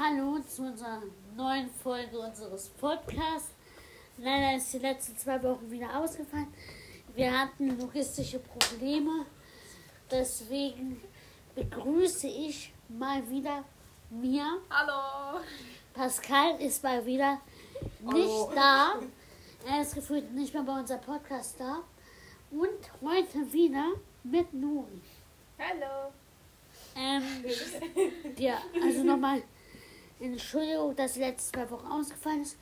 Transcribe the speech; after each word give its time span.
Hallo 0.00 0.38
zu 0.38 0.62
unserer 0.62 1.02
neuen 1.36 1.68
Folge 1.68 2.20
unseres 2.20 2.68
Podcasts. 2.68 3.50
Leider 4.16 4.56
ist 4.56 4.72
die 4.72 4.78
letzten 4.78 5.16
zwei 5.16 5.42
Wochen 5.42 5.68
wieder 5.68 5.98
ausgefallen. 5.98 6.46
Wir 7.16 7.36
hatten 7.36 7.76
logistische 7.80 8.38
Probleme. 8.38 9.26
Deswegen 10.08 11.02
begrüße 11.56 12.28
ich 12.28 12.72
mal 12.88 13.28
wieder 13.28 13.64
Mia. 14.08 14.58
Hallo. 14.70 15.40
Pascal 15.92 16.60
ist 16.60 16.80
mal 16.84 17.04
wieder 17.04 17.40
nicht 18.00 18.14
Hallo. 18.14 18.52
da. 18.54 19.00
Er 19.66 19.82
ist 19.82 19.96
gefühlt 19.96 20.32
nicht 20.32 20.54
mehr 20.54 20.62
bei 20.62 20.78
unserem 20.78 21.00
Podcast 21.00 21.56
da. 21.58 21.82
Und 22.52 23.02
heute 23.02 23.52
wieder 23.52 23.94
mit 24.22 24.54
Nuri. 24.54 25.00
Hallo. 25.58 26.12
Ähm, 26.94 27.44
ja, 28.38 28.58
also 28.80 29.02
nochmal 29.02 29.42
Entschuldigung, 30.20 30.94
dass 30.96 31.14
die 31.14 31.20
letzten 31.20 31.54
zwei 31.54 31.70
Wochen 31.70 31.86
ausgefallen 31.86 32.42
ist. 32.42 32.56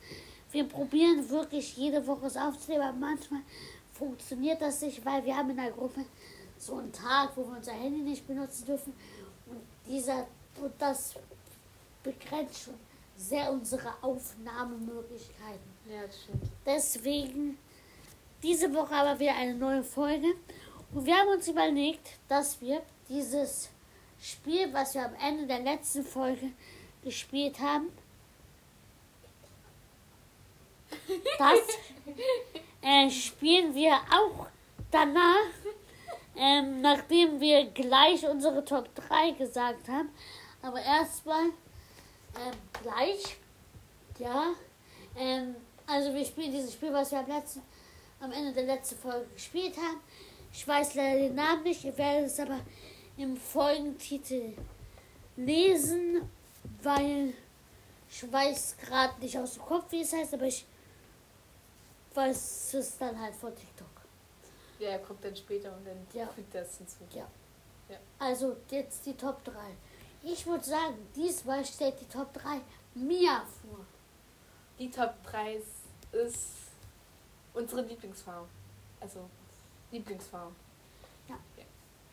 Wir 0.51 0.63
probieren 0.63 1.29
wirklich 1.29 1.75
jede 1.75 2.05
Woche 2.07 2.27
es 2.27 2.37
aufzunehmen, 2.37 2.83
aber 2.83 2.97
manchmal 2.97 3.41
funktioniert 3.93 4.61
das 4.61 4.81
nicht, 4.81 5.05
weil 5.05 5.25
wir 5.25 5.35
haben 5.35 5.49
in 5.49 5.57
der 5.57 5.71
Gruppe 5.71 6.05
so 6.57 6.77
einen 6.77 6.91
Tag, 6.91 7.31
wo 7.35 7.45
wir 7.45 7.57
unser 7.57 7.73
Handy 7.73 8.01
nicht 8.01 8.25
benutzen 8.27 8.65
dürfen. 8.65 8.93
Und 9.45 9.61
dieser 9.87 10.27
und 10.61 10.73
das 10.79 11.13
begrenzt 12.03 12.63
schon 12.63 12.73
sehr 13.15 13.51
unsere 13.51 13.93
Aufnahmemöglichkeiten. 14.01 15.77
Ja, 15.89 16.05
das 16.05 16.21
stimmt. 16.23 16.43
Deswegen 16.65 17.57
diese 18.43 18.73
Woche 18.73 18.93
aber 18.93 19.19
wieder 19.19 19.35
eine 19.35 19.55
neue 19.55 19.83
Folge. 19.83 20.27
Und 20.93 21.05
wir 21.05 21.15
haben 21.15 21.29
uns 21.29 21.47
überlegt, 21.47 22.07
dass 22.27 22.61
wir 22.61 22.81
dieses 23.09 23.69
Spiel, 24.21 24.71
was 24.73 24.93
wir 24.93 25.05
am 25.05 25.15
Ende 25.15 25.47
der 25.47 25.59
letzten 25.59 26.03
Folge 26.03 26.51
gespielt 27.03 27.59
haben, 27.59 27.89
das 31.37 31.59
äh, 32.81 33.09
spielen 33.09 33.73
wir 33.75 33.93
auch 33.93 34.47
danach, 34.91 35.51
ähm, 36.35 36.81
nachdem 36.81 37.39
wir 37.39 37.65
gleich 37.65 38.25
unsere 38.27 38.63
Top 38.63 38.93
3 38.95 39.31
gesagt 39.31 39.87
haben. 39.87 40.09
Aber 40.61 40.81
erstmal 40.81 41.45
ähm, 41.45 42.57
gleich, 42.81 43.37
ja, 44.19 44.53
ähm, 45.17 45.55
also 45.85 46.13
wir 46.13 46.25
spielen 46.25 46.51
dieses 46.51 46.73
Spiel, 46.73 46.93
was 46.93 47.11
wir 47.11 47.19
am, 47.19 47.27
letzten, 47.27 47.61
am 48.19 48.31
Ende 48.31 48.53
der 48.53 48.63
letzten 48.63 48.97
Folge 48.97 49.25
gespielt 49.33 49.75
haben. 49.77 49.99
Ich 50.51 50.67
weiß 50.67 50.95
leider 50.95 51.19
den 51.19 51.35
Namen 51.35 51.63
nicht, 51.63 51.83
ihr 51.83 51.97
werdet 51.97 52.27
es 52.27 52.39
aber 52.39 52.59
im 53.17 53.35
Folgentitel 53.37 54.53
lesen, 55.35 56.29
weil 56.83 57.33
ich 58.09 58.31
weiß 58.31 58.75
gerade 58.77 59.19
nicht 59.19 59.37
aus 59.37 59.53
dem 59.53 59.63
Kopf, 59.63 59.91
wie 59.91 60.01
es 60.01 60.13
heißt, 60.13 60.33
aber 60.33 60.45
ich 60.45 60.65
weiß 62.13 62.73
es 62.75 62.97
dann 62.97 63.19
halt 63.19 63.35
vor 63.35 63.53
TikTok. 63.53 63.87
Ja, 64.79 64.89
er 64.91 64.99
kommt 64.99 65.23
dann 65.23 65.35
später 65.35 65.75
und 65.75 65.85
dann 65.85 66.07
Ja. 66.13 66.27
fügt 66.27 66.53
das 66.53 66.77
hinzu. 66.77 66.97
Ja. 67.11 67.27
Also 68.19 68.57
jetzt 68.69 69.05
die 69.05 69.15
Top 69.15 69.43
3. 69.43 69.53
Ich 70.23 70.45
würde 70.45 70.63
sagen, 70.63 70.95
diesmal 71.15 71.63
stellt 71.65 71.99
die 72.01 72.05
Top 72.05 72.33
3 72.33 72.59
Mia 72.95 73.43
vor. 73.61 73.85
Die 74.79 74.89
Top 74.91 75.13
3 75.23 75.53
ist, 75.55 75.67
ist 76.11 76.47
unsere 77.53 77.81
Lieblingsfarm. 77.81 78.47
Also, 78.99 79.29
Lieblingsfarm. 79.91 80.55
Ja. 81.29 81.35
Ja. 81.55 81.63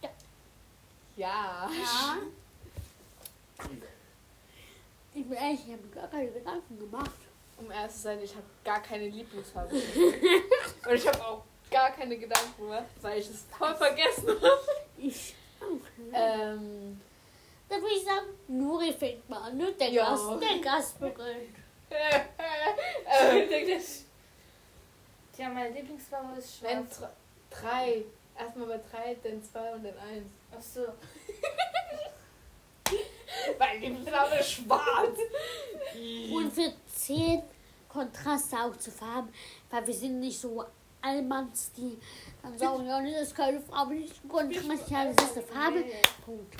Ja. 0.02 0.10
Ja. 1.16 1.70
Ja. 1.70 2.16
Ich 5.14 5.24
bin 5.28 5.32
ehrlich, 5.36 5.60
ich 5.66 5.72
habe 5.72 5.88
gar 5.94 6.08
keine 6.08 6.30
Gedanken 6.30 6.78
gemacht. 6.78 7.10
Um 7.56 7.70
ehrlich 7.70 7.92
zu 7.92 7.98
sein, 8.00 8.18
ich 8.22 8.32
habe 8.34 8.44
gar 8.64 8.82
keine 8.82 9.08
Lieblingsfarbe. 9.08 9.74
und 10.88 10.94
ich 10.94 11.06
habe 11.06 11.24
auch 11.24 11.42
gar 11.70 11.90
keine 11.92 12.16
Gedanken 12.18 12.62
gemacht, 12.62 12.84
weil 13.00 13.20
ich 13.20 13.30
es 13.30 13.44
voll 13.56 13.74
vergessen 13.76 14.28
habe. 14.28 14.60
Ich 14.98 15.34
auch. 15.60 15.78
Ähm, 16.12 17.00
Dann 17.68 17.80
würde 17.80 17.94
ich 17.94 18.04
sagen, 18.04 18.26
Nuri 18.48 18.92
fängt 18.92 19.28
mal 19.30 19.42
an, 19.42 19.56
ne? 19.56 19.72
Der 19.72 19.88
Ja. 19.88 20.10
Gast, 20.10 20.42
der 20.42 20.58
Gast 20.58 21.00
beginnt. 21.00 21.54
äh, 21.90 23.80
Tja, 25.36 25.48
meine 25.48 25.70
Lieblingsfarbe 25.70 26.38
ist 26.38 26.62
Nein, 26.62 26.86
schwarz. 26.88 26.98
dr- 26.98 27.12
drei. 27.50 28.04
Erstmal 28.36 28.66
bei 28.66 28.80
drei, 28.90 29.16
dann 29.22 29.42
zwei 29.44 29.72
und 29.74 29.84
dann 29.84 29.96
eins. 29.98 30.26
Ach 30.52 30.62
Meine 33.58 33.78
Lieblingsfarbe 33.78 34.36
ist 34.36 34.50
schwarz. 34.50 35.18
Und 36.32 36.56
wir 36.56 36.72
zählen 36.86 37.42
Kontraste 37.88 38.56
auch 38.56 38.76
zu 38.76 38.90
Farben, 38.90 39.32
weil 39.70 39.86
wir 39.86 39.94
sind 39.94 40.20
nicht 40.20 40.40
so 40.40 40.64
Allmanns, 41.00 41.70
die 41.72 41.98
dann 42.42 42.58
sagen, 42.58 42.86
ja, 42.86 43.00
das 43.02 43.28
ist 43.28 43.36
keine 43.36 43.60
Farbe, 43.60 43.96
ist 43.96 44.24
ein 44.24 44.28
Kontrast, 44.28 44.90
ja, 44.90 45.12
das 45.12 45.24
ist 45.24 45.36
eine 45.36 45.46
Farbe. 45.46 45.84
Punkt. 46.24 46.56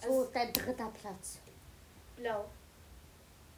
So, 0.00 0.28
dein 0.32 0.52
dritter 0.52 0.90
Platz. 1.00 1.38
Blau. 2.16 2.44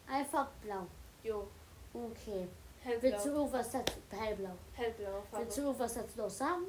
Einfach 0.07 0.49
blau. 0.63 0.87
Jo. 1.23 1.47
Okay. 1.93 2.49
Hellblau. 2.83 3.03
Willst 3.03 3.27
du 3.27 3.31
irgendwas 3.31 3.71
dazu, 3.71 3.95
hellblau. 4.11 4.57
Hellblaue 4.75 5.23
Farbe. 5.31 5.45
Willst 5.45 5.59
du 5.59 5.63
irgendwas 5.63 5.95
dazu 5.95 6.19
noch 6.19 6.31
sagen? 6.31 6.65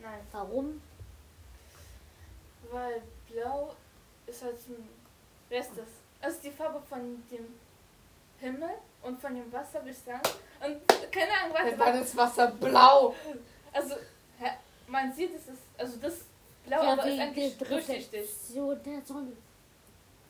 Nein. 0.00 0.20
Warum? 0.32 0.80
Weil 2.70 3.02
blau 3.28 3.74
ist 4.28 4.42
halt 4.42 4.56
ein. 4.68 4.88
Wer 5.48 5.60
ist 5.60 5.70
das? 5.76 5.86
Also 6.20 6.38
die 6.42 6.50
Farbe 6.50 6.80
von 6.88 7.22
dem 7.30 7.58
Himmel 8.40 8.70
und 9.02 9.20
von 9.20 9.34
dem 9.34 9.52
Wasser 9.52 9.80
würde 9.80 9.90
ich 9.90 9.98
sagen. 9.98 10.20
Und 10.64 11.12
keine 11.12 11.32
Ahnung, 11.32 11.54
warte, 11.54 11.70
Dann 11.70 11.78
war 11.80 11.92
das 11.92 12.16
Wasser 12.16 12.48
blau. 12.52 13.14
Also, 13.72 13.94
man 14.86 15.12
sieht, 15.12 15.34
es 15.34 15.42
ist. 15.48 15.62
Also 15.76 15.96
das 15.98 16.14
Blau 16.66 16.82
ja, 16.82 16.92
aber 16.92 17.02
ist 17.04 17.12
wegen 17.12 17.20
eigentlich 17.22 17.58
der 17.58 17.68
durchsichtig. 17.68 18.20
Reflexion 18.20 18.82
der 18.82 19.02
Sonne. 19.02 19.32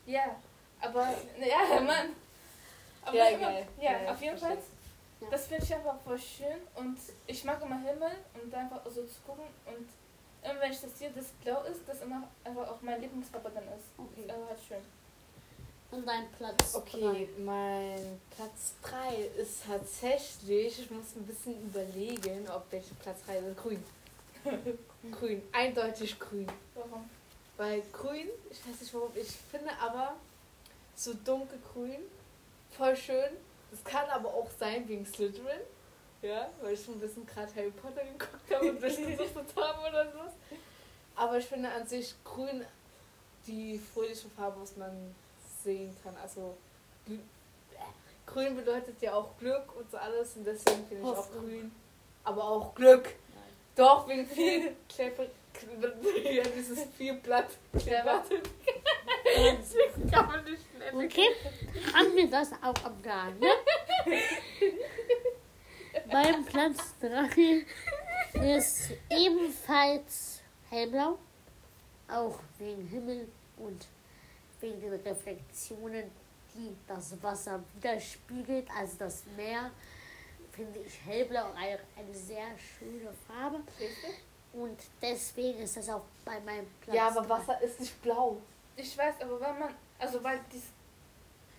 Ja. 0.06 0.36
Aber. 0.80 1.02
Ja, 1.38 1.80
Mann. 1.80 2.10
Aber 3.04 3.16
Ja, 3.16 3.28
immer, 3.28 3.46
geil. 3.52 3.66
ja, 3.80 3.92
Ja, 3.92 4.02
ja, 4.02 4.12
auf 4.12 4.22
jeden. 4.22 4.38
Fall. 4.38 4.58
Ja. 5.20 5.26
Das 5.30 5.46
finde 5.48 5.64
ich 5.64 5.74
einfach 5.74 5.98
voll 6.04 6.18
schön 6.18 6.58
und 6.76 6.96
ich 7.26 7.42
mag 7.44 7.60
immer 7.60 7.78
Himmel 7.80 8.12
und 8.40 8.54
einfach 8.54 8.84
so 8.84 9.02
zu 9.04 9.20
gucken 9.26 9.46
und 9.66 9.88
immer 10.42 10.60
wenn 10.60 10.72
ich 10.72 10.80
das 10.80 10.98
sehe, 10.98 11.10
das 11.14 11.26
blau 11.42 11.62
ist, 11.64 11.80
das 11.86 12.02
immer 12.02 12.28
einfach 12.44 12.68
auch 12.68 12.80
mein 12.82 13.00
Lieblingsfarbe 13.00 13.50
dann 13.54 13.64
ist. 13.64 13.88
Okay. 13.96 14.24
Das 14.26 14.36
ist 14.36 14.48
halt 14.48 14.60
schön. 14.68 14.98
Und 15.90 16.06
dein 16.06 16.30
Platz. 16.32 16.74
Okay, 16.74 17.28
mein 17.38 18.20
Platz 18.36 18.74
3 18.82 19.16
ist 19.40 19.64
tatsächlich, 19.66 20.80
ich 20.80 20.90
muss 20.90 21.16
ein 21.16 21.26
bisschen 21.26 21.60
überlegen, 21.62 22.46
ob 22.50 22.70
welcher 22.70 22.94
Platz 23.02 23.22
3 23.24 23.38
ist. 23.38 23.56
Grün. 23.56 23.84
grün, 25.10 25.42
eindeutig 25.52 26.18
grün. 26.18 26.46
Warum? 26.74 27.08
Weil 27.56 27.82
grün, 27.92 28.28
ich 28.50 28.66
weiß 28.66 28.80
nicht 28.80 28.94
warum, 28.94 29.10
ich 29.14 29.28
finde 29.50 29.70
aber 29.80 30.14
so 30.94 31.14
dunkelgrün 31.14 32.02
voll 32.76 32.96
schön. 32.96 33.30
Das 33.70 33.84
kann 33.84 34.08
aber 34.08 34.28
auch 34.28 34.48
sein 34.58 34.88
wegen 34.88 35.04
Slytherin. 35.04 35.60
Ja, 36.22 36.48
weil 36.60 36.74
ich 36.74 36.84
schon 36.84 36.94
ein 36.94 37.00
bisschen 37.00 37.26
gerade 37.26 37.54
Harry 37.54 37.70
Potter 37.70 38.02
geguckt 38.04 38.54
habe 38.54 38.70
und 38.70 38.82
durchgesuchtet 38.82 39.56
habe 39.56 39.88
oder 39.88 40.04
so. 40.10 40.18
Aber 41.14 41.38
ich 41.38 41.46
finde 41.46 41.70
an 41.70 41.86
sich 41.86 42.14
grün 42.24 42.64
die 43.46 43.78
fröhliche 43.78 44.28
Farbe, 44.30 44.60
was 44.60 44.76
man 44.76 45.14
sehen 45.62 45.96
kann. 46.02 46.16
Also 46.22 46.56
grün 48.26 48.56
bedeutet 48.56 49.00
ja 49.00 49.14
auch 49.14 49.36
Glück 49.38 49.74
und 49.76 49.90
so 49.90 49.96
alles 49.96 50.36
und 50.36 50.44
deswegen 50.44 50.86
finde 50.86 51.02
ich 51.02 51.16
auch 51.16 51.30
grün. 51.32 51.72
Aber 52.24 52.44
auch 52.44 52.74
Glück. 52.74 53.14
Doch, 53.76 54.08
wegen 54.08 54.26
viel 54.26 54.74
Kleber. 54.88 55.26
Ja, 56.22 56.44
dieses 56.44 56.84
Vierblatt. 56.96 57.48
Clever. 57.76 58.22
Deswegen 59.24 60.08
kann 60.08 60.26
man 60.26 60.44
nicht. 60.44 60.62
Okay, 60.94 61.28
haben 61.92 62.14
wir 62.14 62.30
das 62.30 62.52
auch 62.62 62.84
am 62.84 63.02
Gang, 63.02 63.40
ne? 63.40 63.48
Mein 66.12 66.44
Platz 66.44 66.94
3 67.00 67.64
ist 68.34 68.90
ebenfalls 69.10 70.40
hellblau. 70.70 71.18
Auch 72.08 72.38
wegen 72.58 72.86
Himmel 72.88 73.28
und 73.58 73.86
wegen 74.60 74.80
den 74.80 74.94
Reflexionen, 74.94 76.10
die 76.54 76.74
das 76.86 77.22
Wasser 77.22 77.62
widerspiegelt, 77.74 78.68
also 78.76 78.96
das 78.98 79.24
Meer. 79.36 79.70
Finde 80.52 80.80
ich 80.80 80.98
hellblau 81.04 81.52
eine, 81.54 81.78
eine 81.96 82.14
sehr 82.14 82.46
schöne 82.58 83.12
Farbe. 83.26 83.60
Und 84.52 84.78
deswegen 85.00 85.60
ist 85.60 85.76
das 85.76 85.88
auch 85.88 86.04
bei 86.24 86.40
meinem 86.40 86.66
Platz. 86.80 86.96
Ja, 86.96 87.08
aber. 87.08 87.28
Wasser 87.28 87.60
ist 87.60 87.78
nicht 87.78 88.02
blau. 88.02 88.38
Ich 88.74 88.96
weiß, 88.96 89.16
aber 89.20 89.40
wenn 89.40 89.58
man, 89.58 89.74
also 89.98 90.22
weil 90.24 90.40
dies, 90.52 90.64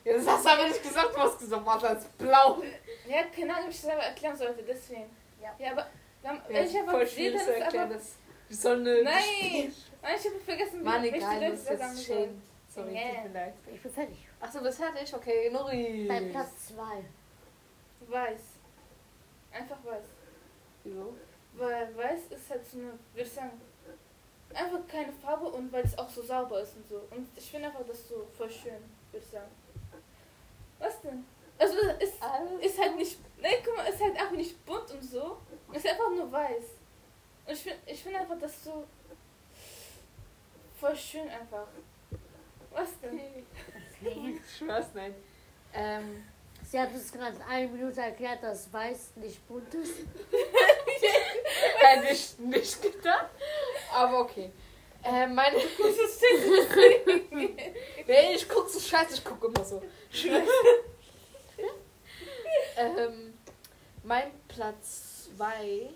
Ja, 0.05 0.13
das 0.13 0.27
hast 0.27 0.45
du 0.45 0.49
aber 0.49 0.67
nicht 0.67 0.81
gesagt, 0.81 1.13
du 1.13 1.17
hast 1.19 1.39
gesagt, 1.39 1.65
Wasser 1.65 1.97
ist 1.97 2.17
blau. 2.17 2.61
ja, 3.07 3.23
keine 3.35 3.53
Ahnung, 3.55 3.67
wie 3.67 3.71
ich 3.73 3.81
das 3.81 3.91
aber 3.91 4.03
erklären 4.03 4.35
sollte, 4.37 4.63
deswegen. 4.63 5.09
Ja. 5.41 5.53
Ja, 5.59 5.71
aber 5.71 5.87
wenn, 6.21 6.55
Ja, 6.55 6.61
ich 6.63 6.77
voll 6.89 7.07
sehe, 7.07 7.31
dann 7.31 7.41
zu 7.41 7.51
ist 7.51 7.59
erklären, 7.59 7.85
aber, 7.85 7.93
dass 7.95 8.15
die 8.49 8.53
Sonne... 8.53 9.03
Nein! 9.03 9.73
Nein, 10.01 10.15
ich 10.17 10.25
habe 10.25 10.39
vergessen, 10.45 10.79
wie 10.79 10.83
Mann, 10.83 11.03
welche 11.03 11.17
egal, 11.17 11.35
Leute 11.35 11.51
das 11.51 11.65
das 11.65 11.79
sagen 11.79 11.93
ist 11.93 12.07
sollen. 12.07 12.19
schön. 12.19 12.41
Sorry, 12.73 12.91
Nee. 12.91 13.11
tut 13.15 13.23
mir 13.33 13.39
leid. 13.39 13.53
Ich 13.73 13.81
bin 13.81 13.91
fertig. 13.91 14.27
Achso, 14.39 14.61
bist 14.61 14.77
fertig? 14.79 15.13
Okay, 15.13 15.49
Nuri. 15.51 16.05
Bei 16.07 16.21
Platz 16.29 16.67
2. 16.67 16.83
Weiß. 18.07 18.39
Einfach 19.51 19.77
weiß. 19.83 20.03
Wieso? 20.83 21.13
Weil 21.53 21.95
weiß 21.97 22.19
ist 22.29 22.49
halt 22.49 22.65
so 22.69 22.77
eine, 22.77 22.87
würde 23.13 23.27
ich 23.27 23.31
sagen, 23.31 23.59
einfach 24.53 24.79
keine 24.87 25.11
Farbe 25.11 25.47
und 25.47 25.71
weil 25.73 25.83
es 25.83 25.97
auch 25.97 26.09
so 26.09 26.21
sauber 26.21 26.61
ist 26.61 26.75
und 26.77 26.87
so. 26.87 27.01
Und 27.11 27.27
ich 27.35 27.49
finde 27.51 27.67
einfach 27.67 27.81
das 27.87 28.07
so 28.07 28.25
voll 28.37 28.49
schön, 28.49 28.81
würde 29.11 29.25
ich 29.25 29.31
sagen. 29.31 29.49
Was 30.79 31.01
denn? 31.01 31.25
Also 31.57 31.77
ist, 31.99 32.21
Alles 32.21 32.63
ist 32.63 32.79
halt 32.79 32.95
nicht, 32.95 33.19
ne, 33.39 33.49
guck 33.63 33.75
mal, 33.75 33.85
ist 33.85 34.01
halt 34.01 34.15
einfach 34.15 34.31
nicht 34.35 34.65
bunt 34.65 34.89
und 34.91 35.03
so. 35.03 35.37
Ist 35.73 35.87
einfach 35.87 36.09
nur 36.09 36.31
weiß. 36.31 36.63
Und 37.45 37.53
ich 37.53 37.59
finde 37.59 37.79
ich 37.85 38.01
find 38.01 38.15
einfach 38.15 38.39
das 38.39 38.63
so 38.63 38.85
voll 40.79 40.95
schön 40.95 41.29
einfach. 41.29 41.67
Was 42.71 42.99
denn? 43.01 43.19
Okay. 43.19 43.45
Ich 44.41 44.57
schwör's, 44.57 44.87
nein. 44.93 45.13
Ähm, 45.73 46.23
Sie 46.63 46.79
hat 46.79 46.91
uns 46.93 47.11
gerade 47.11 47.35
eine 47.49 47.67
Minute 47.67 47.99
erklärt, 47.99 48.43
dass 48.43 48.71
weiß 48.71 49.15
nicht 49.15 49.45
bunt 49.47 49.73
ist. 49.73 49.95
hätte 51.79 52.13
ich 52.13 52.37
nicht 52.37 52.81
gedacht. 52.81 53.29
Aber 53.91 54.19
okay. 54.19 54.51
Äh, 55.03 55.27
meine. 55.27 55.57
nee, 58.07 58.35
ich 58.35 58.47
guck 58.47 58.69
so 58.69 58.79
scheiße, 58.79 59.15
ich 59.15 59.23
guck 59.23 59.43
immer 59.43 59.63
so. 59.63 59.81
ähm, 62.77 63.33
mein 64.03 64.31
Platz 64.47 65.29
2 65.37 65.89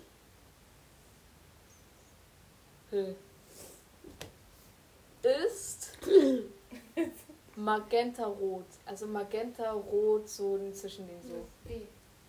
ist 5.24 5.98
Magenta 7.56 8.26
Rot. 8.26 8.66
Also 8.86 9.06
Magenta 9.06 9.72
Rot, 9.72 10.28
so 10.28 10.58
zwischen 10.72 11.06
den 11.06 11.22
so. 11.22 11.46
Wie? 11.64 11.86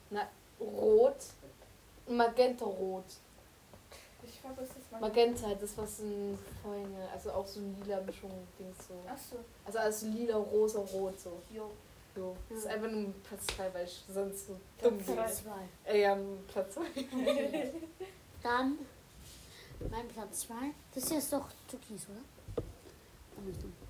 Na, 0.10 0.30
Rot. 0.60 1.18
Magenta 2.07 2.66
Rot. 2.66 3.06
Mal. 4.92 5.00
Magenta, 5.01 5.53
das 5.56 5.77
was 5.77 6.00
in 6.00 6.38
vorhin, 6.62 6.88
also 7.13 7.31
auch 7.31 7.45
so 7.47 7.59
lila 7.59 8.00
Mischung, 8.01 8.31
Dings 8.59 8.88
so. 8.88 8.94
Achso, 9.09 9.38
Also 9.65 9.80
alles 9.80 10.01
so 10.01 10.07
lila, 10.07 10.38
rosa, 10.38 10.80
rot 10.80 11.19
so. 11.19 11.42
jo. 11.50 11.71
so. 12.15 12.36
Das 12.50 12.59
ist 12.59 12.68
einfach 12.68 12.89
nur 12.89 13.12
Platz 13.27 13.47
2, 13.56 13.74
weil 13.74 13.86
ich 13.86 14.03
sonst 14.07 14.47
so 14.47 14.59
dumm 14.81 14.97
Platz 15.00 15.06
bin. 15.07 15.15
zwei. 15.15 15.21
Platz 15.24 15.44
2. 15.86 15.92
Äh, 15.92 16.01
ja, 16.01 16.18
Platz 16.47 16.74
2. 16.75 16.81
Dann 18.44 18.77
mein 19.89 20.07
Platz 20.07 20.42
2. 20.42 20.53
Das 20.94 21.09
hier 21.09 21.18
ist 21.18 21.33
doch 21.33 21.50
Türkis, 21.68 22.06
oder? 22.09 22.63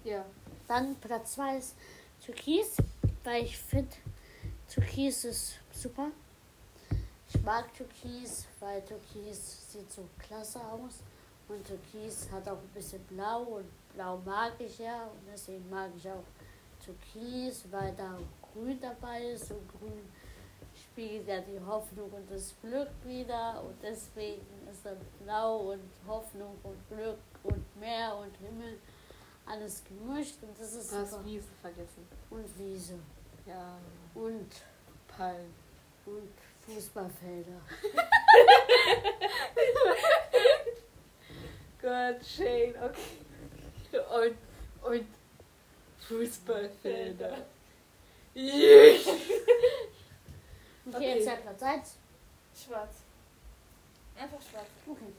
Ja. 0.04 0.26
Dann 0.68 0.96
Platz 0.96 1.34
2 1.34 1.58
ist 1.58 1.76
Türkis, 2.24 2.78
weil 3.24 3.44
ich 3.44 3.58
finde, 3.58 3.92
Türkis 4.70 5.26
ist 5.26 5.54
super. 5.74 6.08
Ich 7.46 7.52
mag 7.52 7.72
Türkis, 7.76 8.48
weil 8.60 8.82
Türkis 8.82 9.72
sieht 9.72 9.92
so 9.92 10.10
klasse 10.18 10.60
aus. 10.62 11.04
Und 11.48 11.64
Türkis 11.64 12.28
hat 12.32 12.48
auch 12.48 12.58
ein 12.58 12.72
bisschen 12.74 13.04
Blau 13.04 13.44
und 13.44 13.66
Blau 13.94 14.18
mag 14.26 14.54
ich 14.58 14.80
ja. 14.80 15.04
Und 15.04 15.28
deswegen 15.32 15.70
mag 15.70 15.92
ich 15.96 16.10
auch 16.10 16.24
Türkis, 16.84 17.66
weil 17.70 17.94
da 17.94 18.16
auch 18.16 18.52
Grün 18.52 18.80
dabei 18.82 19.26
ist. 19.26 19.52
Und 19.52 19.62
Grün 19.78 20.10
spiegelt 20.74 21.28
ja 21.28 21.40
die 21.42 21.64
Hoffnung 21.64 22.10
und 22.10 22.32
das 22.32 22.56
Glück 22.64 22.90
wieder. 23.04 23.62
Und 23.64 23.76
deswegen 23.80 24.42
ist 24.72 24.84
dann 24.84 24.98
Blau 25.24 25.74
und 25.74 25.84
Hoffnung 26.08 26.58
und 26.64 26.90
Glück 26.90 27.20
und 27.44 27.80
Meer 27.80 28.18
und 28.18 28.36
Himmel 28.38 28.80
alles 29.46 29.84
gemischt. 29.84 30.42
Und 30.42 30.60
das 30.60 30.74
ist 30.74 30.92
Du 30.92 30.98
hast. 30.98 31.24
Wiese 31.24 31.50
vergessen. 31.62 32.08
Und 32.32 32.58
Wiese. 32.58 32.96
Ja, 33.46 33.78
Und, 34.16 34.50
Palm. 35.08 35.54
und 36.08 36.45
Fußballfelder. 36.66 37.62
Gott, 41.82 42.26
Shane, 42.26 42.74
okay. 42.84 44.02
Und, 44.82 44.92
und 44.92 45.08
Fußballfelder. 46.08 47.38
Yeah. 48.36 48.96
Okay, 50.88 50.96
Okay. 50.96 51.16
jetzt 51.16 51.28
der 51.28 51.36
Platz 51.38 51.64
1. 51.64 51.96
Schwarz. 52.66 52.96
Einfach 54.18 54.42
schwarz. 54.42 54.68
Okay. 54.88 55.14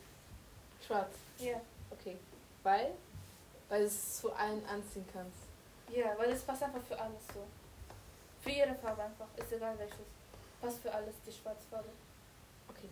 Schwarz. 0.86 1.10
Ja. 1.38 1.60
Okay. 1.90 2.16
Weil? 2.62 2.92
Weil 3.68 3.80
du 3.80 3.86
es 3.86 4.20
zu 4.20 4.32
allen 4.32 4.64
anziehen 4.66 5.04
kannst. 5.12 5.38
Ja, 5.90 6.16
weil 6.18 6.30
es 6.30 6.42
passt 6.42 6.62
einfach 6.62 6.80
für 6.82 6.98
alles 6.98 7.26
so. 7.34 7.44
Für 8.42 8.50
jede 8.50 8.74
Farbe 8.76 9.02
einfach. 9.02 9.26
Ist 9.36 9.52
egal 9.52 9.76
welches. 9.78 9.96
Passt 10.60 10.80
für 10.80 10.92
alles, 10.92 11.14
die 11.26 11.32
Schwarzfarbe. 11.32 11.88
Okay. 12.68 12.88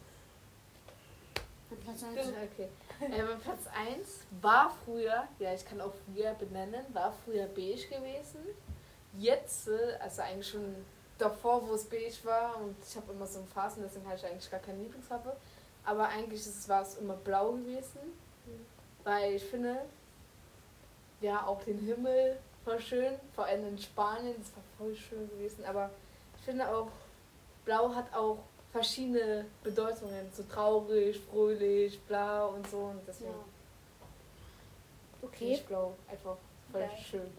Mein 1.71 1.81
Platz 1.81 2.03
1. 2.05 2.29
Okay. 2.29 2.69
Äh, 3.01 3.23
mein 3.23 3.41
Platz 3.41 3.67
1 3.75 4.09
war 4.41 4.75
früher, 4.85 5.27
ja, 5.39 5.55
ich 5.55 5.65
kann 5.65 5.81
auch 5.81 5.93
früher 6.07 6.35
benennen, 6.35 6.85
war 6.93 7.13
früher 7.25 7.47
beige 7.47 7.89
gewesen. 7.89 8.41
Jetzt, 9.19 9.69
äh, 9.69 9.97
also 10.01 10.23
eigentlich 10.23 10.49
schon 10.49 10.75
davor, 11.19 11.67
wo 11.67 11.75
es 11.75 11.85
beige 11.85 12.25
war, 12.25 12.57
und 12.61 12.77
ich 12.87 12.97
habe 12.97 13.13
immer 13.13 13.27
so 13.27 13.39
eine 13.39 13.49
Phasen, 13.49 13.83
deswegen 13.83 14.07
habe 14.07 14.17
ich 14.17 14.27
eigentlich 14.27 14.51
gar 14.51 14.61
keine 14.61 14.83
Lieblingsfarbe. 14.83 15.37
Aber 15.85 16.09
eigentlich 16.09 16.41
ist 16.41 16.59
es, 16.59 16.69
war 16.69 16.83
es 16.83 16.97
immer 16.97 17.15
blau 17.15 17.53
gewesen. 17.53 17.99
Weil 19.05 19.35
ich 19.35 19.45
finde, 19.45 19.77
ja, 21.21 21.47
auch 21.47 21.63
den 21.63 21.79
Himmel 21.79 22.39
war 22.65 22.81
schön, 22.81 23.15
vor 23.35 23.45
allem 23.45 23.69
in 23.69 23.79
Spanien, 23.79 24.35
das 24.39 24.55
war 24.57 24.63
voll 24.79 24.97
schön 24.97 25.29
gewesen. 25.29 25.65
Aber 25.67 25.91
ich 26.39 26.45
finde 26.45 26.67
auch, 26.69 26.89
blau 27.65 27.95
hat 27.95 28.13
auch 28.15 28.39
verschiedene 28.73 29.45
Bedeutungen, 29.63 30.31
so 30.35 30.43
traurig, 30.45 31.21
fröhlich, 31.31 32.01
blau 32.03 32.51
und 32.51 32.69
so. 32.69 32.79
Und 32.79 33.01
deswegen 33.07 33.31
Ja. 33.31 33.37
Okay. 35.23 35.53
ich 35.55 35.65
blau 35.65 35.97
einfach 36.11 36.37
voll 36.71 36.81
Geil. 36.83 36.91
schön. 37.11 37.33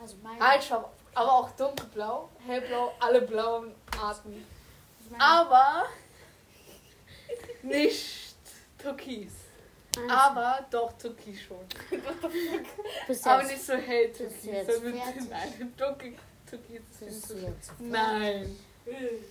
Also 0.00 0.16
mein, 0.22 0.40
Halt, 0.40 0.64
schau, 0.64 0.90
aber 1.14 1.32
auch 1.32 1.50
dunkelblau, 1.52 2.28
hellblau, 2.46 2.92
alle 2.98 3.22
blauen 3.22 3.74
Arten. 4.00 4.44
also 5.12 5.16
Aber 5.18 5.84
nicht 7.62 8.34
Türkis. 8.78 9.32
eins. 9.96 10.10
Aber 10.10 10.66
doch 10.70 10.92
Türkis 10.94 11.42
schon. 11.42 11.58
bist 13.06 13.26
Aber 13.26 13.42
nicht 13.44 13.62
so 13.62 13.74
hell 13.74 14.10
Türkis, 14.12 14.42
sondern 14.66 14.94
fertig? 14.94 15.30
nein, 15.30 15.74
dunkel 15.76 16.14
Türkis. 16.48 16.82
Nein. 17.78 18.58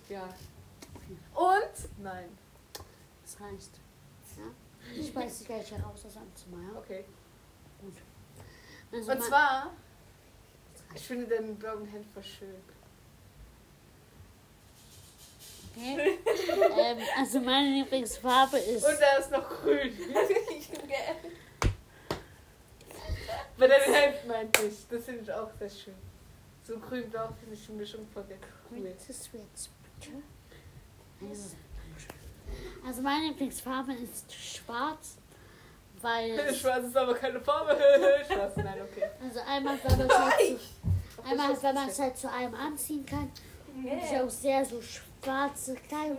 Ja. 0.10 0.30
Und? 1.34 2.00
Nein. 2.02 2.38
Das 3.24 3.40
heißt, 3.40 3.72
ja, 4.38 4.44
ich 4.96 5.16
weiß 5.16 5.40
die 5.40 5.46
gleich 5.46 5.72
heraus 5.72 6.06
aus 6.06 6.18
Amtsmeier. 6.18 6.78
Okay. 6.78 7.06
Gut. 7.82 7.96
Also 8.92 9.12
Und 9.12 9.24
zwar, 9.24 9.72
ich 10.94 11.02
finde 11.08 11.28
deinen 11.28 11.56
blauen 11.58 11.86
Hemd 11.86 12.06
voll 12.14 12.24
schön. 12.24 12.56
Okay. 15.74 16.20
ähm, 16.78 16.98
also 17.18 17.40
meine 17.40 17.70
Lieblingsfarbe 17.70 18.58
ist. 18.58 18.84
Und 18.86 19.00
da 19.00 19.18
ist 19.18 19.32
noch 19.32 19.48
grün. 19.50 19.98
Bei 23.58 23.68
deinem 23.68 23.94
Hemd 23.94 24.28
meinte 24.28 24.64
ich. 24.64 24.76
Das 24.90 25.06
finde 25.06 25.22
ich 25.22 25.32
auch 25.32 25.50
sehr 25.58 25.70
schön. 25.70 26.11
So 26.64 26.78
grün-blau 26.78 27.30
finde 27.40 27.56
ich 27.56 27.66
die 27.66 27.72
Mischung 27.72 28.08
voll 28.14 28.24
cool. 28.70 30.24
Also, 32.86 33.02
meine 33.02 33.28
Lieblingsfarbe 33.28 33.94
ist 33.94 34.34
schwarz, 34.34 35.18
weil 36.02 36.54
Schwarz 36.56 36.86
ist 36.86 36.98
aber 36.98 37.14
keine 37.14 37.40
Farbe. 37.40 37.78
Schwarz, 38.28 38.58
nein, 38.58 38.82
okay. 38.82 39.10
also 39.24 39.40
einmal 39.42 39.78
wenn 39.84 39.98
man 39.98 40.08
es 40.08 40.20
halt 40.20 40.60
zu, 40.60 41.24
einmal 41.24 41.64
wenn 41.64 41.76
man 41.76 41.90
es 41.90 42.00
halt 42.00 42.18
zu 42.18 42.32
allem 42.32 42.56
anziehen 42.56 43.06
kann 43.06 43.32
und 43.76 43.86
ich 43.86 44.20
auch 44.20 44.30
sehr 44.30 44.66
so 44.66 44.82
schwarze 44.82 45.76
Kleidung 45.76 46.18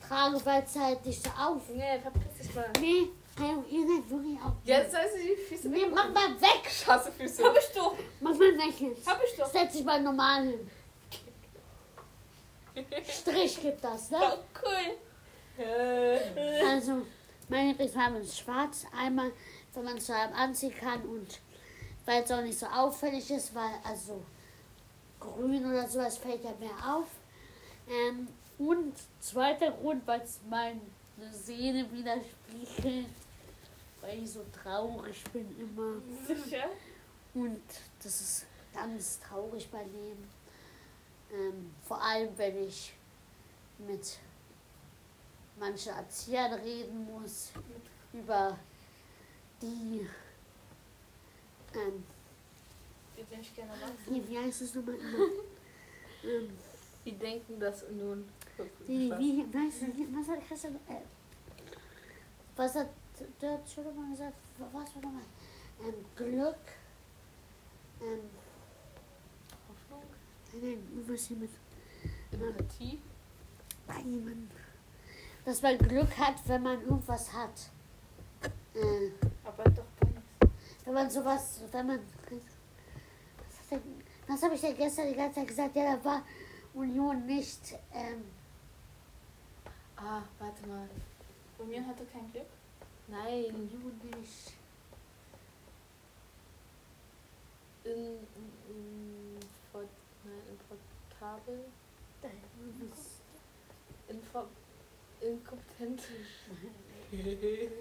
trage, 0.00 0.44
weil 0.44 0.62
es 0.62 0.76
halt 0.76 1.04
nicht 1.04 1.22
so 1.22 1.30
auf. 1.30 1.68
Nee, 1.68 1.98
verpiss 2.00 2.46
dich 2.46 2.54
mal. 2.54 2.70
Nee, 2.80 3.10
Ihr 3.38 3.86
seid 3.86 4.10
wirklich 4.10 4.38
auch. 4.40 4.52
Jetzt 4.64 4.92
soll 4.92 5.00
sie 5.16 5.28
die 5.28 5.36
Füße 5.36 5.68
Nee, 5.70 5.86
mach 5.86 6.10
mal 6.10 6.38
weg! 6.40 6.70
Hasse 6.86 7.10
Füße. 7.12 7.42
Hab 7.44 7.56
ich 7.56 7.74
doch. 7.74 7.94
Mach 8.20 8.32
mal 8.32 8.40
weg 8.58 8.80
jetzt. 8.80 9.06
Hab 9.06 9.20
ich 9.24 9.36
doch. 9.36 9.46
Setz 9.50 9.72
dich 9.72 9.84
mal 9.84 10.02
normal 10.02 10.44
hin. 10.44 10.70
Strich 13.08 13.60
gibt 13.60 13.82
das, 13.82 14.10
ne? 14.10 14.18
Oh, 14.20 14.38
cool. 14.62 15.64
Äh, 15.64 16.62
Also, 16.66 17.02
meine 17.48 17.68
Lieblingsfarbe 17.70 18.18
ist 18.18 18.38
schwarz. 18.38 18.86
Einmal, 18.96 19.32
wenn 19.74 19.84
man 19.84 19.96
es 19.98 20.06
zu 20.06 20.14
einem 20.14 20.34
anziehen 20.34 20.74
kann 20.74 21.02
und 21.02 21.40
weil 22.06 22.22
es 22.22 22.30
auch 22.30 22.42
nicht 22.42 22.58
so 22.58 22.66
auffällig 22.66 23.30
ist, 23.30 23.54
weil 23.54 23.70
also 23.84 24.22
grün 25.20 25.64
oder 25.70 25.86
sowas 25.88 26.18
fällt 26.18 26.44
ja 26.44 26.52
mehr 26.58 26.70
auf. 26.94 27.06
Ähm, 27.88 28.28
und 28.58 28.94
zweiter 29.20 29.70
Grund, 29.72 30.06
weil 30.06 30.20
es 30.22 30.40
meine 31.16 31.32
Seele 31.32 31.86
widerspiegelt, 31.92 33.06
weil 34.00 34.22
ich 34.22 34.30
so 34.30 34.44
traurig 34.52 35.22
bin 35.32 35.46
immer. 35.58 36.00
Sicher? 36.26 36.68
Und 37.34 37.62
das 38.02 38.20
ist 38.20 38.46
ganz 38.74 39.20
traurig 39.20 39.68
bei 39.70 39.82
Leben. 39.84 40.28
Ähm, 41.32 41.74
vor 41.86 42.02
allem, 42.02 42.36
wenn 42.36 42.68
ich 42.68 42.92
mit 43.78 44.18
manchen 45.58 45.92
Erziehern 45.92 46.54
reden 46.54 47.04
muss 47.06 47.52
über 48.12 48.58
die, 49.60 50.06
ähm, 51.74 52.04
Die 54.08 54.28
wie, 54.28 54.38
heißt 54.38 54.62
es 54.62 54.74
nochmal 54.74 54.96
ähm, 56.24 56.50
Die 57.04 57.12
denken, 57.12 57.58
dass 57.58 57.84
Union. 57.84 58.28
Wie, 58.86 59.10
es, 59.10 59.82
was 60.14 60.28
hat 60.28 60.46
Christian, 60.46 60.76
äh, 60.88 61.00
was 62.56 62.74
hat 62.74 62.88
schon 63.72 63.84
mal 63.96 64.10
gesagt, 64.10 64.34
was 64.58 64.72
war 64.72 65.02
nochmal? 65.02 65.22
Ähm, 65.80 65.94
Glück, 66.16 66.56
ähm, 68.00 68.20
Hoffnung, 69.68 70.02
nein, 70.52 70.88
irgendwas 70.92 71.24
hier 71.26 71.36
mit 71.36 71.50
Empathie. 72.32 73.00
Nein, 73.88 74.24
Mann. 74.24 74.50
Dass 75.44 75.60
man 75.60 75.76
Glück 75.78 76.16
hat, 76.18 76.36
wenn 76.46 76.62
man 76.62 76.80
irgendwas 76.82 77.32
hat. 77.32 77.70
Äh, 78.74 79.10
Aber 79.44 79.64
doch 79.64 79.84
wenn 80.84 80.94
man 80.94 81.10
sowas, 81.10 81.60
wenn 81.70 81.86
man. 81.86 82.00
Was, 83.70 83.80
was 84.26 84.42
habe 84.42 84.54
ich 84.54 84.60
denn 84.60 84.76
gestern 84.76 85.08
die 85.08 85.14
ganze 85.14 85.40
Zeit 85.40 85.48
gesagt? 85.48 85.76
Ja, 85.76 85.96
da 85.96 86.04
war 86.04 86.22
Union 86.74 87.26
nicht. 87.26 87.74
Ähm, 87.92 88.24
Ah, 90.04 90.22
warte 90.38 90.66
mal. 90.66 90.88
Union 91.58 91.86
hatte 91.86 92.04
kein 92.06 92.30
Glück. 92.32 92.46
Nein. 93.06 93.44
Union 93.46 94.00
nicht. 94.04 94.52
In, 97.84 97.92
in, 98.68 99.38
Fort, 99.70 99.86
nein, 100.24 100.42
in 100.50 100.58
Portabel. 100.68 101.64
Info, 104.08 104.44
inkompetentisch. 105.20 106.46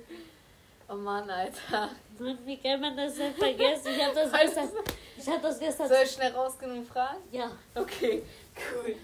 oh 0.90 0.96
Mann, 0.96 1.30
Alter. 1.30 1.90
Mann, 2.20 2.40
wie 2.46 2.58
kann 2.58 2.80
man 2.82 2.96
das 2.96 3.16
denn 3.16 3.34
vergessen? 3.34 3.90
Ich 3.94 4.04
habe 4.04 4.16
das 4.16 4.32
gestern. 4.32 4.70
Ich 5.18 5.28
habe 5.28 5.42
das 5.42 5.60
gestern. 5.60 5.90
Soll 5.90 6.04
ich 6.04 6.12
schnell 6.12 6.32
rausgehen 6.32 6.72
und 6.72 6.88
fragen? 6.88 7.22
Ja. 7.32 7.51
Okay, 7.75 8.24
cool. 8.56 8.96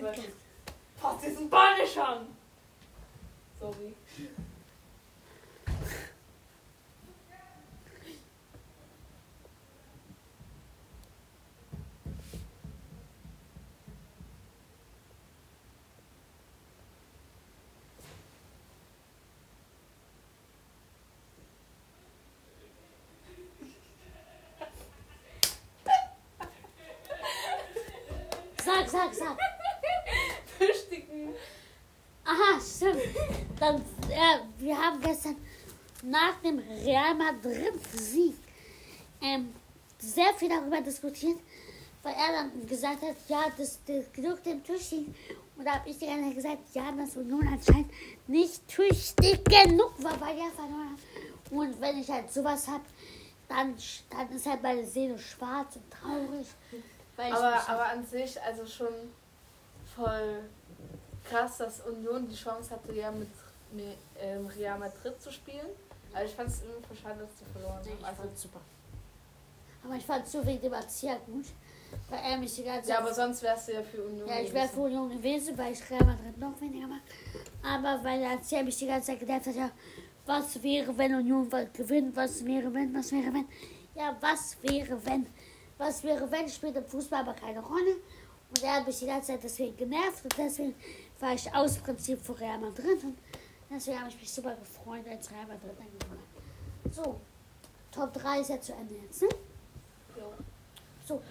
Warte. 0.00 0.22
Pass 1.00 1.20
diesen 1.20 1.50
Ball 1.50 1.78
nicht 1.78 1.98
an! 1.98 2.41
Sorry. 3.62 3.94
Sag, 28.64 28.88
sag, 28.88 29.14
sag. 29.14 29.38
Tüchtigen. 30.58 31.34
Aha, 32.24 32.60
stimmt. 32.60 33.51
Dann, 33.62 33.76
äh, 33.76 34.40
wir 34.58 34.76
haben 34.76 35.00
gestern 35.00 35.36
nach 36.02 36.34
dem 36.42 36.58
Real 36.58 37.14
Madrid-Sieg 37.14 38.34
ähm, 39.20 39.54
sehr 40.00 40.34
viel 40.34 40.48
darüber 40.48 40.80
diskutiert, 40.80 41.38
weil 42.02 42.12
er 42.14 42.42
dann 42.42 42.66
gesagt 42.66 43.02
hat, 43.02 43.14
ja, 43.28 43.44
das, 43.56 43.78
das 43.86 44.12
Glück 44.12 44.42
dem 44.42 44.64
Tüchtigen. 44.64 45.14
Und 45.56 45.64
da 45.64 45.74
habe 45.74 45.88
ich 45.88 45.96
Zeit 45.96 46.34
gesagt, 46.34 46.58
ja, 46.74 46.90
dass 46.90 47.16
Union 47.16 47.46
anscheinend 47.46 47.92
nicht 48.26 48.66
tüchtig 48.66 49.44
genug 49.44 49.92
war, 50.02 50.20
weil 50.20 50.38
er 50.38 50.50
verloren 50.50 50.96
hat. 50.96 51.52
Und 51.52 51.80
wenn 51.80 52.00
ich 52.00 52.10
halt 52.10 52.32
sowas 52.32 52.66
habe, 52.66 52.82
dann, 53.48 53.76
dann 54.10 54.28
ist 54.34 54.44
halt 54.44 54.60
meine 54.60 54.84
Seele 54.84 55.16
schwarz 55.16 55.76
und 55.76 55.88
traurig. 55.88 56.48
Aber, 57.16 57.68
aber 57.68 57.84
an 57.90 58.04
sich, 58.04 58.42
also 58.42 58.66
schon 58.66 59.12
voll 59.94 60.42
krass, 61.22 61.58
dass 61.58 61.80
Union 61.82 62.28
die 62.28 62.34
Chance 62.34 62.70
hatte, 62.72 62.92
ja 62.92 63.12
mit, 63.12 63.28
ähm, 64.20 64.46
Real 64.46 64.78
Madrid 64.78 65.20
zu 65.20 65.30
spielen. 65.30 65.66
Aber 66.12 66.24
ich 66.24 66.32
fand 66.32 66.48
es 66.50 66.62
irgendwie 66.62 66.96
schade, 66.96 67.20
dass 67.20 67.30
die 67.40 67.44
verloren 67.52 67.80
Nee, 67.84 67.90
haben. 67.92 67.98
ich 68.00 68.06
Also, 68.06 68.22
fand's 68.22 68.42
super. 68.42 68.60
Aber 69.84 69.94
ich 69.96 70.04
fand 70.06 70.26
so 70.28 70.46
wegen 70.46 70.60
dem 70.60 70.72
Erzieher 70.74 71.16
gut, 71.26 71.46
weil 72.08 72.20
er 72.20 72.36
mich 72.38 72.54
die 72.54 72.62
ganze 72.62 72.90
ja, 72.90 72.98
aber 72.98 73.12
sonst 73.12 73.42
wärst 73.42 73.68
du 73.68 73.72
ja 73.72 73.82
für 73.82 74.02
Union. 74.04 74.28
ja, 74.28 74.40
ich 74.40 74.52
wäre 74.52 74.68
für 74.68 74.80
Union 74.80 75.10
gewesen, 75.10 75.56
weil 75.58 75.72
ich 75.72 75.90
Real 75.90 76.04
Madrid 76.04 76.38
noch 76.38 76.60
weniger 76.60 76.86
mag. 76.86 77.00
Aber 77.62 78.04
weil 78.04 78.20
der 78.20 78.30
Erzieher 78.32 78.62
mich 78.62 78.76
die 78.76 78.86
ganze 78.86 79.08
Zeit 79.08 79.20
gedacht 79.20 79.46
hat, 79.46 79.54
ja, 79.56 79.70
was 80.26 80.62
wäre, 80.62 80.96
wenn 80.96 81.14
Union 81.16 81.48
gewinnt, 81.72 82.14
was 82.14 82.44
wäre, 82.44 82.72
wenn, 82.72 82.94
was 82.94 83.10
wäre, 83.10 83.32
wenn. 83.34 83.46
Ja, 83.96 84.16
was 84.20 84.56
wäre, 84.62 85.04
wenn. 85.04 85.26
Was 85.78 86.04
wäre, 86.04 86.30
wenn, 86.30 86.48
spielt 86.48 86.76
im 86.76 86.84
Fußball 86.86 87.20
aber 87.22 87.34
keine 87.34 87.60
Rolle. 87.60 87.96
Und 88.50 88.62
er 88.62 88.76
hat 88.76 88.86
mich 88.86 88.98
die 89.00 89.06
ganze 89.06 89.28
Zeit 89.32 89.42
deswegen 89.42 89.76
genervt 89.76 90.22
und 90.22 90.38
deswegen 90.38 90.74
war 91.18 91.32
ich 91.34 91.52
aus 91.54 91.78
Prinzip 91.78 92.20
für 92.24 92.38
Real 92.38 92.58
Madrid. 92.58 93.02
Und 93.02 93.18
deswegen 93.74 93.98
habe 93.98 94.08
ich 94.08 94.20
mich 94.20 94.32
super 94.32 94.54
gefreut, 94.54 95.06
als 95.08 95.30
Real 95.30 95.46
Madrid 95.46 95.76
hat. 95.78 96.92
So, 96.94 97.20
Top 97.90 98.12
3 98.14 98.40
ist 98.40 98.50
ja 98.50 98.60
zu 98.60 98.72
Ende 98.72 98.94
jetzt, 98.94 99.22
ne? 99.22 99.28
Jo. 100.16 100.32
So. 101.06 101.22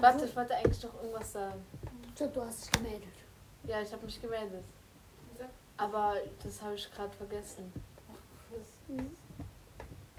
Warte, 0.00 0.26
ich 0.26 0.36
wollte 0.36 0.54
eigentlich 0.54 0.82
noch 0.82 0.94
irgendwas 0.94 1.32
sagen. 1.32 1.64
So, 2.14 2.26
du 2.26 2.42
hast 2.42 2.64
dich 2.64 2.72
gemeldet. 2.72 3.14
Ja, 3.64 3.80
ich 3.80 3.92
habe 3.92 4.04
mich 4.04 4.20
gemeldet. 4.20 4.64
Aber 5.78 6.14
das 6.42 6.62
habe 6.62 6.74
ich 6.74 6.90
gerade 6.90 7.14
vergessen. 7.16 7.72
Mhm. 8.88 9.16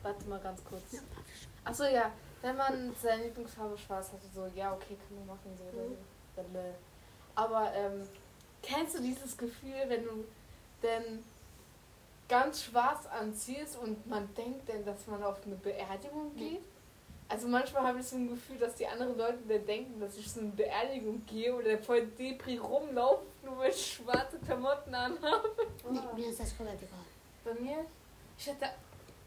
Warte 0.02 0.26
mal 0.26 0.40
ganz 0.40 0.64
kurz. 0.64 0.92
Ja. 0.92 1.00
Achso, 1.64 1.84
ja. 1.86 2.12
Wenn 2.42 2.56
man 2.56 2.96
seine 3.02 3.24
Lieblingsfarbe 3.24 3.78
schwarz 3.78 4.12
hatte, 4.12 4.28
so, 4.34 4.48
ja, 4.56 4.74
okay, 4.74 4.96
kann 4.96 5.18
man 5.18 5.28
machen, 5.28 5.58
so. 5.58 5.64
Mhm. 5.64 5.98
oder 6.38 6.54
so. 6.54 6.76
Aber, 7.36 7.74
ähm, 7.74 8.08
kennst 8.62 8.98
du 8.98 9.02
dieses 9.02 9.38
Gefühl, 9.38 9.84
wenn 9.88 10.04
du 10.04 10.26
denn 10.84 11.24
ganz 12.28 12.64
schwarz 12.64 13.06
anziehst 13.06 13.78
und 13.78 14.06
man 14.08 14.34
denkt 14.36 14.68
denn, 14.70 14.86
dass 14.86 15.08
man 15.08 15.24
auf 15.24 15.38
eine 15.46 15.56
Beerdigung 15.56 16.36
geht? 16.36 16.62
Also 17.30 17.48
manchmal 17.48 17.84
habe 17.84 18.00
ich 18.00 18.08
so 18.08 18.16
ein 18.16 18.30
Gefühl, 18.30 18.58
dass 18.58 18.76
die 18.76 18.88
anderen 18.88 19.18
Leute 19.18 19.40
dann 19.48 19.66
denken, 19.66 20.00
dass 20.00 20.18
ich 20.18 20.32
zu 20.32 20.40
einer 20.40 20.52
Beerdigung 20.52 21.26
gehe 21.26 21.54
oder 21.54 21.78
voll 21.78 22.08
Depri 22.08 22.58
rumlaufe, 22.58 23.26
nur 23.44 23.58
weil 23.58 23.72
ich 23.72 23.96
schwarze 23.96 24.40
Klamotten 24.40 24.96
anhabe. 24.96 25.52
Nee, 25.90 26.00
mir 26.16 26.30
ist 26.30 26.40
das 26.40 26.56
komplett 26.56 26.82
egal. 26.82 27.00
Bei 27.44 27.54
mir, 27.62 27.86
ich 28.38 28.50
hatte, 28.50 28.70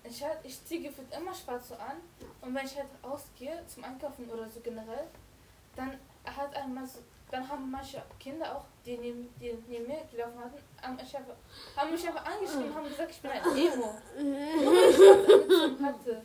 ich, 0.04 0.24
hatte, 0.24 0.38
ich 0.44 0.64
ziehe 0.64 0.82
gefühlt 0.82 1.14
immer 1.14 1.34
schwarz 1.34 1.68
so 1.68 1.74
an 1.74 1.96
und 2.40 2.54
wenn 2.54 2.64
ich 2.64 2.76
halt 2.76 2.88
rausgehe 3.04 3.62
zum 3.66 3.84
Einkaufen 3.84 4.30
oder 4.30 4.48
so 4.48 4.60
generell, 4.60 5.04
dann 5.76 5.98
hat 6.24 6.56
einmal 6.56 6.86
so, 6.86 7.00
dann 7.30 7.48
haben 7.48 7.70
manche 7.70 8.02
Kinder 8.18 8.56
auch, 8.56 8.64
die 8.84 8.96
neben, 8.96 9.32
die 9.40 9.52
neben 9.68 9.86
mir 9.86 10.00
gelaufen 10.10 10.38
hatten, 10.40 10.58
haben 10.82 10.96
mich 10.96 11.16
einfach, 11.16 11.34
haben 11.76 11.90
mich 11.92 12.08
einfach 12.08 12.24
angeschrieben 12.24 12.64
und 12.70 12.74
haben 12.74 12.88
gesagt, 12.88 13.10
ich 13.10 13.20
bin 13.20 13.30
ein 13.30 13.42
Emo. 13.44 13.94
Weil 14.16 14.90
ich 14.90 15.32
angezogen 15.32 15.86
hatte. 15.86 16.22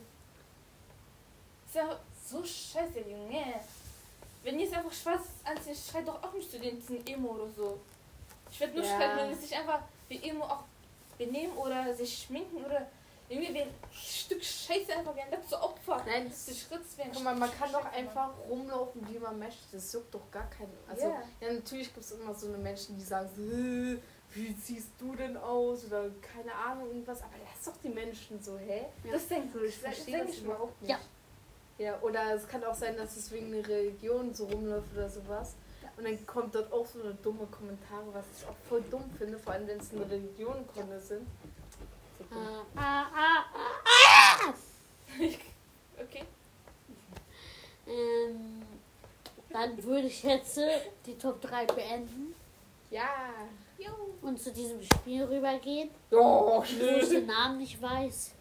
Ist 1.67 1.75
ja 1.75 1.99
so 2.25 2.43
scheiße, 2.43 2.99
Junge. 3.01 3.55
Wenn 4.43 4.59
ihr 4.59 4.65
jetzt 4.65 4.75
einfach 4.75 4.93
schwarz 4.93 5.23
anzieht, 5.43 5.77
schreit 5.77 6.07
doch 6.07 6.21
auch 6.23 6.33
nicht 6.33 6.49
zu 6.49 6.59
den 6.59 6.81
Emo 7.07 7.29
oder 7.29 7.49
so. 7.49 7.79
Ich 8.51 8.59
werde 8.59 8.75
nur 8.75 8.83
Ja. 8.83 8.89
schreien, 8.95 9.17
wenn 9.17 9.35
sie 9.35 9.41
sich 9.47 9.57
einfach 9.57 9.81
wie 10.07 10.17
Emo 10.29 10.45
auch 10.45 10.63
benehmen 11.17 11.53
oder 11.57 11.93
sich 11.93 12.23
schminken 12.23 12.63
oder 12.63 12.87
irgendwie 13.29 13.53
wie 13.53 13.61
ein 13.61 13.73
Stück 13.91 14.43
Scheiße 14.43 14.93
einfach 14.95 15.15
wie 15.15 15.21
ein 15.21 15.31
letzter 15.31 15.63
Opfer. 15.63 16.03
Nein, 16.05 16.27
Das 16.29 16.47
ist 16.47 16.67
Schritz 16.67 16.97
wie 16.97 17.01
ein 17.03 17.11
Guck 17.13 17.23
mal, 17.23 17.35
man 17.35 17.51
kann 17.57 17.71
doch 17.71 17.85
einfach 17.85 18.31
rumlaufen, 18.49 19.01
wie 19.09 19.17
man 19.19 19.39
möchte. 19.39 19.63
Das 19.71 19.91
juckt 19.93 20.13
doch 20.13 20.29
gar 20.31 20.49
keinen. 20.49 20.71
Also, 20.87 21.07
Ja. 21.07 21.21
ja, 21.41 21.53
natürlich 21.53 21.93
gibt 21.93 22.05
es 22.05 22.11
immer 22.11 22.33
so 22.35 22.47
eine 22.47 22.57
Menschen, 22.57 22.97
die 22.97 23.03
sagen 23.03 23.29
so, 23.35 23.41
"Hä, 23.41 23.97
wie 24.33 24.53
siehst 24.53 24.89
du 24.99 25.15
denn 25.15 25.37
aus? 25.37 25.85
Oder 25.85 26.09
keine 26.21 26.53
Ahnung, 26.53 26.87
irgendwas. 26.89 27.21
Aber 27.21 27.31
lass 27.43 27.65
doch 27.65 27.79
die 27.81 27.89
Menschen 27.89 28.41
so, 28.43 28.57
hä? 28.57 28.81
machen. 28.81 29.11
Das 29.11 29.27
denke 29.27 29.59
ich. 29.59 29.75
ich 29.75 29.81
Das 29.81 29.93
verstehe 29.95 30.19
das 30.25 30.29
ich 30.35 30.41
mal. 30.43 30.49
überhaupt 30.55 30.81
nicht. 30.81 30.91
Ja. 30.91 30.99
Ja, 31.77 31.99
oder 32.01 32.33
es 32.35 32.47
kann 32.47 32.63
auch 32.63 32.75
sein, 32.75 32.95
dass 32.95 33.17
es 33.17 33.29
wegen 33.31 33.53
einer 33.53 33.67
Religion 33.67 34.33
so 34.33 34.45
rumläuft 34.45 34.87
oder 34.93 35.09
sowas. 35.09 35.55
Und 35.97 36.03
dann 36.05 36.25
kommt 36.25 36.53
dort 36.55 36.71
auch 36.73 36.85
so 36.85 37.01
eine 37.01 37.13
dumme 37.15 37.45
Kommentare, 37.47 38.05
was 38.13 38.25
ich 38.37 38.45
auch 38.47 38.55
voll 38.69 38.81
dumm 38.91 39.03
finde, 39.17 39.37
vor 39.39 39.53
allem 39.53 39.67
wenn 39.67 39.79
es 39.79 39.91
eine 39.91 40.09
Religionengründe 40.09 40.99
sind. 40.99 41.25
Okay. 45.97 46.23
Ähm, 47.87 48.61
dann 49.49 49.83
würde 49.83 50.07
ich 50.07 50.23
jetzt 50.23 50.57
äh, 50.57 50.79
die 51.05 51.17
Top 51.17 51.41
3 51.41 51.65
beenden 51.65 52.33
Ja. 52.91 53.09
Und 54.21 54.41
zu 54.41 54.51
diesem 54.51 54.81
Spiel 54.83 55.23
rübergehen, 55.23 55.89
Oh, 56.11 56.59
wo 56.59 56.63
ich 56.63 57.09
den 57.09 57.27
Namen 57.27 57.59
nicht 57.59 57.81
weiß. 57.81 58.31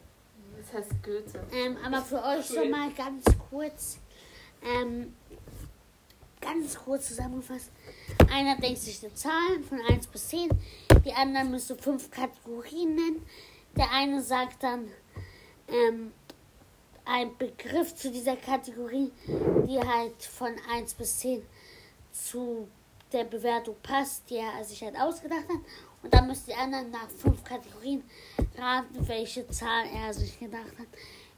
Das 0.58 0.72
heißt 0.72 1.02
Goethe. 1.02 1.44
Ähm, 1.52 1.76
aber 1.84 2.00
für 2.02 2.22
euch 2.22 2.46
schon 2.46 2.70
mal 2.70 2.90
ganz 2.92 3.24
kurz, 3.50 3.98
ähm, 4.62 5.14
ganz 6.40 6.76
kurz 6.76 7.08
zusammengefasst. 7.08 7.70
Einer 8.30 8.56
denkt 8.56 8.78
sich 8.80 9.00
die 9.00 9.12
Zahlen 9.12 9.62
von 9.68 9.80
1 9.88 10.06
bis 10.06 10.28
10, 10.28 10.50
die 11.04 11.12
anderen 11.12 11.50
müssen 11.50 11.78
fünf 11.78 12.10
Kategorien 12.10 12.94
nennen. 12.94 13.26
Der 13.76 13.90
eine 13.90 14.22
sagt 14.22 14.62
dann 14.62 14.88
ähm, 15.68 16.12
einen 17.04 17.36
Begriff 17.36 17.94
zu 17.94 18.10
dieser 18.10 18.36
Kategorie, 18.36 19.10
die 19.26 19.78
halt 19.78 20.22
von 20.22 20.52
1 20.72 20.94
bis 20.94 21.18
10 21.18 21.42
zu 22.12 22.68
der 23.12 23.24
Bewertung 23.24 23.76
passt, 23.82 24.28
die 24.30 24.36
er 24.36 24.64
sich 24.64 24.82
halt 24.82 24.98
ausgedacht 24.98 25.48
hat. 25.48 25.60
Und 26.02 26.12
dann 26.12 26.26
müssen 26.26 26.46
die 26.48 26.54
anderen 26.54 26.90
nach 26.90 27.08
fünf 27.08 27.42
Kategorien 27.44 28.02
raten, 28.56 29.08
welche 29.08 29.46
Zahl 29.48 29.86
er 29.86 30.12
sich 30.12 30.38
gedacht 30.38 30.78
hat. 30.78 30.86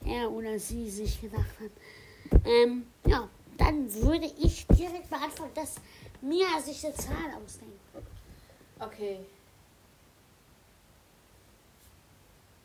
Er 0.04 0.30
oder 0.30 0.58
sie 0.58 0.90
sich 0.90 1.20
gedacht 1.20 1.44
hat. 1.60 2.42
Ähm, 2.44 2.86
ja, 3.06 3.28
dann 3.56 3.92
würde 3.94 4.26
ich 4.38 4.66
direkt 4.66 5.08
beantworten, 5.08 5.54
dass 5.54 5.76
Mia 6.20 6.60
sich 6.60 6.84
eine 6.84 6.94
Zahl 6.94 7.42
ausdenkt. 7.42 7.80
Okay. 8.78 9.20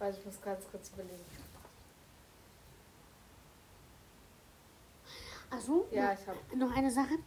Warte, 0.01 0.17
ich 0.17 0.25
muss 0.25 0.41
ganz 0.41 0.65
kurz 0.71 0.89
überlegen. 0.89 1.23
Also, 5.51 5.87
Ja, 5.91 6.13
ich 6.13 6.57
noch 6.57 6.75
eine 6.75 6.89
Sache. 6.89 7.19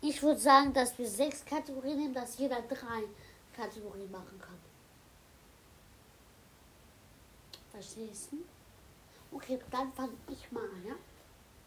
Ich 0.00 0.22
würde 0.22 0.40
sagen, 0.40 0.72
dass 0.72 0.96
wir 0.96 1.06
sechs 1.06 1.44
Kategorien 1.44 1.98
nehmen, 1.98 2.14
dass 2.14 2.38
jeder 2.38 2.62
drei 2.62 3.02
Kategorien 3.54 4.10
machen 4.10 4.40
kann. 4.40 4.58
Verstehst 7.70 8.32
du? 8.32 8.38
Okay, 9.36 9.58
dann 9.70 9.92
fange 9.92 10.14
ich 10.30 10.50
mal 10.50 10.64
an, 10.64 10.86
ja? 10.86 10.94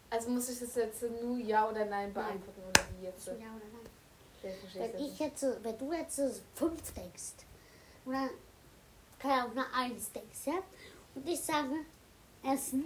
Also 0.09 0.31
muss 0.31 0.49
ich 0.49 0.57
das 0.57 0.73
jetzt 0.73 1.03
nur 1.03 1.37
Ja 1.37 1.69
oder 1.69 1.85
Nein 1.85 2.11
beantworten 2.11 2.61
oder 2.67 2.81
wie 2.97 3.05
jetzt? 3.05 3.27
Ja 3.27 3.33
oder 3.33 3.67
nein? 3.73 3.91
Ich 4.41 4.59
verstehe 4.59 4.93
Wenn 4.93 5.05
ich 5.05 5.19
jetzt, 5.19 5.45
wenn 5.61 5.77
du 5.77 5.93
jetzt 5.93 6.41
fünf 6.55 6.93
denkst, 6.93 7.45
oder 8.05 8.29
keine 9.19 9.33
Ahnung, 9.41 9.51
eine 9.51 9.73
Eins 9.73 10.11
denkst, 10.11 10.45
ja? 10.45 10.59
Und 11.15 11.27
ich 11.27 11.39
sage 11.39 11.69
Essen, 12.43 12.83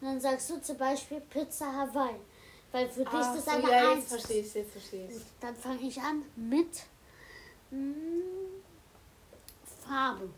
und 0.00 0.06
dann 0.06 0.20
sagst 0.20 0.48
du 0.50 0.60
zum 0.60 0.78
Beispiel 0.78 1.20
Pizza 1.20 1.66
Hawaii. 1.72 2.16
Weil 2.72 2.88
für 2.88 3.04
dich 3.04 3.12
Ah, 3.12 3.34
das 3.34 3.44
so, 3.44 3.50
eine 3.50 3.70
ja, 3.70 3.90
Eins 3.90 3.96
jetzt 3.98 4.08
verstehe 4.08 4.40
ich 4.42 4.54
jetzt 4.54 4.72
Gut, 5.12 5.22
Dann 5.40 5.56
fange 5.56 5.80
ich 5.80 6.00
an 6.00 6.22
mit 6.36 6.84
mm, 7.70 8.60
Farbe. 9.86 10.30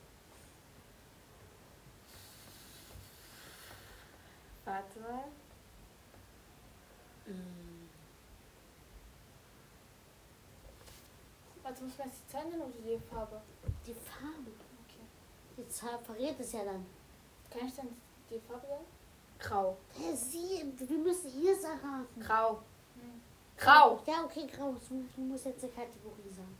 Warte 4.65 5.01
mal. 5.01 5.25
Warte, 11.63 11.85
muss 11.85 11.99
man 11.99 12.09
jetzt 12.09 12.21
die 12.31 12.37
nennen 12.37 12.61
oder? 12.61 12.73
Die 12.85 12.99
Farbe. 13.09 13.41
Zahl 15.69 15.99
verrät 16.05 16.39
es 16.41 16.53
ja 16.53 16.65
dann. 16.65 16.85
Kann 17.51 17.69
ich 17.69 17.75
dann 17.75 17.89
die 18.31 18.41
Farbe 18.41 18.67
sagen? 18.67 18.85
Grau. 19.39 19.77
Hä, 19.99 20.15
sie, 20.15 20.73
wir 20.77 20.99
müssen 20.99 21.31
hier 21.31 21.53
erraten. 21.53 22.21
Grau. 22.25 22.59
Hm. 22.95 23.21
Grau. 23.59 24.01
Ja, 24.07 24.25
okay, 24.25 24.47
grau. 24.47 24.75
Du, 24.89 25.21
musst 25.23 25.45
jetzt 25.47 25.65
eine 25.65 25.73
Kategorie 25.73 26.31
sagen. 26.37 26.57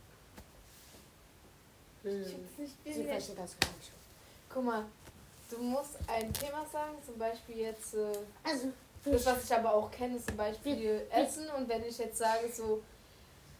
Ich 2.03 2.11
Hm. 2.33 2.43
hab's 2.43 2.57
nicht 2.57 2.95
Sie 2.95 3.03
versteht 3.05 3.39
das 3.39 3.59
gar 3.59 3.71
nicht. 3.77 3.91
Guck 4.53 4.63
mal, 4.65 4.85
du 5.49 5.57
musst 5.59 5.97
ein 6.07 6.33
Thema 6.33 6.65
sagen, 6.71 6.95
zum 7.05 7.17
Beispiel 7.17 7.57
jetzt, 7.59 7.93
äh, 7.95 8.11
Also, 8.43 8.71
das 9.05 9.25
was 9.25 9.43
ich 9.45 9.53
aber 9.55 9.73
auch 9.73 9.89
kenne, 9.89 10.17
ist 10.17 10.27
zum 10.27 10.37
Beispiel 10.37 11.07
Essen 11.09 11.49
und 11.57 11.67
wenn 11.69 11.83
ich 11.83 11.97
jetzt 11.97 12.17
sage 12.17 12.51
so, 12.51 12.81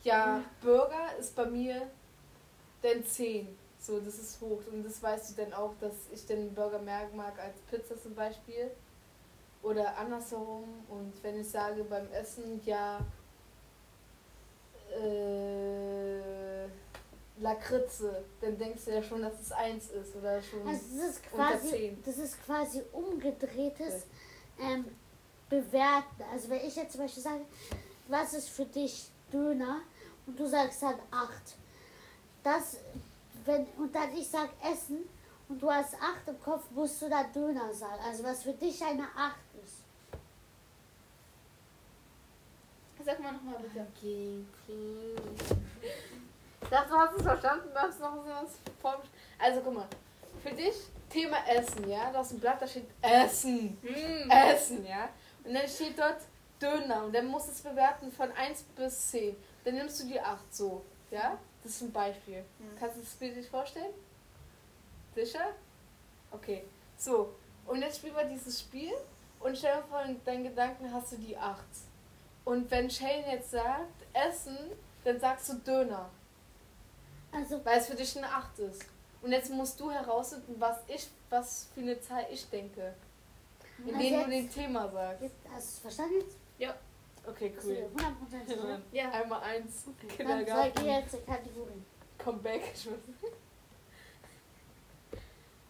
ja, 0.03 0.43
Burger 0.61 1.15
ist 1.17 1.33
bei 1.35 1.45
mir 1.45 1.89
denn 2.83 3.05
10, 3.05 3.47
so, 3.85 3.99
das 3.99 4.17
ist 4.17 4.39
hoch 4.39 4.61
und 4.71 4.83
das 4.83 5.03
weißt 5.03 5.31
du 5.31 5.43
dann 5.43 5.53
auch, 5.53 5.73
dass 5.79 5.93
ich 6.13 6.25
den 6.25 6.53
Burger 6.53 6.79
mehr 6.79 7.09
mag 7.13 7.37
als 7.37 7.59
Pizza 7.69 8.01
zum 8.01 8.15
Beispiel 8.15 8.71
oder 9.61 9.97
andersherum 9.97 10.63
und 10.87 11.13
wenn 11.21 11.39
ich 11.39 11.49
sage 11.49 11.83
beim 11.83 12.09
Essen, 12.11 12.61
ja, 12.65 12.99
äh, 14.89 16.67
Lakritze, 17.39 18.23
dann 18.39 18.57
denkst 18.57 18.85
du 18.85 18.91
ja 18.91 19.03
schon, 19.03 19.21
dass 19.21 19.39
es 19.41 19.51
1 19.51 19.89
ist 19.91 20.15
oder 20.15 20.41
schon 20.41 20.65
also 20.67 20.81
das 20.95 21.09
ist 21.09 21.21
unter 21.31 21.51
quasi, 21.51 21.69
10. 21.69 22.03
das 22.05 22.17
ist 22.19 22.45
quasi 22.45 22.81
umgedrehtes 22.93 24.05
ähm, 24.59 24.85
Bewerten. 25.49 26.23
Also 26.31 26.49
wenn 26.49 26.65
ich 26.65 26.75
jetzt 26.75 26.93
zum 26.93 27.01
Beispiel 27.01 27.23
sage, 27.23 27.41
was 28.07 28.33
ist 28.33 28.49
für 28.49 28.65
dich 28.65 29.09
Döner 29.31 29.81
und 30.25 30.39
du 30.39 30.47
sagst 30.47 30.83
dann 30.83 30.95
8. 31.11 31.31
Das, 32.43 32.77
wenn, 33.45 33.65
und 33.77 33.93
dann 33.93 34.15
ich 34.15 34.27
sag 34.27 34.49
Essen 34.63 35.09
und 35.49 35.61
du 35.61 35.71
hast 35.71 35.95
8 35.95 36.27
im 36.27 36.41
Kopf, 36.41 36.63
musst 36.71 37.01
du 37.01 37.09
dann 37.09 37.31
Döner 37.31 37.73
sagen. 37.73 38.01
Also 38.05 38.23
was 38.23 38.43
für 38.43 38.53
dich 38.53 38.83
eine 38.83 39.03
8 39.03 39.35
ist. 39.63 39.83
Sag 43.05 43.19
mal 43.19 43.33
nochmal 43.33 43.55
bitte. 43.61 43.85
Okay, 43.95 44.45
okay. 44.63 45.15
Ich 46.61 46.69
dachte, 46.69 46.89
du 46.89 46.95
hast 46.95 47.17
es 47.17 47.21
verstanden, 47.21 47.69
du 47.73 47.79
hast 47.79 47.99
noch 47.99 48.15
so 48.15 48.29
was 48.29 48.57
vorgestellt. 48.81 49.13
Also 49.37 49.61
guck 49.61 49.73
mal, 49.73 49.87
für 50.41 50.51
dich 50.51 50.75
Thema 51.09 51.37
Essen, 51.47 51.89
ja? 51.89 52.11
Du 52.11 52.17
hast 52.19 52.31
ein 52.31 52.39
Blatt, 52.39 52.61
da 52.61 52.67
steht 52.67 52.87
Essen. 53.01 53.77
Mm. 53.81 54.31
Essen, 54.31 54.85
ja? 54.85 55.09
Und 55.43 55.53
dann 55.53 55.67
steht 55.67 55.99
dort 55.99 56.21
Döner 56.61 57.03
und 57.03 57.13
dann 57.13 57.27
musst 57.27 57.47
du 57.47 57.51
es 57.51 57.61
bewerten 57.61 58.11
von 58.11 58.31
1 58.31 58.63
bis 58.75 59.11
10. 59.11 59.35
Dann 59.65 59.75
nimmst 59.75 60.01
du 60.01 60.07
die 60.07 60.19
8 60.19 60.55
so, 60.55 60.83
ja? 61.11 61.37
Das 61.63 61.71
ist 61.71 61.81
ein 61.81 61.91
Beispiel. 61.91 62.39
Mhm. 62.59 62.77
Kannst 62.79 62.97
du 62.97 63.01
das 63.01 63.13
Bild 63.15 63.35
sich 63.35 63.49
vorstellen? 63.49 63.93
Sicher? 65.15 65.53
Okay. 66.31 66.63
So, 66.97 67.33
und 67.65 67.81
jetzt 67.81 67.97
spielen 67.97 68.15
wir 68.15 68.25
dieses 68.25 68.59
Spiel 68.59 68.91
und 69.39 69.57
stell 69.57 69.75
dir 69.77 69.83
vor, 69.83 70.01
in 70.03 70.23
deinen 70.25 70.43
Gedanken 70.43 70.91
hast 70.93 71.11
du 71.13 71.17
die 71.17 71.37
8. 71.37 71.57
Und 72.45 72.69
wenn 72.71 72.89
Shane 72.89 73.23
jetzt 73.31 73.51
sagt 73.51 74.03
Essen, 74.13 74.57
dann 75.03 75.19
sagst 75.19 75.49
du 75.49 75.53
Döner, 75.55 76.09
Also 77.31 77.63
weil 77.65 77.79
es 77.79 77.87
für 77.87 77.95
dich 77.95 78.17
eine 78.17 78.27
8 78.27 78.59
ist. 78.59 78.85
Und 79.21 79.31
jetzt 79.31 79.49
musst 79.51 79.79
du 79.79 79.89
herausfinden, 79.89 80.55
was 80.59 80.77
ich, 80.87 81.07
was 81.29 81.67
für 81.73 81.79
eine 81.81 81.99
Zahl 82.01 82.25
ich 82.29 82.49
denke. 82.49 82.93
Indem 83.79 83.95
Also 83.95 84.25
du 84.25 84.29
den 84.29 84.49
Thema 84.51 84.89
sagst. 84.91 85.21
jetzt, 85.23 85.35
hast 85.53 85.53
du 85.53 85.73
es 85.73 85.79
verstanden 85.79 86.13
jetzt? 86.15 86.37
Okay, 87.25 87.53
cool. 87.63 87.89
100% 87.95 88.47
sicher? 88.47 88.81
Ja. 88.91 89.09
Einmal 89.11 89.41
eins, 89.41 89.85
Okay. 89.87 90.07
Dann 90.23 90.27
Kindergarten, 90.45 90.79
ich 90.81 90.85
jetzt 90.85 91.25
Kategorie. 91.25 91.81
come 92.23 92.37
back. 92.39 92.61
Ich 92.75 92.85
muss, 92.85 92.99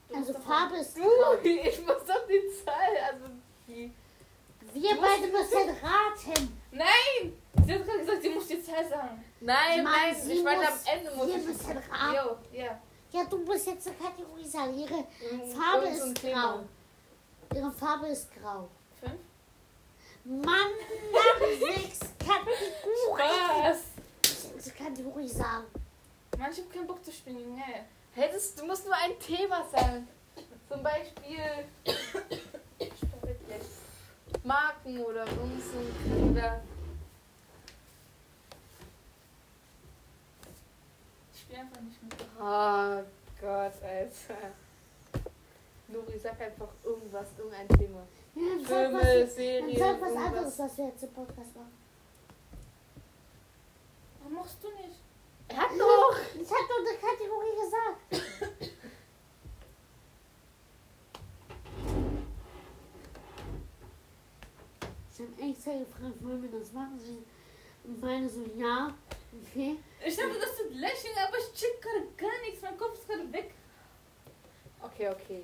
Du 0.09 0.15
Also 0.15 0.33
Farbe 0.33 0.77
ist 0.77 0.95
du, 0.97 1.01
grau. 1.01 1.33
ich 1.43 1.79
muss 1.85 2.05
doch 2.07 2.27
die 2.27 2.41
Zahl, 2.63 2.97
also 3.11 3.25
die. 3.67 3.91
Wir 4.73 4.95
beide 4.99 5.27
müssen 5.27 5.69
raten. 5.81 6.59
Nein! 6.71 7.33
Sie 7.65 7.73
hat 7.73 7.85
gerade 7.85 7.99
gesagt, 7.99 8.21
sie 8.21 8.29
muss 8.29 8.47
die 8.47 8.61
Zahl 8.63 8.87
sagen. 8.89 9.23
Nein, 9.41 9.83
Mann, 9.83 9.93
nein, 9.93 10.15
ich 10.29 10.43
meine 10.43 10.67
am 10.67 10.73
muss- 10.73 10.85
Ende 10.85 11.11
muss 11.15 11.27
wir 11.27 11.35
ich 11.37 11.45
müssen 11.45 11.77
raten. 11.77 12.15
Jo, 12.53 12.57
ja. 12.59 12.81
Ja, 13.11 13.23
du 13.25 13.37
musst 13.39 13.67
jetzt 13.67 13.87
eine 13.87 13.95
Kategorie 13.97 14.45
sagen. 14.45 14.77
Ihre 14.77 14.95
Mm, 15.01 15.51
Farbe 15.51 15.87
ist 15.87 16.21
grau. 16.21 16.59
Ihre 17.55 17.71
Farbe 17.71 18.07
ist 18.07 18.29
grau. 18.33 18.67
Mann, 20.25 20.71
dann 21.11 21.59
sechs 21.59 21.99
Kategorien. 22.17 23.63
Was? 23.63 24.73
Kategorie 24.73 25.27
sagen. 25.27 25.65
Mann, 26.37 26.51
ich 26.51 26.59
hab 26.59 26.71
keinen 26.71 26.87
Bock 26.87 27.03
zu 27.03 27.11
spielen, 27.11 27.39
Junge. 27.39 27.63
Hättest, 28.13 28.59
du 28.59 28.65
musst 28.65 28.85
nur 28.85 28.95
ein 28.95 29.19
Thema 29.19 29.65
sagen. 29.69 30.07
Zum 30.69 30.81
Beispiel 30.81 31.65
Marken 34.43 34.99
oder 34.99 35.23
ein- 35.23 36.31
oder 36.31 36.61
Ich 41.33 41.39
spiele 41.41 41.59
einfach 41.59 41.81
nicht 41.81 42.03
mit. 42.03 42.13
Oh 42.39 43.03
Gott, 43.39 43.73
Alter. 43.83 44.51
Nuri, 45.87 46.17
sag 46.17 46.41
einfach 46.41 46.69
irgendwas, 46.83 47.27
irgendein 47.37 47.67
Thema. 47.69 48.05
Dann 48.35 48.59
sag 48.59 48.67
Filme, 48.67 48.99
was, 48.99 49.05
dann 49.05 49.29
Serien, 49.29 49.77
sag 49.77 50.01
was 50.01 50.09
irgendwas. 50.09 50.25
anderes, 50.27 50.59
was 50.59 50.77
wir 50.77 50.85
jetzt 50.87 51.03
im 51.03 51.13
Podcast 51.13 51.55
machen. 51.55 51.77
Warum 54.19 54.33
machst 54.33 54.57
du 54.63 54.67
nicht? 54.69 54.99
Er 55.49 55.57
hat 55.57 55.71
doch! 55.77 56.17
Ich 56.33 56.49
hab 56.49 56.67
doch 56.67 56.79
eine 56.79 56.97
Kategorie 56.97 57.55
gesagt. 57.61 58.23
Ich 65.13 65.19
habe 65.19 65.51
extra 65.51 65.71
gefragt, 65.73 66.23
wollen 66.23 66.41
wir 66.41 66.59
das 66.59 66.71
machen? 66.73 66.99
Sie 66.99 67.23
meine 68.01 68.27
so, 68.27 68.41
ja, 68.57 68.93
okay. 69.45 69.77
Ich 70.05 70.15
dachte, 70.15 70.39
das 70.39 70.57
sind 70.57 70.73
Lächeln, 70.73 71.13
aber 71.27 71.37
ich 71.37 71.53
check 71.53 71.81
gerade 71.81 72.07
gar 72.17 72.41
nichts. 72.41 72.61
Mein 72.61 72.77
Kopf 72.77 72.93
ist 72.95 73.07
gerade 73.07 73.31
weg. 73.31 73.53
Okay, 74.81 75.09
okay. 75.09 75.43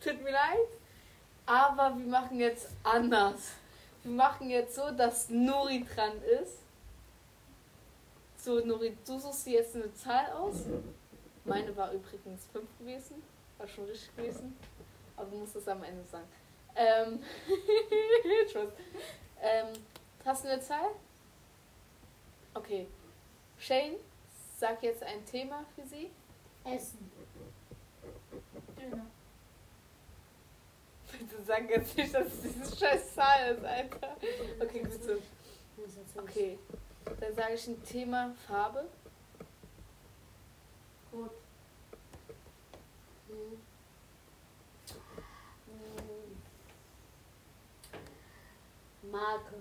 Tut 0.00 0.22
mir 0.22 0.32
leid. 0.32 0.68
Aber 1.46 1.96
wir 1.98 2.06
machen 2.06 2.38
jetzt 2.38 2.68
anders. 2.82 3.52
wir 4.02 4.12
machen 4.12 4.48
jetzt 4.48 4.74
so, 4.74 4.90
dass 4.90 5.28
Nuri 5.28 5.84
dran 5.84 6.20
ist. 6.42 6.58
So, 8.38 8.60
Nuri, 8.64 8.96
du 9.06 9.18
suchst 9.18 9.46
dir 9.46 9.60
jetzt 9.60 9.74
eine 9.74 9.92
Zahl 9.94 10.30
aus. 10.32 10.64
Meine 11.44 11.76
war 11.76 11.92
übrigens 11.92 12.46
5 12.52 12.78
gewesen. 12.78 13.22
War 13.58 13.68
schon 13.68 13.84
richtig 13.84 14.14
gewesen. 14.16 14.56
Aber 15.16 15.30
du 15.30 15.38
musst 15.38 15.56
es 15.56 15.68
am 15.68 15.82
Ende 15.82 16.04
sagen. 16.04 16.28
Ähm, 16.76 17.22
ähm, 19.40 19.66
hast 20.24 20.44
du 20.44 20.48
eine 20.48 20.60
Zahl? 20.60 20.90
Okay. 22.54 22.86
Shane, 23.58 23.96
sag 24.58 24.82
jetzt 24.82 25.02
ein 25.02 25.24
Thema 25.24 25.64
für 25.74 25.86
sie. 25.86 26.10
Essen. 26.64 27.10
Döner. 28.76 29.06
Bitte 31.24 31.42
sag 31.42 31.70
jetzt 31.70 31.96
nicht, 31.96 32.14
dass 32.14 32.26
es 32.26 32.42
diese 32.42 32.76
scheiß 32.76 33.14
Zahl 33.14 33.54
ist, 33.54 33.64
Alter. 33.64 34.16
Okay, 34.60 34.80
gut 34.80 35.02
so. 35.02 35.14
Das 35.76 36.24
Okay. 36.24 36.58
Dann 37.18 37.34
sage 37.34 37.54
ich 37.54 37.66
ein 37.66 37.82
Thema 37.82 38.34
Farbe. 38.46 38.84
Rot. 41.12 41.30
Mhm. 43.28 43.60
Mhm. 49.02 49.10
Marke. 49.10 49.56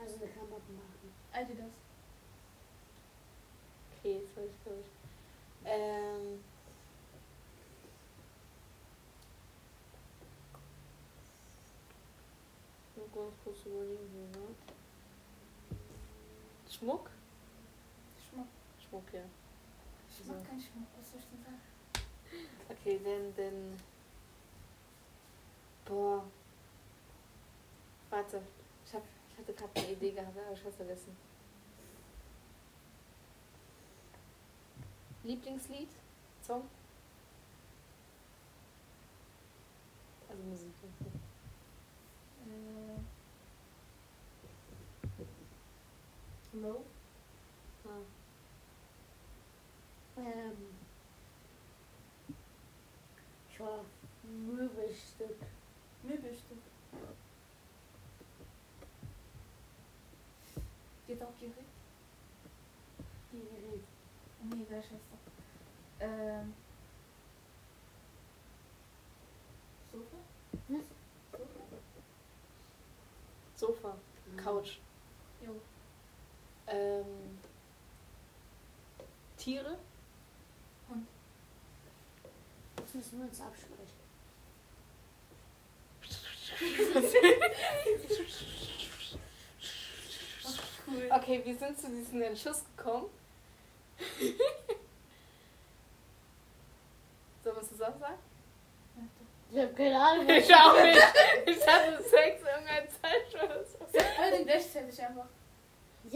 Also 0.00 0.14
eine 0.16 0.28
Klamottenmarke. 0.32 1.08
Adidas. 1.32 1.72
Okay, 3.98 4.20
jetzt 4.20 4.36
habe 4.36 4.46
ich, 4.46 4.62
glaube 4.62 4.80
ich. 4.80 4.86
Ähm. 5.64 6.44
Ganz 13.16 13.34
kurz 13.42 13.64
überlegen 13.64 14.08
hier, 14.12 14.40
ne? 14.40 14.48
Schmuck? 16.68 17.10
Schmuck. 18.28 18.46
Schmuck, 18.78 19.12
ja. 19.12 19.22
Ich 20.08 20.26
mag 20.26 20.46
keinen 20.46 20.60
Schmuck. 20.60 20.88
Was 20.98 21.10
soll 21.10 21.20
ich 21.20 21.26
denn 21.26 21.42
sagen? 21.42 21.60
Okay, 22.68 23.00
dann, 23.02 23.34
dann. 23.36 23.80
Boah. 25.84 26.24
Warte. 28.10 28.42
Ich, 28.84 28.92
hab, 28.92 29.02
ich 29.30 29.38
hatte 29.38 29.52
gerade 29.54 29.80
eine 29.80 29.92
Idee 29.92 30.10
gehabt, 30.10 30.36
aber 30.36 30.52
ich 30.52 30.64
hab's 30.64 30.76
vergessen. 30.76 31.16
Lieblingslied? 35.22 35.90
Song? 36.42 36.68
Also 40.28 40.42
Musik. 40.42 40.72
Äh. 40.82 41.15
Low. 46.62 46.82
Ah. 47.84 48.00
Ähm. 50.16 50.56
Tja, 53.54 53.84
Möbelstück. 54.22 55.36
Möbelstück. 56.02 56.58
Geht 61.06 61.22
auch 61.22 61.36
Gerät? 61.38 61.54
Gerät. 63.32 63.84
Oh 64.40 64.54
nee, 64.54 64.62
egal, 64.62 64.82
scheiß 64.82 64.90
drauf. 64.90 65.20
Ähm. 66.00 66.54
Sofa? 69.92 70.16
Was? 70.68 70.84
Sofa? 71.32 71.66
Sofa. 73.56 73.96
Couch. 74.42 74.80
Jo. 75.44 75.60
Ähm. 76.68 77.38
Tiere? 79.36 79.76
Hund. 80.88 81.06
Jetzt 82.78 82.94
müssen 82.94 83.18
wir 83.18 83.26
uns 83.28 83.40
absprechen. 83.40 83.76
Cool. 90.88 91.08
Okay, 91.10 91.42
wie 91.44 91.54
sind 91.54 91.78
zu 91.78 91.88
diesem 91.88 92.22
Entschluss 92.22 92.62
gekommen? 92.76 93.10
Sollen 97.42 97.56
wir 97.56 97.62
es 97.62 97.68
zusammen 97.68 98.00
sagen? 98.00 98.18
Ich 99.52 99.58
hab 99.58 99.76
keine 99.76 100.00
Ahnung. 100.00 100.28
Ich 100.28 100.54
auch 100.54 100.82
nicht. 100.82 100.98
Ich 101.46 101.66
hatte 101.66 102.02
Sex 102.02 102.42
irgendein 102.42 102.88
Zeit 102.90 103.34
oder 103.44 103.64
so. 103.64 103.78
Beide 103.92 104.44
gleichzeitig 104.44 105.02
einfach. 105.02 105.26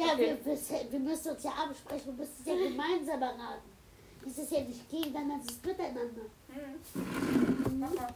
Ja, 0.00 0.12
Okay. 0.14 0.38
wir, 0.44 0.56
wir, 0.56 0.92
wir 0.92 0.98
müssen 1.00 1.32
uns 1.32 1.42
ja 1.42 1.50
absprechen. 1.50 2.06
Wir 2.06 2.12
müssen 2.26 2.34
es 2.40 2.46
ja 2.46 2.54
gemeinsam 2.54 3.22
erraten. 3.22 3.70
Es 4.26 4.38
ist 4.38 4.52
ja 4.52 4.60
nicht 4.62 4.88
gegeneinander, 4.90 5.44
es 5.46 5.52
ist 5.54 5.64
miteinander. 5.66 6.22
Mhm. 6.48 7.78
Mach 7.80 7.90
mal. 7.94 8.14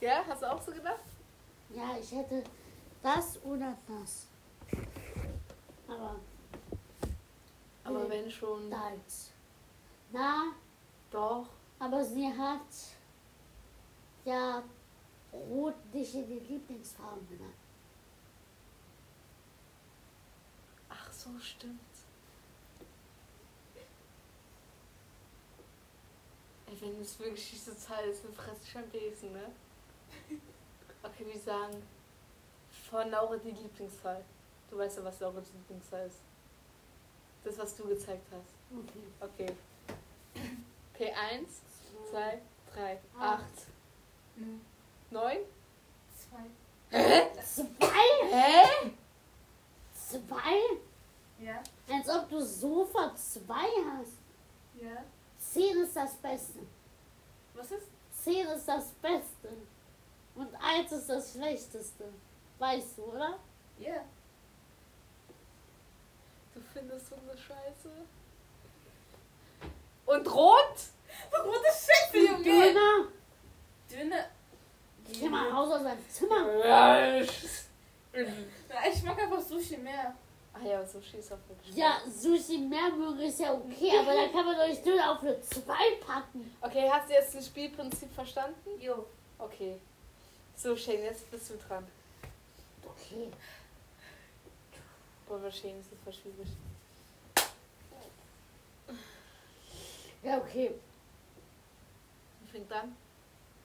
Ja, 0.00 0.22
hast 0.28 0.42
du 0.42 0.46
auch 0.52 0.62
so 0.62 0.70
gedacht? 0.70 1.00
Ja, 1.74 1.96
ich 2.00 2.12
hätte 2.12 2.44
das 3.02 3.42
oder 3.44 3.76
das. 3.88 4.26
Aber 5.88 6.14
Aber 7.82 8.08
wenn 8.08 8.30
schon. 8.30 8.70
das. 8.70 9.30
Na, 10.12 10.52
Doch. 11.10 11.46
aber 11.80 12.04
sie 12.04 12.28
hat 12.28 12.60
ja 14.24 14.62
Rot 15.32 15.74
nicht 15.92 16.14
in 16.14 16.28
die 16.28 16.38
Lieblingsfarben 16.38 17.28
genannt. 17.28 17.54
So, 21.32 21.40
stimmt. 21.40 21.80
Ey, 26.66 26.76
wenn 26.80 27.00
es 27.00 27.18
wirklich 27.18 27.50
diese 27.50 27.76
Zahl 27.76 28.04
ist, 28.04 28.24
dann 28.24 28.32
fresse 28.34 28.60
ich 28.64 28.76
am 28.76 28.88
Besen, 28.90 29.32
ne? 29.32 29.50
Okay, 31.02 31.26
wir 31.32 31.40
sagen 31.40 31.82
von 32.90 33.10
Laura 33.10 33.36
die 33.36 33.50
Lieblingszahl. 33.50 34.24
Du 34.70 34.76
weißt 34.78 34.98
ja, 34.98 35.04
was 35.04 35.20
Laura 35.20 35.40
die 35.40 35.56
Lieblingszahl 35.56 36.06
ist. 36.06 36.18
Das, 37.44 37.56
was 37.58 37.76
du 37.76 37.88
gezeigt 37.88 38.26
hast. 38.32 38.54
Okay. 39.20 39.46
Okay. 39.46 39.56
Okay, 40.94 41.12
eins, 41.12 41.60
zwei, 42.10 42.40
drei, 42.74 42.98
Acht. 43.18 43.42
acht, 43.42 43.66
Nö. 44.36 44.58
neun. 45.10 45.38
Zwei. 46.16 47.40
Zwei? 47.44 48.28
Hä? 48.30 48.90
Zwei? 49.94 50.78
Ja. 51.40 51.62
Als 51.92 52.08
ob 52.08 52.28
du 52.28 52.40
Sofa 52.40 53.14
zwei 53.14 53.68
hast. 53.98 54.12
Ja. 54.80 55.04
Zehn 55.38 55.78
ist 55.82 55.94
das 55.96 56.14
Beste. 56.16 56.58
Was 57.54 57.70
ist? 57.70 57.86
Zehn 58.24 58.46
ist 58.48 58.66
das 58.66 58.90
Beste. 59.02 59.48
Und 60.34 60.54
eins 60.56 60.92
ist 60.92 61.08
das 61.08 61.32
Schlechteste. 61.32 62.04
Weißt 62.58 62.98
du, 62.98 63.02
oder? 63.04 63.38
Ja. 63.78 64.02
Du 66.54 66.60
findest 66.72 67.08
so 67.08 67.14
eine 67.16 67.36
Scheiße. 67.38 67.90
Und 70.06 70.34
rot? 70.34 70.74
Rote 71.44 71.60
Scheiße, 71.66 72.18
Junge! 72.18 72.42
Döner. 72.44 73.08
Dünne. 73.90 74.28
Geh 75.12 75.28
mal 75.28 75.48
raus 75.50 75.70
aus 75.72 75.82
deinem 75.82 76.08
Zimmer. 76.08 77.20
Ich- 77.20 77.48
Ja, 78.68 78.90
ich 78.90 79.02
mag 79.04 79.16
einfach 79.18 79.40
Sushi 79.40 79.76
mehr. 79.76 80.14
Ah 80.60 80.66
ja, 80.66 80.84
Sushi 80.84 81.18
ist 81.18 81.32
auch 81.32 81.38
wirklich. 81.48 81.76
Ja, 81.76 82.00
Sushi 82.08 82.58
mögen 82.58 83.20
ist 83.20 83.38
ja 83.38 83.52
okay, 83.52 83.96
aber 83.98 84.14
da 84.14 84.28
kann 84.28 84.44
man 84.44 84.56
doch 84.56 84.66
nicht 84.66 84.84
Döner 84.84 85.12
auf 85.12 85.22
eine 85.22 85.40
zwei 85.40 85.94
packen. 86.04 86.52
Okay, 86.60 86.90
hast 86.90 87.08
du 87.08 87.14
jetzt 87.14 87.34
das 87.34 87.46
Spielprinzip 87.46 88.12
verstanden? 88.12 88.80
Jo. 88.80 89.06
Okay. 89.38 89.78
So, 90.56 90.76
Shane, 90.76 91.04
jetzt 91.04 91.30
bist 91.30 91.50
du 91.50 91.56
dran. 91.56 91.86
Okay. 92.84 93.30
Boah, 95.28 95.50
Shane 95.50 95.78
ist 95.78 95.92
das 95.92 95.98
voll 96.02 96.12
schwierig. 96.12 96.48
Ja, 100.22 100.38
okay. 100.38 100.74
Wer 102.40 102.48
fängt 102.50 102.72
an? 102.72 102.96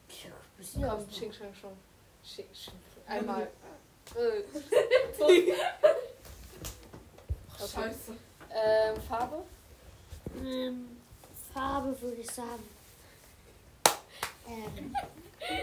Pfiuh, 0.08 0.30
bist 0.58 0.76
du 0.76 0.82
Komm, 0.82 1.10
Ching? 1.10 1.32
Chang, 1.32 1.54
Chong. 1.60 1.76
Einmal. 3.08 3.50
Okay. 7.60 7.68
Scheiße. 7.74 8.14
ähm, 8.54 9.02
Farbe? 9.08 9.44
ähm, 10.44 10.98
Farbe 11.54 12.00
würde 12.02 12.22
ich 12.22 12.30
sagen. 12.32 12.64
Ähm, 14.48 14.94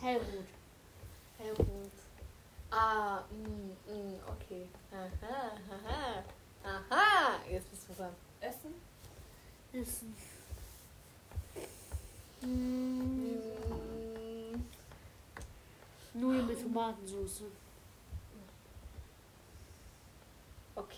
hellrot. 0.00 0.44
Hellrot. 1.38 1.90
Ah, 2.70 3.22
mm, 3.30 3.92
mm, 3.92 4.14
okay. 4.28 4.66
Aha, 4.92 5.52
aha. 5.70 6.24
Aha. 6.64 7.40
Jetzt 7.50 7.70
bist 7.70 7.88
du 7.88 7.94
dran. 7.94 8.14
Essen? 8.40 8.74
Essen. 9.72 10.14
Mm, 12.42 13.40
Mm, 14.52 14.64
Nudeln 16.14 16.46
mit 16.46 16.60
Tomatensauce. 16.62 17.42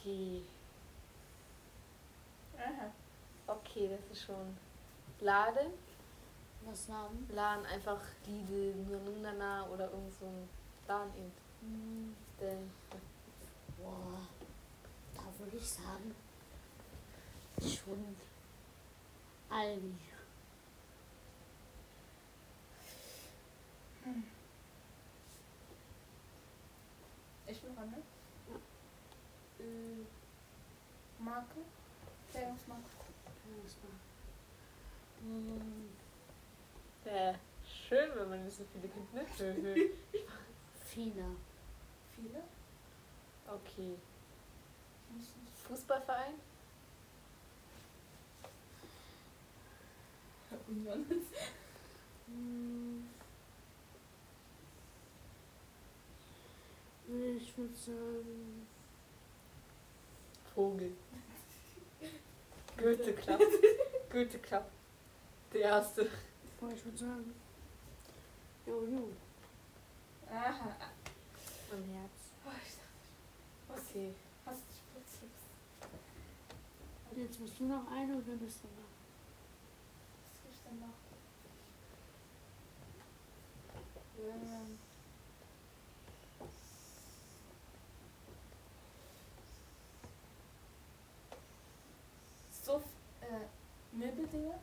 Okay. 0.03 0.43
Aha. 2.59 2.91
Okay, 3.47 3.89
das 3.89 4.01
ist 4.17 4.25
schon. 4.27 4.57
Laden. 5.21 5.73
Was 6.65 6.89
haben? 6.89 7.29
Laden 7.33 7.65
einfach 7.67 8.01
Lidl, 8.27 8.75
Nunana 8.89 9.65
oder 9.67 9.91
irgend 9.91 10.13
so 10.19 10.27
ein 10.27 10.49
Laden 10.89 11.13
eben. 11.17 12.17
Der- 12.41 12.57
boah, 13.79 14.19
da 15.15 15.23
würde 15.39 15.57
ich 15.57 15.69
sagen, 15.69 16.15
schon 17.61 18.17
Aldi. 19.51 19.95
Ich 27.47 27.61
bin 27.61 27.75
dran, 27.77 27.91
ne? 27.91 28.03
Äh, 29.63 31.23
Marke? 31.23 31.61
Kleidungsmarke. 32.31 32.83
Mm, 35.23 35.89
Wäre 37.05 37.39
schön, 37.65 38.11
wenn 38.17 38.29
man 38.31 38.45
nicht 38.45 38.57
so 38.57 38.65
viele 38.73 38.89
kennt, 38.89 39.15
ne? 39.15 39.25
Fina. 40.85 41.27
Viele? 42.17 42.43
okay. 43.47 43.97
Fußballverein? 45.69 46.35
Union. 50.69 51.07
Mm, 52.27 53.05
Ich 57.09 57.57
würde 57.59 57.75
sagen, 57.75 58.67
Vogel. 60.55 60.93
Goethe 62.77 63.13
Club. 63.15 63.41
Goethe 64.11 64.39
Club. 64.39 64.65
Der 65.53 65.61
erste. 65.61 66.09
boah, 66.61 66.71
ich 66.73 66.85
würde 66.85 66.99
sagen, 66.99 67.35
Jojo. 68.67 69.09
Aha. 70.31 70.77
Am 71.71 71.85
Herz. 71.95 72.19
Oh, 72.45 72.51
ich 72.65 72.75
dachte, 72.75 73.69
was 73.69 73.81
Okay. 73.91 74.15
hast 74.47 74.61
du 74.61 74.73
Spritzchips? 74.75 75.43
Jetzt 77.17 77.41
musst 77.41 77.61
du 77.61 77.65
noch 77.65 77.91
eine 77.91 78.15
und 78.15 78.27
dann 78.29 78.39
bist 78.39 78.59
du 78.63 78.69
noch. 78.69 78.93
Was 80.33 80.43
gibt's 80.43 80.63
denn 80.65 80.81
noch? 80.81 80.99
Ähm. 84.19 84.79
So, 92.65 92.81
Möbeldinger? 94.33 94.59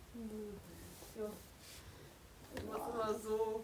Jo. 1.18 1.30
Du 2.56 2.66
machst 2.68 2.90
immer 2.94 3.14
so. 3.14 3.64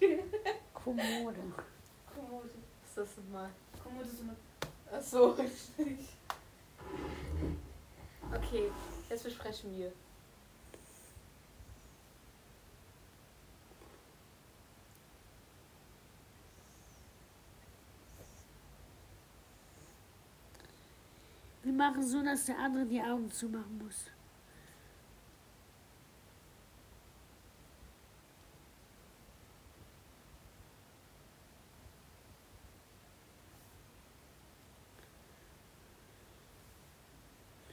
Kommode. 0.74 1.40
Kommode. 2.14 2.50
Was 2.50 2.88
ist 2.88 2.96
das 2.98 3.16
nochmal? 3.16 3.50
Kommode 3.82 4.08
so 4.08 4.22
eine. 4.22 4.36
Achso. 4.98 5.36
Okay, 8.34 8.70
jetzt 9.08 9.24
besprechen 9.24 9.76
wir. 9.76 9.92
Wir 21.74 21.78
machen 21.88 22.04
so, 22.06 22.22
dass 22.22 22.44
der 22.46 22.56
andere 22.60 22.86
die 22.86 23.02
Augen 23.02 23.28
zumachen 23.32 23.78
muss. 23.84 24.04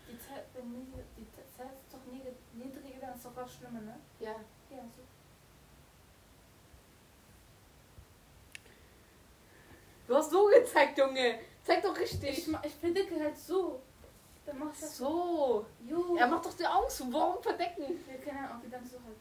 Die 0.08 0.20
Zeit, 0.20 0.46
wenn 0.54 0.70
niedrig, 0.72 1.06
die 1.18 1.26
Zeit 1.58 1.72
ist 1.74 1.92
doch 1.94 2.06
niedrig, 2.12 2.36
niedriger, 2.54 3.00
dann 3.08 3.16
ist 3.16 3.26
doch 3.26 3.38
auch 3.38 3.50
schlimmer, 3.50 3.82
ne? 3.82 4.00
Ja. 4.20 4.36
Ja, 4.70 4.84
so. 4.96 5.02
Du 10.08 10.16
hast 10.16 10.32
so 10.32 10.48
gezeigt, 10.48 10.98
Junge. 10.98 11.40
Zeig 11.64 11.82
doch 11.82 11.96
Ich, 11.96 12.02
richtig. 12.02 12.48
ma- 12.48 12.62
ich 12.66 12.74
verdecke 12.76 13.20
halt 13.20 13.38
so. 13.38 13.82
Dann 14.46 14.60
machst 14.60 14.82
du 14.82 14.86
das 14.86 14.98
So. 14.98 15.66
Jo. 15.88 16.16
Er 16.16 16.28
macht 16.28 16.46
doch 16.46 16.54
die 16.54 16.66
Augen 16.66 16.90
zu. 16.90 17.12
Warum 17.14 17.42
verdecken? 17.42 17.84
Wir 18.08 18.18
können 18.20 18.46
auch 18.46 18.62
wieder 18.64 18.80
so 18.84 18.98
halt. 19.06 19.18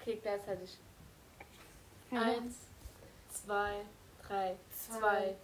Okay, 0.00 0.18
gleichzeitig. 0.22 0.78
Ja. 2.10 2.22
Eins, 2.22 2.54
zwei, 3.30 3.84
drei, 4.26 4.56
zwei. 4.72 5.36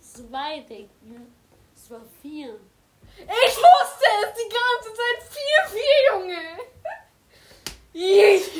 Zwei 0.00 0.60
denken. 0.60 1.34
Es 1.74 1.90
war 1.90 2.02
vier. 2.20 2.60
Ich 3.16 3.56
wusste 3.56 4.06
es 4.22 4.34
die 4.34 4.48
ganze 4.48 4.94
Zeit. 4.94 5.22
Vier, 5.30 5.64
vier, 5.68 5.98
Junge. 6.12 6.60
Ist 7.92 8.50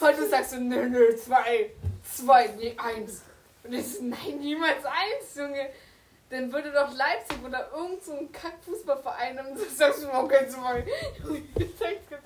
Heute 0.00 0.28
sagst 0.28 0.52
du, 0.52 0.60
nö, 0.60 0.88
nö, 0.88 1.16
zwei, 1.16 1.72
zwei, 2.04 2.46
nee, 2.58 2.74
eins. 2.76 3.22
Und 3.64 3.72
ich 3.72 3.86
so, 3.94 4.02
nein, 4.02 4.38
niemals 4.38 4.84
eins, 4.84 5.34
Junge. 5.36 5.70
Dann 6.30 6.52
würde 6.52 6.72
doch 6.72 6.92
Leipzig 6.94 7.38
oder 7.44 7.70
irgend 7.72 8.02
so 8.02 8.12
ein 8.12 8.30
Kack-Fußballverein 8.32 9.38
und 9.46 9.54
du 9.56 9.64
sagst 9.64 10.02
du, 10.02 10.12
okay, 10.12 10.48
zwei. 10.48 10.84
Ich 11.58 11.76
zeig's 11.78 12.06
dir. 12.08 12.18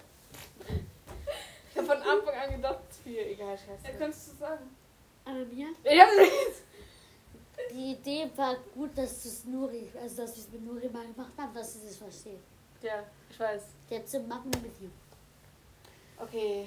Ich 1.70 1.76
hab 1.78 1.86
von 1.86 1.96
Anfang 1.96 2.34
an 2.34 2.50
gedacht, 2.56 2.80
vier, 3.04 3.26
egal, 3.30 3.50
Ja, 3.50 3.56
scheiße. 3.56 3.98
kannst 3.98 4.28
du 4.32 4.36
sagen. 4.36 4.76
Anja, 5.24 5.66
Ich 5.84 6.00
hab 6.00 6.08
nicht. 6.16 7.72
die 7.72 7.92
Idee 7.92 8.30
war 8.36 8.56
gut, 8.74 8.96
dass 8.96 9.24
es 9.24 9.44
Nuri, 9.44 9.88
also 10.00 10.22
dass 10.22 10.36
wir 10.36 10.42
es 10.44 10.50
mit 10.52 10.64
Nuri 10.64 10.88
mal 10.88 11.06
gemacht 11.06 11.32
haben, 11.36 11.52
dass 11.54 11.74
sie 11.74 11.86
das 11.86 11.96
versteht. 11.96 12.40
Ja, 12.80 13.02
ich 13.30 13.38
weiß. 13.38 13.62
Jetzt 13.90 14.14
machen 14.26 14.50
wir 14.54 14.60
mit 14.62 14.80
dir. 14.80 14.90
Okay, 16.18 16.66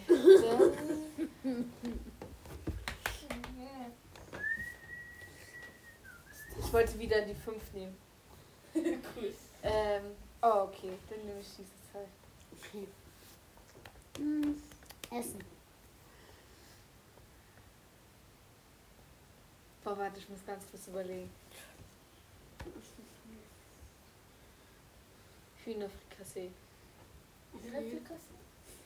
dann. 1.44 1.74
Ich 6.72 6.74
wollte 6.74 7.00
wieder 7.00 7.22
die 7.24 7.36
fünf 7.36 7.62
nehmen. 7.74 7.98
cool. 8.74 9.34
Ähm, 9.62 10.04
oh, 10.42 10.70
okay, 10.70 10.94
dann 11.10 11.20
nehme 11.26 11.42
ich 11.42 11.48
diese 11.48 11.68
Zeit. 11.92 12.08
Okay. 12.58 12.88
Hm, 14.16 14.64
Essen. 15.12 15.44
Boah, 19.84 19.98
warte, 19.98 20.20
ich 20.20 20.30
muss 20.30 20.46
ganz 20.48 20.64
kurz 20.72 20.88
überlegen. 20.88 21.30
Hühnerfrikassee. 25.66 26.52
Replikasse? 27.66 28.32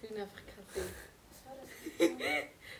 Hühnerfrikassee. 0.01 0.89
Was 1.29 1.45
war 1.45 2.17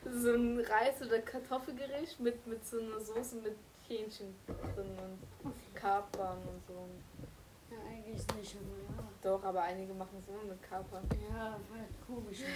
das? 0.02 0.14
So 0.24 0.34
ein 0.34 0.60
Reis- 0.62 1.02
oder 1.04 1.20
Kartoffelgericht 1.20 2.20
mit, 2.20 2.48
mit 2.48 2.66
so 2.68 2.80
einer 2.80 3.00
Soße 3.00 3.36
mit 3.36 3.56
Hähnchen 3.88 4.36
drin 4.48 4.98
und 5.44 5.76
Kapern 5.76 6.40
und 6.40 6.66
so. 6.68 6.88
Ja, 7.72 7.78
eigentlich 7.88 8.26
nicht, 8.38 8.56
aber 8.56 9.04
ja. 9.04 9.10
Doch, 9.22 9.44
aber 9.44 9.62
einige 9.62 9.94
machen 9.94 10.18
es 10.22 10.28
immer 10.28 10.44
mit 10.44 10.62
Kapern. 10.64 11.04
Ja, 11.30 11.52
war 11.52 11.86
komisch. 12.08 12.40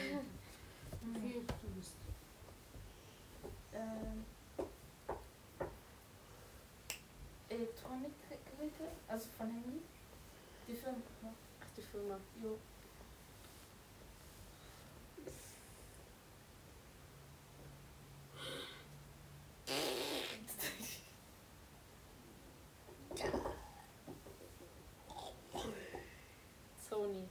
Okay, 1.02 1.42
du 1.48 1.70
bist. 1.78 1.94
Ähm, 3.74 4.26
Elektronikgeräte, 7.48 8.92
also 9.08 9.30
von 9.38 9.48
Handy. 9.48 9.82
Die 10.68 10.76
Firma. 10.76 10.98
Ach, 11.24 11.68
die 11.76 11.82
Firma. 11.82 12.18
Jo. 12.44 12.58
Sony. 26.90 27.28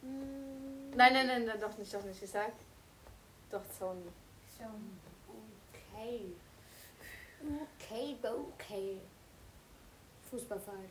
Hm, 0.00 0.87
Nein, 0.98 1.12
nein, 1.12 1.28
nein, 1.28 1.44
nein, 1.44 1.60
doch 1.60 1.78
nicht, 1.78 1.94
doch 1.94 2.02
nicht. 2.02 2.20
Ich 2.20 2.28
sag. 2.28 2.50
Doch, 3.52 3.62
Sony. 3.78 4.10
Xiaomi. 4.52 4.90
Okay. 5.72 6.32
Okay, 7.40 8.16
okay. 8.24 8.98
Fußballverein. 10.28 10.90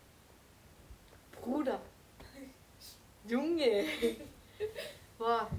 Bruder. 1.41 1.81
Junge. 3.27 3.83
Boah. 5.17 5.51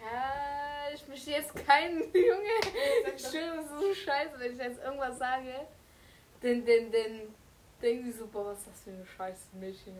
Ja, 0.00 0.94
ich 0.94 1.06
möchte 1.06 1.32
jetzt 1.32 1.54
keinen 1.66 1.98
Junge. 2.14 3.18
Schwöre, 3.18 3.56
das 3.56 3.66
ist 3.66 3.80
so 3.80 3.94
scheiße, 3.94 4.38
wenn 4.38 4.52
ich 4.52 4.58
jetzt 4.58 4.82
irgendwas 4.82 5.18
sage. 5.18 5.66
Denn, 6.42 6.64
denn, 6.64 6.90
denn. 6.90 7.34
Denken 7.82 8.04
die 8.04 8.12
so, 8.12 8.26
boah, 8.28 8.46
was 8.46 8.60
ist 8.60 8.68
das 8.68 8.80
für 8.80 8.90
eine 8.92 9.04
scheiß 9.04 9.38
Mädchen. 9.60 9.94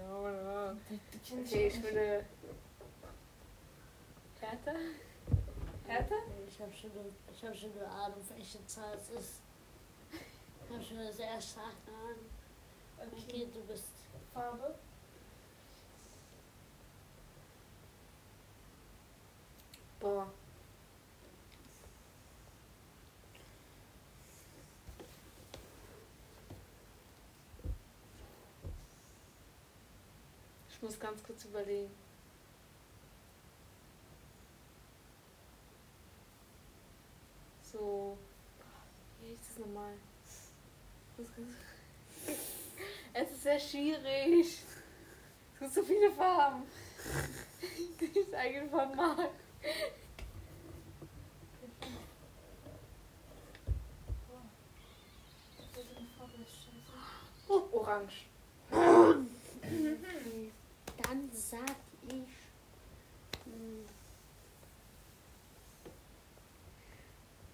Okay, 1.30 1.66
ich 1.66 1.82
würde. 1.82 2.24
Hertha? 4.42 4.72
Hertha? 5.87 6.14
Ich 6.48 6.61
habe 6.61 6.72
schon, 6.72 6.90
ich 7.33 7.44
hab 7.44 7.57
schon 7.57 7.70
eine 7.78 7.88
Ahnung, 7.88 8.20
welche 8.35 8.66
Zahl 8.66 8.94
es 8.96 9.11
ist. 9.11 9.35
Ich 10.11 10.74
habe 10.74 10.83
schon 10.83 10.98
eine 10.98 11.12
sehr 11.12 11.40
starke 11.40 11.90
Ahnung. 11.90 12.26
Okay, 12.98 13.46
du 13.55 13.61
bist. 13.61 13.85
Farbe. 14.35 14.74
Boah. 20.00 20.26
Ich 30.68 30.83
muss 30.83 30.98
ganz 30.98 31.22
kurz 31.22 31.44
überlegen. 31.44 32.12
So. 37.83 38.16
Wie 39.21 39.31
hieß 39.31 39.38
das 39.49 39.59
nochmal? 39.66 39.95
Es 43.14 43.31
ist 43.31 43.42
sehr 43.42 43.59
schwierig. 43.59 44.62
Es 45.55 45.61
gibt 45.61 45.75
so 45.75 45.83
viele 45.83 46.11
Farben. 46.12 46.62
Ich 48.01 48.35
eigentlich 48.37 48.73
mag. 48.73 49.29
Orange. 57.73 58.27
Dann 58.71 59.29
sag 61.33 61.77
ich. 62.09 62.14
hm, 63.45 63.85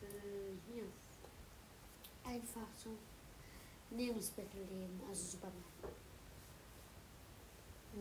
äh, 0.02 0.72
hier. 0.72 0.84
Einfach 2.28 2.68
so. 2.76 2.90
Lebensmittelleben, 3.90 5.00
also 5.08 5.24
Supermarkt. 5.24 5.64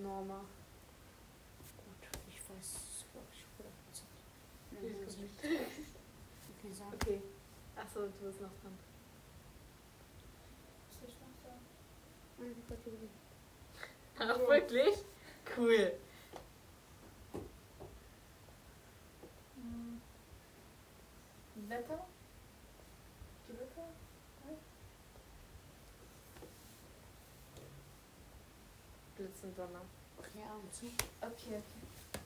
Norma. 0.04 0.42
Gut, 1.78 2.20
ich 2.28 2.36
weiß 2.50 3.06
100%. 3.16 3.24
Ich 4.72 4.78
Ja, 4.84 4.98
weiß 5.00 5.06
also, 5.06 5.22
nicht. 5.22 5.34
Okay, 5.40 6.74
sag. 6.74 6.94
Okay. 6.94 7.22
Achso, 7.78 8.02
du 8.02 8.26
bist 8.26 8.42
noch 8.42 8.50
dran. 8.62 8.78
Was 10.90 11.00
soll 11.00 11.08
ich 11.08 11.16
noch 11.22 11.36
sagen? 11.42 11.66
Meine 12.38 12.54
Kategorie. 12.68 13.10
Ach, 14.20 14.40
wirklich? 14.50 15.06
Cool. 15.56 15.94
Hm. 19.56 20.02
Wetter? 21.70 22.06
Und 29.47 29.57
Donner. 29.57 29.81
Okay, 30.19 30.43
Augen 30.43 30.69
zu. 30.73 30.86
Okay, 31.21 31.55
okay. 31.55 32.19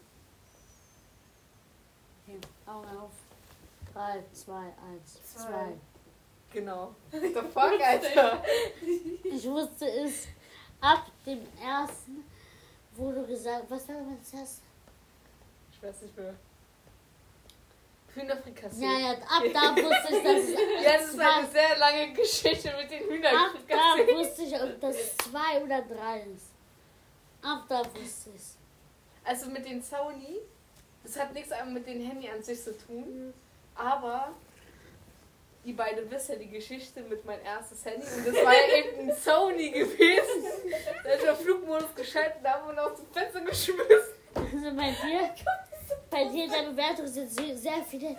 Okay, 2.25 2.39
Augen 2.65 2.97
auf. 2.97 3.11
3, 3.93 4.23
2, 4.33 4.53
1, 4.57 4.73
Zwei. 5.35 5.41
2. 5.43 5.73
Genau. 6.53 6.95
What 7.11 7.21
the 7.21 7.41
fuck, 7.53 7.79
Alter? 7.79 8.43
Ich 9.23 9.45
wusste 9.47 9.85
es 9.85 10.27
ab 10.81 11.05
dem 11.27 11.41
ersten, 11.63 12.23
wo 12.95 13.11
du 13.11 13.25
gesagt 13.27 13.69
was 13.69 13.87
war 13.87 13.95
das 14.19 14.33
erste? 14.33 14.61
Ich 15.71 15.83
weiß 15.83 16.01
nicht 16.01 16.17
mehr. 16.17 16.33
Hühnerfrikassee. 18.15 18.83
Ja, 18.83 18.99
ja, 18.99 19.11
ab 19.11 19.43
da 19.53 19.75
wusste 19.75 20.15
ich, 20.15 20.23
dass 20.23 20.43
es 20.43 20.49
Ja, 20.83 20.93
das 20.97 21.07
ist 21.09 21.19
eine 21.19 21.47
sehr 21.51 21.77
lange 21.77 22.13
Geschichte 22.13 22.73
mit 22.77 22.89
den 22.89 23.03
ab 23.25 23.53
da 23.69 23.95
Hühnerfrikassee. 23.95 24.15
wusste 24.15 24.41
ich, 24.43 24.55
ob 24.61 24.81
das 24.81 25.17
zwei 25.17 25.63
oder 25.63 25.81
drei 25.83 26.21
ist. 26.21 26.50
Ab 27.41 27.65
da 27.67 27.79
wusste 27.79 28.29
ich 28.29 28.35
es. 28.35 28.57
Also 29.23 29.49
mit 29.49 29.65
den 29.65 29.81
Sony, 29.81 30.39
das 31.03 31.19
hat 31.19 31.33
nichts 31.33 31.51
mit 31.71 31.87
dem 31.87 32.01
Handy 32.07 32.29
an 32.29 32.41
sich 32.43 32.61
zu 32.61 32.77
tun, 32.77 33.33
aber 33.75 34.33
die 35.63 35.73
beiden 35.73 36.09
wissen 36.09 36.33
ja 36.33 36.37
die 36.39 36.49
Geschichte 36.49 37.01
mit 37.01 37.23
mein 37.23 37.41
erstes 37.43 37.85
Handy 37.85 38.05
und 38.05 38.27
das 38.27 38.35
war 38.43 38.53
ja 38.53 38.77
eben 38.77 39.09
ein 39.09 39.15
Sony 39.15 39.69
gewesen. 39.69 40.43
Da 41.03 41.09
ist 41.11 41.23
der 41.23 41.35
Flugmodus 41.35 41.93
geschaltet, 41.95 42.37
da 42.43 42.53
haben 42.53 42.67
wir 42.67 42.73
noch 42.73 42.95
zum 42.95 43.07
Fenster 43.11 43.41
geschmissen. 43.41 44.15
Also 44.35 44.75
bei 44.75 44.91
dir, 44.91 45.35
bei 46.09 46.25
dir 46.25 46.45
in 46.45 46.51
der 46.51 46.63
Bewertung 46.63 47.07
sind 47.07 47.29
sehr, 47.29 47.83
viele 47.87 48.15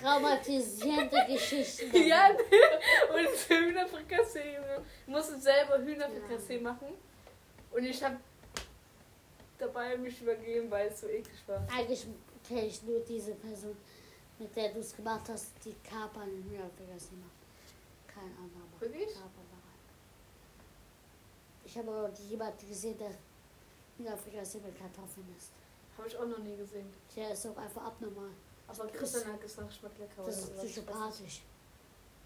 traumatisierende 0.00 1.24
Geschichten. 1.28 1.92
dabei. 1.92 2.06
Ja, 2.06 2.30
und 2.30 3.24
das 3.24 3.48
Hühnerfrikassee. 3.48 4.58
Ich 5.06 5.12
musste 5.12 5.38
selber 5.40 5.78
Hühnerfrikassee 5.78 6.58
machen 6.58 6.88
und 7.70 7.84
ich 7.84 8.02
habe 8.02 8.16
dabei 9.62 9.96
mich 9.96 10.20
übergeben, 10.20 10.70
weil 10.70 10.88
es 10.88 11.00
so 11.00 11.08
eklig 11.08 11.38
war. 11.46 11.66
Eigentlich 11.70 12.06
kenne 12.46 12.66
ich 12.66 12.82
nur 12.82 13.00
diese 13.00 13.34
Person, 13.34 13.76
mit 14.38 14.54
der 14.56 14.72
du 14.72 14.80
es 14.80 14.94
gemacht 14.94 15.28
hast, 15.28 15.52
die 15.64 15.74
Kapern 15.88 16.28
in 16.28 16.42
Hühnerfrikassee 16.50 17.16
macht. 17.16 17.42
Kein 18.06 18.30
anderer 18.36 18.80
Wirklich? 18.80 19.14
Kapernbereit. 19.14 19.62
Ich 21.64 21.78
habe 21.78 21.90
aber 21.90 22.10
jemanden 22.28 22.68
gesehen, 22.68 22.98
der 22.98 23.12
Hühnerfrikassee 23.96 24.58
mit 24.58 24.76
Kartoffeln 24.76 25.26
isst. 25.38 25.52
Habe 25.96 26.08
ich 26.08 26.16
auch 26.16 26.26
noch 26.26 26.38
nie 26.38 26.56
gesehen. 26.56 26.92
Der 27.14 27.30
ist 27.30 27.46
auch 27.46 27.56
einfach 27.56 27.84
abnormal. 27.84 28.30
Aber 28.66 28.86
Christian 28.88 29.32
hat 29.32 29.40
gesagt, 29.40 29.72
schmeckt 29.72 29.98
lecker. 29.98 30.22
Das 30.24 30.38
ist 30.38 30.56
psychopathisch. 30.58 31.42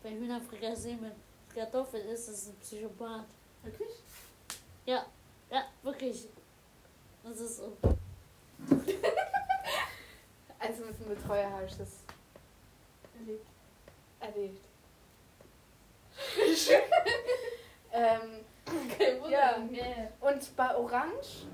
Wenn 0.02 0.18
Hühnerfrikassee 0.18 0.94
mit 0.94 1.12
Kartoffeln 1.54 2.08
ist, 2.08 2.28
ist 2.28 2.42
es 2.42 2.48
ein 2.48 2.56
Psychopath. 2.56 3.26
Wirklich? 3.62 3.90
Ja, 4.86 5.04
ja, 5.50 5.64
wirklich. 5.82 6.28
Ist 7.32 7.56
so. 7.56 7.76
Also 10.58 10.84
mit 10.84 10.98
dem 10.98 11.08
Betreuer 11.08 11.50
habe 11.50 11.66
ich 11.66 11.76
das 11.76 11.88
Erlebt. 13.14 13.46
erlebt. 14.20 14.64
ähm, 17.92 18.44
Kein 18.98 19.20
Wunder. 19.20 19.30
Ja. 19.30 19.58
Yeah. 19.70 20.08
und 20.20 20.56
bei 20.56 20.76
Orange, 20.76 21.46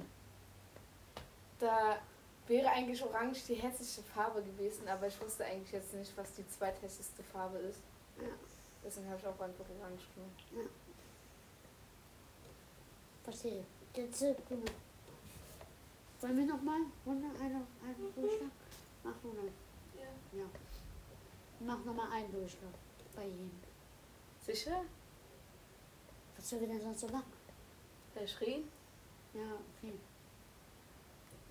da 1.59 1.99
wäre 2.47 2.69
eigentlich 2.71 3.03
Orange 3.03 3.41
die 3.49 3.55
hässlichste 3.55 4.03
Farbe 4.03 4.43
gewesen, 4.43 4.89
aber 4.89 5.09
ich 5.09 5.21
wusste 5.21 5.45
eigentlich 5.45 5.73
jetzt 5.73 5.93
nicht, 5.95 6.17
was 6.17 6.33
die 6.35 6.49
zweithässlichste 6.49 7.23
Farbe 7.25 7.59
ist. 7.59 7.81
Ja. 8.19 8.29
Deswegen 8.85 9.09
habe 9.09 9.19
ich 9.19 9.27
auch 9.27 9.41
einfach 9.41 9.65
Orange 9.81 10.05
genommen. 10.15 10.71
Verstehe. 13.25 13.65
Jetzt 13.95 14.23
äh, 14.23 14.35
guck 14.49 14.65
mal. 14.65 14.73
Wollen 16.23 16.37
wir 16.37 16.47
nochmal? 16.47 16.81
Runde, 17.05 17.27
eine, 17.41 17.67
einen 17.83 18.15
Durchschlag? 18.15 18.51
Mach 19.03 19.15
nochmal. 19.25 19.51
Ja. 19.97 20.39
Ja. 20.39 20.45
Mach 21.59 21.85
nochmal 21.85 22.13
einen 22.13 22.31
Durchschlag. 22.31 22.71
Bei 23.17 23.25
jedem. 23.25 23.51
Sicher? 24.41 24.85
Was 26.37 26.49
sollen 26.49 26.63
wir 26.63 26.69
denn 26.69 26.81
sonst 26.81 27.01
so 27.01 27.09
machen? 27.09 27.33
Der 28.15 28.27
Schrien? 28.29 28.69
Ja, 29.35 29.43
okay. 29.43 29.95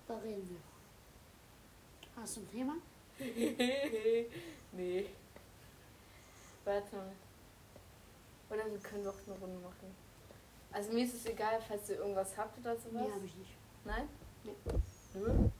Da 0.08 0.16
reden 0.16 0.48
wir. 0.48 0.60
Hast 2.16 2.36
du 2.36 2.40
ein 2.40 2.50
Thema? 2.50 2.76
nee. 4.72 5.06
Warte 6.64 6.96
mal. 6.96 7.12
Oder 8.48 8.70
wir 8.70 8.78
können 8.78 9.04
doch 9.04 9.18
eine 9.26 9.36
Runde 9.38 9.58
machen. 9.58 9.94
Also 10.70 10.92
mir 10.92 11.04
ist 11.04 11.14
es 11.14 11.26
egal, 11.26 11.60
falls 11.60 11.90
ihr 11.90 11.96
irgendwas 11.96 12.38
habt 12.38 12.58
oder 12.58 12.74
sowas. 12.74 12.92
Nee, 12.92 13.12
habe 13.12 13.26
ich 13.26 13.34
nicht. 13.34 13.52
Nein? 13.84 14.08
Nee. 14.44 14.54
Nö? 15.14 15.50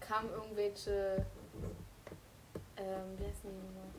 Kamen 0.00 0.30
irgendwelche. 0.30 1.24
Ähm, 2.76 3.18
wie 3.18 3.24
heißen 3.26 3.50
die 3.50 3.56
nochmal? 3.56 3.90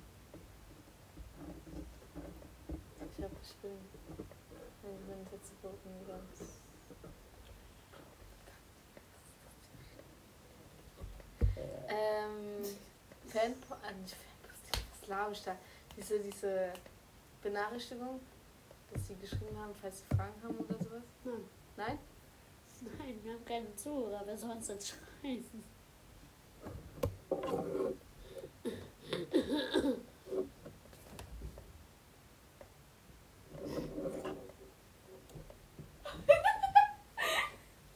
Ich 3.18 3.24
hab, 3.24 3.32
ich 3.42 3.56
bin. 3.56 3.72
Ich 4.18 5.06
bin 5.06 5.28
jetzt 5.32 5.52
verboten 5.60 5.90
gegangen. 6.00 6.30
Ähm. 11.88 12.66
Fan. 13.30 13.52
Äh, 13.52 13.94
nicht 14.02 14.16
Fanpost, 14.16 15.32
ich 15.32 15.44
da? 15.44 15.56
Diese, 15.96 16.20
diese 16.20 16.74
Benachrichtigung, 17.42 18.20
dass 18.92 19.08
sie 19.08 19.16
geschrieben 19.16 19.58
haben, 19.60 19.74
falls 19.76 20.00
sie 20.00 20.16
Fragen 20.16 20.34
haben 20.44 20.58
oder 20.58 20.78
sowas? 20.84 21.04
Nein. 21.24 21.44
Nein? 21.78 22.00
Nein, 22.82 23.20
wir 23.24 23.34
haben 23.34 23.46
keine 23.46 23.76
Zuhörer, 23.76 24.22
wer 24.26 24.38
soll 24.38 24.52
uns 24.52 24.68
das 24.68 24.90
schreiben? 24.90 25.64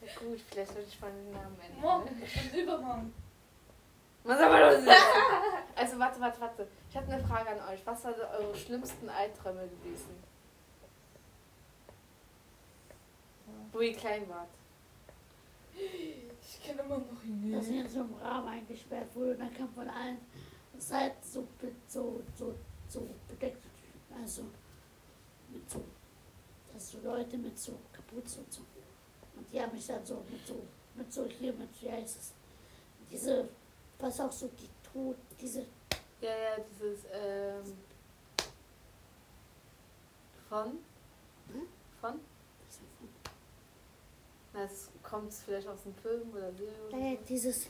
Ja, 0.02 0.20
gut, 0.20 0.40
vielleicht 0.50 0.72
sollte 0.72 0.88
ich 0.88 1.00
mal 1.00 1.10
den 1.10 1.32
Namen 1.32 1.58
ändern. 1.60 1.80
Morgen 1.80 2.18
ne? 2.18 2.26
und 2.42 2.54
übermorgen. 2.54 3.14
Was 4.24 4.38
soll 4.38 4.48
man 4.48 4.60
los? 4.60 4.94
Also, 5.76 5.98
warte, 5.98 6.20
warte, 6.20 6.40
warte. 6.40 6.68
Ich 6.88 6.96
habe 6.96 7.12
eine 7.12 7.24
Frage 7.24 7.50
an 7.50 7.68
euch. 7.68 7.80
Was 7.84 8.04
waren 8.04 8.14
eure 8.14 8.54
schlimmsten 8.54 9.08
Albträume 9.08 9.68
gewesen? 9.68 10.22
Wo 13.72 13.80
ihr 13.80 13.96
klein 13.96 14.28
wart. 14.28 14.48
Ich 15.76 16.62
kenne 16.62 16.82
immer 16.82 16.98
noch 16.98 17.06
Dass 17.08 17.66
nicht. 17.66 17.70
ich 17.70 17.76
in 17.84 17.88
so 17.88 18.00
einem 18.00 18.14
Rahmen 18.14 18.48
eingesperrt 18.48 19.14
wurde 19.14 19.32
und 19.32 19.40
dann 19.40 19.54
kam 19.54 19.68
von 19.74 19.88
allen 19.88 20.18
Seiten 20.78 21.16
so, 21.22 21.46
so, 21.88 22.22
so, 22.36 22.54
so 22.88 23.08
bedeckt. 23.28 23.62
Also 24.20 24.42
mit 25.50 25.68
so, 25.70 25.82
dass 26.72 26.90
so 26.92 26.98
Leute 27.02 27.36
mit 27.38 27.58
so 27.58 27.72
Kapuze 27.92 28.40
und 28.40 28.52
so. 28.52 28.60
Und 29.36 29.52
die 29.52 29.60
haben 29.60 29.72
mich 29.72 29.86
dann 29.86 30.04
so 30.04 30.22
mit 30.30 30.46
so, 30.46 30.62
mit 30.94 31.12
so 31.12 31.26
hier, 31.26 31.52
mit, 31.54 31.68
wie 31.82 31.90
heißt 31.90 32.16
es? 32.18 32.32
Diese, 33.10 33.48
was 33.98 34.20
auch 34.20 34.30
so 34.32 34.48
die 34.48 34.68
Tod, 34.92 35.16
diese, 35.40 35.66
Ja, 36.20 36.30
ja, 36.30 36.56
dieses, 36.70 37.00
ähm. 37.12 37.76
Von? 40.48 40.66
Hm? 41.52 41.66
Von? 42.00 42.20
Na, 44.52 44.62
es 44.64 44.88
kommt 45.08 45.32
vielleicht 45.32 45.68
aus 45.68 45.82
dem 45.84 45.94
Film 45.94 46.30
oder 46.32 46.52
Serie 46.52 46.72
oder 46.88 46.96
äh, 46.98 47.16
so. 47.16 47.22
dieses, 47.28 47.66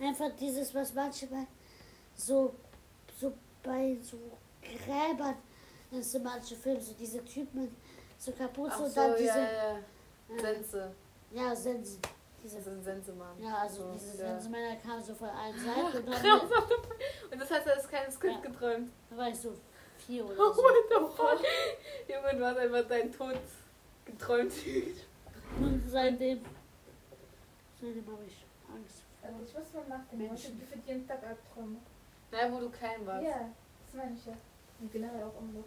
einfach 0.00 0.30
dieses, 0.38 0.74
was 0.74 0.94
manchmal 0.94 1.46
so, 2.16 2.54
so 3.20 3.32
bei 3.62 3.96
so 4.02 4.16
Gräbern, 4.62 5.36
das 5.90 6.12
sind 6.12 6.24
manche 6.24 6.54
Filme, 6.56 6.80
so 6.80 6.92
diese 6.98 7.24
Typen, 7.24 7.74
so 8.18 8.32
Kapuze 8.32 8.72
Ach 8.74 8.80
und 8.80 8.88
so, 8.88 8.94
dann 8.94 9.10
ja, 9.12 9.16
diese, 9.16 9.38
ja, 9.38 9.76
äh, 10.36 10.40
Sense. 10.54 10.90
Ja, 11.32 11.54
Sensen. 11.56 12.00
Diese, 12.42 12.58
Das 12.58 12.68
ein 12.68 12.82
Sensemann. 12.82 13.42
ja, 13.42 13.56
also 13.58 13.82
So, 13.82 13.92
diese 13.92 14.22
ja. 14.22 14.32
Sensenmänner 14.34 14.76
kamen 14.86 15.02
so 15.02 15.14
von 15.14 15.28
allen 15.28 15.58
Seiten 15.58 15.98
und 15.98 16.08
dann 16.08 16.40
Und 17.32 17.40
das 17.40 17.50
heißt, 17.50 17.66
er 17.66 17.76
ist 17.78 17.90
kein 17.90 18.10
Skript 18.12 18.36
Ja. 18.44 18.50
geträumt. 18.50 18.90
da 19.10 19.16
war 19.16 19.28
ich 19.28 19.38
so 19.38 19.52
vier 20.06 20.24
oder 20.24 20.34
Oh, 20.38 20.52
so. 20.52 20.62
what 20.62 20.74
the 20.88 21.16
fuck? 21.16 21.40
Junge, 22.08 22.38
du 22.38 22.46
hast 22.46 22.56
einfach 22.58 22.88
deinen 22.88 23.12
Tod 23.12 23.34
geträumt. 24.04 24.52
Und 25.60 25.82
seitdem, 25.90 26.40
seitdem 27.80 28.06
habe 28.06 28.24
ich 28.26 28.44
Angst. 28.72 29.02
Also 29.22 29.38
ich 29.44 29.54
muss 29.54 29.72
mal 29.74 29.88
nachdenken. 29.88 30.24
Ich 30.24 30.30
Menschen. 30.30 30.52
habe 30.52 30.60
gefühlt 30.60 30.86
jeden 30.86 31.06
Tag 31.06 31.22
Albträume. 31.24 31.78
Na, 32.30 32.52
wo 32.52 32.60
du 32.60 32.70
klein 32.70 33.06
warst. 33.06 33.24
Ja, 33.24 33.50
das 33.84 33.94
meine 33.94 34.14
ich 34.14 34.26
ja. 34.26 34.34
Und 34.80 34.92
generell 34.92 35.22
auch 35.24 35.40
immer. 35.40 35.64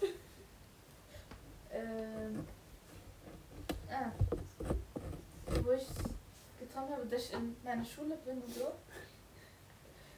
ähm. 1.72 2.46
Ah. 3.90 4.10
Wo 5.62 5.72
ich 5.72 5.86
geträumt 6.58 6.90
habe, 6.90 7.06
dass 7.06 7.24
ich 7.24 7.32
in 7.32 7.56
meiner 7.62 7.84
Schule 7.84 8.16
bin 8.24 8.42
und 8.42 8.54
so. 8.54 8.66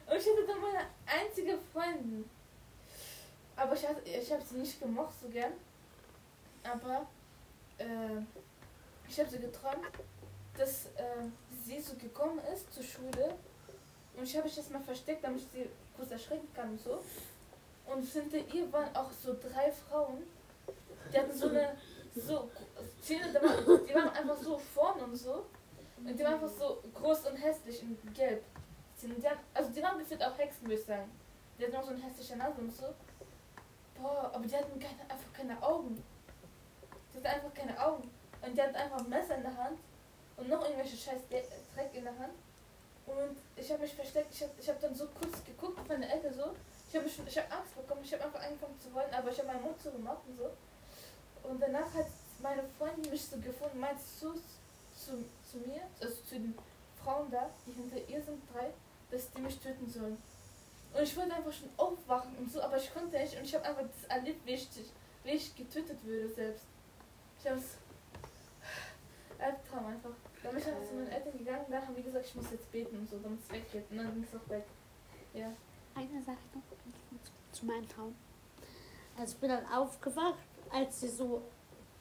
Und 0.06 0.16
ich 0.16 0.26
hatte 0.26 0.46
dann 0.46 0.60
meine 0.60 0.86
einzige 1.06 1.58
Freundin. 1.72 2.28
Aber 3.56 3.74
ich, 3.74 3.84
ich 4.04 4.32
habe 4.32 4.42
sie 4.42 4.58
nicht 4.58 4.80
gemocht 4.80 5.12
so 5.20 5.28
gern. 5.28 5.52
Aber 6.64 7.06
äh, 7.78 8.20
ich 9.08 9.18
habe 9.18 9.30
sie 9.30 9.38
geträumt, 9.38 9.86
dass 10.56 10.86
äh, 10.96 11.28
sie 11.64 11.80
so 11.80 11.94
gekommen 11.94 12.40
ist 12.52 12.72
zur 12.72 12.82
Schule. 12.82 13.34
Und 14.16 14.24
ich 14.24 14.36
habe 14.36 14.46
mich 14.46 14.56
das 14.56 14.70
mal 14.70 14.80
versteckt, 14.80 15.22
damit 15.24 15.40
ich 15.40 15.48
sie 15.52 15.70
kurz 15.96 16.10
erschrecken 16.10 16.48
kann 16.54 16.70
und 16.70 16.80
so. 16.80 17.02
Und 17.86 18.04
hinter 18.04 18.38
ihr 18.54 18.70
waren 18.72 18.94
auch 18.94 19.10
so 19.10 19.34
drei 19.34 19.72
Frauen. 19.72 20.22
Die 21.12 21.18
hatten 21.18 21.32
so 21.32 21.48
eine 21.48 21.76
so 22.14 22.50
Zähne, 23.00 23.28
die 23.28 23.94
waren, 23.94 24.10
einfach 24.10 24.36
so 24.36 24.58
vorn 24.58 25.00
und 25.00 25.16
so. 25.16 25.46
Und 25.96 26.18
die 26.18 26.24
waren 26.24 26.34
einfach 26.34 26.48
so 26.48 26.82
groß 26.94 27.26
und 27.28 27.36
hässlich 27.36 27.82
in 27.82 27.96
gelb. 28.12 28.42
Die 29.00 29.26
hatten, 29.26 29.40
also 29.54 29.70
die 29.70 29.82
waren 29.82 29.98
gefühlt 29.98 30.22
auch 30.22 30.36
Hexen, 30.36 30.62
würde 30.62 30.74
ich 30.74 30.84
sagen. 30.84 31.10
Die 31.58 31.64
hatten 31.64 31.76
auch 31.76 31.84
so 31.84 31.90
eine 31.90 32.02
hässliche 32.02 32.36
Nase 32.36 32.60
und 32.60 32.74
so. 32.74 32.86
Boah, 34.00 34.30
aber 34.34 34.44
die 34.44 34.56
hatten 34.56 34.78
keine, 34.78 35.02
einfach 35.08 35.32
keine 35.32 35.62
Augen. 35.62 36.02
Hatten 37.18 37.26
einfach 37.26 37.54
keine 37.54 37.78
Augen. 37.80 38.10
Und 38.40 38.56
die 38.56 38.62
hatten 38.62 38.76
einfach 38.76 38.98
ein 38.98 39.08
Messer 39.08 39.36
in 39.36 39.42
der 39.42 39.56
Hand 39.56 39.78
und 40.36 40.48
noch 40.48 40.62
irgendwelche 40.62 40.96
scheiß 40.96 41.20
Dreck 41.28 41.90
in 41.92 42.04
der 42.04 42.16
Hand. 42.18 42.34
Und 43.06 43.36
ich 43.56 43.70
habe 43.72 43.82
mich 43.82 43.94
versteckt, 43.94 44.32
ich 44.32 44.42
habe 44.42 44.52
ich 44.58 44.68
hab 44.68 44.80
dann 44.80 44.94
so 44.94 45.06
kurz 45.08 45.42
geguckt 45.44 45.78
auf 45.80 45.88
meine 45.88 46.08
Ecke 46.08 46.32
so. 46.32 46.54
Ich 46.88 46.96
habe 46.96 47.06
ich 47.06 47.38
hab 47.38 47.52
Angst 47.52 47.74
bekommen, 47.74 48.02
ich 48.04 48.12
habe 48.12 48.24
einfach 48.24 48.42
angefangen 48.42 48.78
zu 48.80 48.92
wollen, 48.94 49.12
aber 49.12 49.30
ich 49.30 49.38
habe 49.38 49.48
meinen 49.48 49.62
Mund 49.62 49.82
zugemacht 49.82 50.22
und 50.28 50.36
so. 50.36 50.50
Und 51.42 51.60
danach 51.60 51.92
hat 51.94 52.06
meine 52.40 52.62
Freundin 52.78 53.10
mich 53.10 53.24
so 53.24 53.36
gefunden, 53.38 53.80
meint 53.80 53.98
zu, 54.00 54.34
zu, 54.94 55.24
zu 55.50 55.58
mir, 55.66 55.82
also 56.00 56.14
zu 56.22 56.34
den 56.34 56.56
Frauen 57.02 57.30
da, 57.30 57.50
die 57.66 57.72
hinter 57.72 57.96
ihr 58.08 58.22
sind, 58.22 58.42
drei, 58.52 58.70
dass 59.10 59.30
die 59.32 59.40
mich 59.40 59.58
töten 59.58 59.88
sollen. 59.90 60.22
Und 60.94 61.02
ich 61.02 61.16
wollte 61.16 61.34
einfach 61.34 61.52
schon 61.52 61.68
aufwachen 61.76 62.36
und 62.38 62.50
so, 62.50 62.62
aber 62.62 62.76
ich 62.76 62.92
konnte 62.92 63.18
nicht 63.18 63.36
und 63.36 63.44
ich 63.44 63.54
habe 63.54 63.64
einfach 63.64 63.82
das 63.82 64.10
erlebt, 64.10 64.46
wie 64.46 64.54
ich, 64.54 64.68
wie 65.24 65.30
ich 65.30 65.56
getötet 65.56 66.02
würde 66.04 66.28
selbst. 66.28 66.64
Ich 67.38 67.46
habe 67.46 67.58
es 67.58 67.76
Albtraum 69.38 69.86
einfach. 69.86 70.10
Dann 70.42 70.52
bin 70.52 70.60
ich 70.60 70.68
einfach 70.68 70.88
zu 70.88 70.94
meinen 70.94 71.08
Eltern 71.08 71.38
gegangen 71.38 71.66
dann 71.70 71.82
haben 71.86 71.96
die 71.96 72.02
gesagt, 72.02 72.26
ich 72.26 72.34
muss 72.34 72.50
jetzt 72.50 72.70
beten 72.72 72.98
und 72.98 73.08
so, 73.08 73.18
damit 73.18 73.40
es 73.40 73.50
weggeht. 73.50 73.84
Und 73.90 73.98
dann 73.98 74.14
ging 74.14 74.24
es 74.24 74.40
auch 74.40 74.48
weg. 74.48 74.64
Ja. 75.34 75.52
Eine 75.94 76.22
Sache 76.22 76.38
noch 76.54 76.62
zu 77.52 77.66
meinem 77.66 77.88
Traum. 77.88 78.14
Also 79.18 79.34
ich 79.34 79.40
bin 79.40 79.48
dann 79.50 79.66
aufgewacht, 79.66 80.38
als 80.70 81.00
sie 81.00 81.08
so 81.08 81.42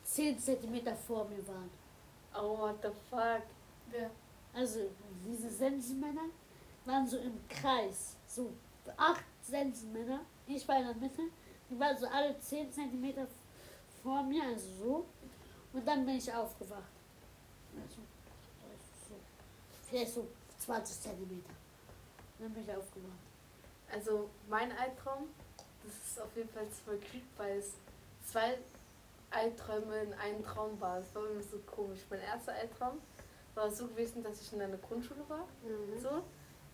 10 0.03 0.39
Zentimeter 0.39 0.95
vor 0.95 1.25
mir 1.25 1.47
waren. 1.47 1.69
Oh, 2.35 2.57
what 2.59 2.75
the 2.81 2.89
fuck? 3.09 3.43
Wer? 3.91 4.11
Also 4.53 4.89
diese 5.25 5.49
Sensenmänner 5.49 6.29
waren 6.85 7.07
so 7.07 7.17
im 7.17 7.39
Kreis. 7.47 8.15
So 8.27 8.53
acht 8.95 9.25
Sensenmänner. 9.41 10.21
Ich 10.45 10.67
war 10.67 10.77
in 10.79 10.85
der 10.85 10.95
Mitte. 10.95 11.21
Die 11.69 11.79
waren 11.79 11.97
so 11.97 12.07
alle 12.07 12.39
10 12.39 12.71
Zentimeter 12.71 13.27
vor 14.03 14.23
mir, 14.23 14.43
also 14.43 14.67
so. 14.79 15.05
Und 15.73 15.87
dann 15.87 16.05
bin 16.05 16.15
ich 16.15 16.33
aufgewacht. 16.33 16.91
Also, 17.75 18.01
so, 19.07 19.15
vielleicht 19.89 20.13
so 20.13 20.27
20 20.59 21.01
Zentimeter. 21.01 21.53
Dann 22.39 22.53
bin 22.53 22.63
ich 22.63 22.69
aufgewacht. 22.69 23.19
Also, 23.91 24.29
mein 24.49 24.71
Albtraum, 24.77 25.29
das 25.83 25.93
ist 25.93 26.21
auf 26.21 26.35
jeden 26.35 26.49
Fall 26.49 26.65
voll 26.85 26.99
creep, 26.99 27.23
weil 27.37 27.57
es 27.57 27.73
zwei 28.25 28.57
Albträume 29.31 30.03
in 30.03 30.13
einem 30.13 30.43
Traum 30.43 30.79
war. 30.79 30.99
Es 30.99 31.13
war 31.13 31.23
irgendwie 31.23 31.47
so 31.47 31.57
komisch. 31.59 31.99
Mein 32.09 32.21
erster 32.21 32.53
Albtraum 32.53 32.99
war 33.55 33.69
so 33.69 33.87
gewesen, 33.87 34.23
dass 34.23 34.41
ich 34.41 34.53
in 34.53 34.61
einer 34.61 34.77
Grundschule 34.77 35.21
war. 35.27 35.47
Mhm. 35.63 35.99
So. 36.01 36.23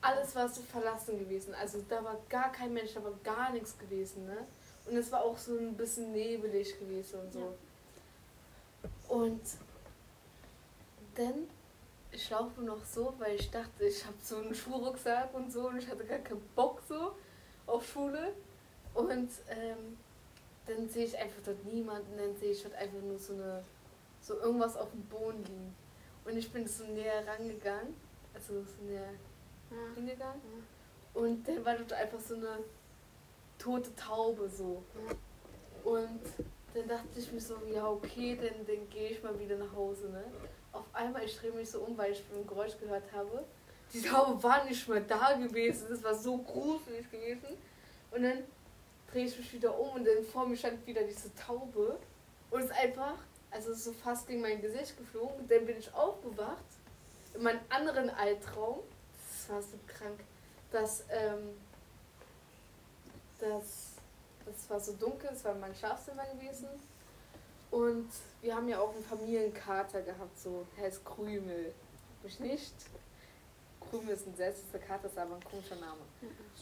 Alles 0.02 0.36
war 0.36 0.50
so 0.50 0.62
verlassen 0.62 1.18
gewesen. 1.18 1.56
Also 1.56 1.82
da 1.88 2.04
war 2.04 2.18
gar 2.30 2.52
kein 2.52 2.74
Mensch, 2.74 2.94
da 2.94 3.04
war 3.04 3.14
gar 3.24 3.52
nichts 3.52 3.78
gewesen, 3.78 4.26
ne? 4.26 4.46
Und 4.86 4.98
es 4.98 5.12
war 5.12 5.24
auch 5.24 5.38
so 5.38 5.58
ein 5.58 5.76
bisschen 5.76 6.12
nebelig 6.12 6.78
gewesen 6.80 7.20
und 7.22 7.34
so. 7.34 7.54
Und 9.08 9.42
dann, 11.16 11.48
ich 12.12 12.30
laufe 12.30 12.62
noch 12.62 12.84
so, 12.84 13.14
weil 13.20 13.36
ich 13.36 13.50
dachte, 13.50 13.86
ich 13.86 14.04
habe 14.06 14.16
so 14.22 14.38
einen 14.38 14.54
Schulrucksack 14.54 15.34
und 15.34 15.52
so 15.52 15.68
und 15.70 15.78
ich 15.78 15.88
hatte 15.88 16.04
gar 16.06 16.20
keinen 16.20 16.42
Bock 16.56 16.82
so 16.88 17.14
auf 17.66 17.88
Schule. 17.88 18.34
Und 18.94 19.30
ähm, 19.50 19.98
dann 20.68 20.88
sehe 20.90 21.06
ich 21.06 21.18
einfach 21.18 21.42
dort 21.46 21.64
niemanden, 21.66 22.18
dann 22.18 22.36
sehe 22.38 22.52
ich 22.52 22.62
dort 22.64 22.76
einfach 22.76 23.00
nur 23.02 23.18
so 23.18 23.34
eine, 23.34 23.64
so 24.22 24.36
irgendwas 24.40 24.76
auf 24.78 24.92
dem 24.92 25.04
Boden 25.06 25.44
liegen. 25.46 25.76
Und 26.26 26.38
ich 26.38 26.52
bin 26.52 26.68
so 26.68 26.84
näher 26.86 27.26
rangegangen, 27.28 27.96
also 28.34 28.62
so 28.64 28.84
näher 28.84 29.10
Ja. 29.72 29.96
hingegangen. 29.96 30.42
Und 31.14 31.48
dann 31.48 31.64
war 31.66 31.76
dort 31.76 31.94
einfach 31.94 32.20
so 32.20 32.36
eine 32.36 32.60
tote 33.64 33.96
Taube 33.96 34.50
so. 34.50 34.84
Und 35.84 36.22
dann 36.74 36.88
dachte 36.88 37.20
ich 37.20 37.32
mir 37.32 37.40
so, 37.40 37.56
ja 37.72 37.88
okay, 37.88 38.36
dann, 38.36 38.66
dann 38.66 38.90
gehe 38.90 39.10
ich 39.10 39.24
mal 39.24 39.38
wieder 39.40 39.58
nach 39.58 39.74
Hause. 39.74 40.10
Ne? 40.10 40.24
Auf 40.72 40.86
einmal, 40.94 41.24
ich 41.24 41.38
drehe 41.38 41.52
mich 41.52 41.70
so 41.70 41.82
um, 41.82 41.98
weil 41.98 42.12
ich 42.12 42.24
ein 42.34 42.48
Geräusch 42.48 42.78
gehört 42.80 43.12
habe. 43.14 43.44
Die 43.94 44.02
Taube 44.02 44.42
war 44.42 44.66
nicht 44.66 44.88
mehr 44.88 45.02
da 45.02 45.34
gewesen. 45.34 45.88
Das 45.90 46.04
war 46.04 46.16
so 46.16 46.38
gruselig 46.38 47.10
gewesen. 47.12 47.58
Und 48.12 48.24
dann 48.24 48.44
drehe 49.12 49.26
ich 49.26 49.38
mich 49.38 49.54
wieder 49.54 49.78
um 49.80 49.96
und 49.96 50.06
dann 50.06 50.24
vor 50.24 50.48
mir 50.48 50.58
stand 50.58 50.86
wieder 50.88 51.04
diese 51.04 51.34
Taube. 51.36 52.00
Und 52.50 52.62
es 52.62 52.66
ist 52.66 52.78
einfach, 52.78 53.16
also 53.52 53.72
es 53.72 53.80
ist 53.80 53.84
so 53.86 53.94
fast 53.94 54.28
gegen 54.28 54.42
mein 54.42 54.62
Gesicht 54.62 54.98
geflogen. 54.98 55.38
Und 55.40 55.52
dann 55.52 55.66
bin 55.66 55.78
ich 55.78 55.94
aufgewacht 55.94 56.66
in 57.36 57.44
meinem 57.44 57.62
anderen 57.70 58.10
Albtraum. 58.10 58.80
Das 59.14 59.50
war 59.50 59.62
so 59.62 59.78
krank. 59.88 60.20
dass, 60.72 61.04
ähm, 61.12 61.56
dass 63.44 63.94
das 64.46 64.70
war 64.70 64.80
so 64.80 64.94
dunkel, 64.94 65.30
es 65.34 65.44
war 65.46 65.56
mein 65.56 65.74
Schlafzimmer 65.76 66.26
gewesen. 66.26 66.68
Und 67.72 68.10
wir 68.42 68.56
haben 68.56 68.68
ja 68.68 68.80
auch 68.80 68.94
einen 68.94 69.04
Familienkater 69.04 70.02
gehabt, 70.02 70.38
so, 70.38 70.66
der 70.78 70.86
heißt 70.86 71.04
Krümel. 71.06 71.74
Mich 72.22 72.40
nicht. 72.40 72.74
Krümel 73.90 74.14
ist 74.14 74.28
ein 74.28 74.36
seltsamer 74.36 74.84
Kater, 74.84 75.08
ist 75.08 75.18
aber 75.18 75.36
ein 75.36 75.44
komischer 75.44 75.76
Name. 75.76 76.02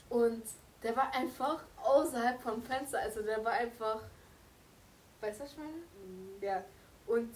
Und 0.09 0.43
der 0.83 0.95
war 0.95 1.13
einfach 1.13 1.63
außerhalb 1.83 2.41
vom 2.41 2.61
Fenster, 2.63 2.99
also 2.99 3.21
der 3.21 3.43
war 3.43 3.53
einfach. 3.53 4.01
Weißt 5.19 5.39
du, 5.39 5.43
was 5.43 5.51
ich 5.51 5.57
meine? 5.57 5.73
Ja. 6.41 6.63
Und 7.05 7.29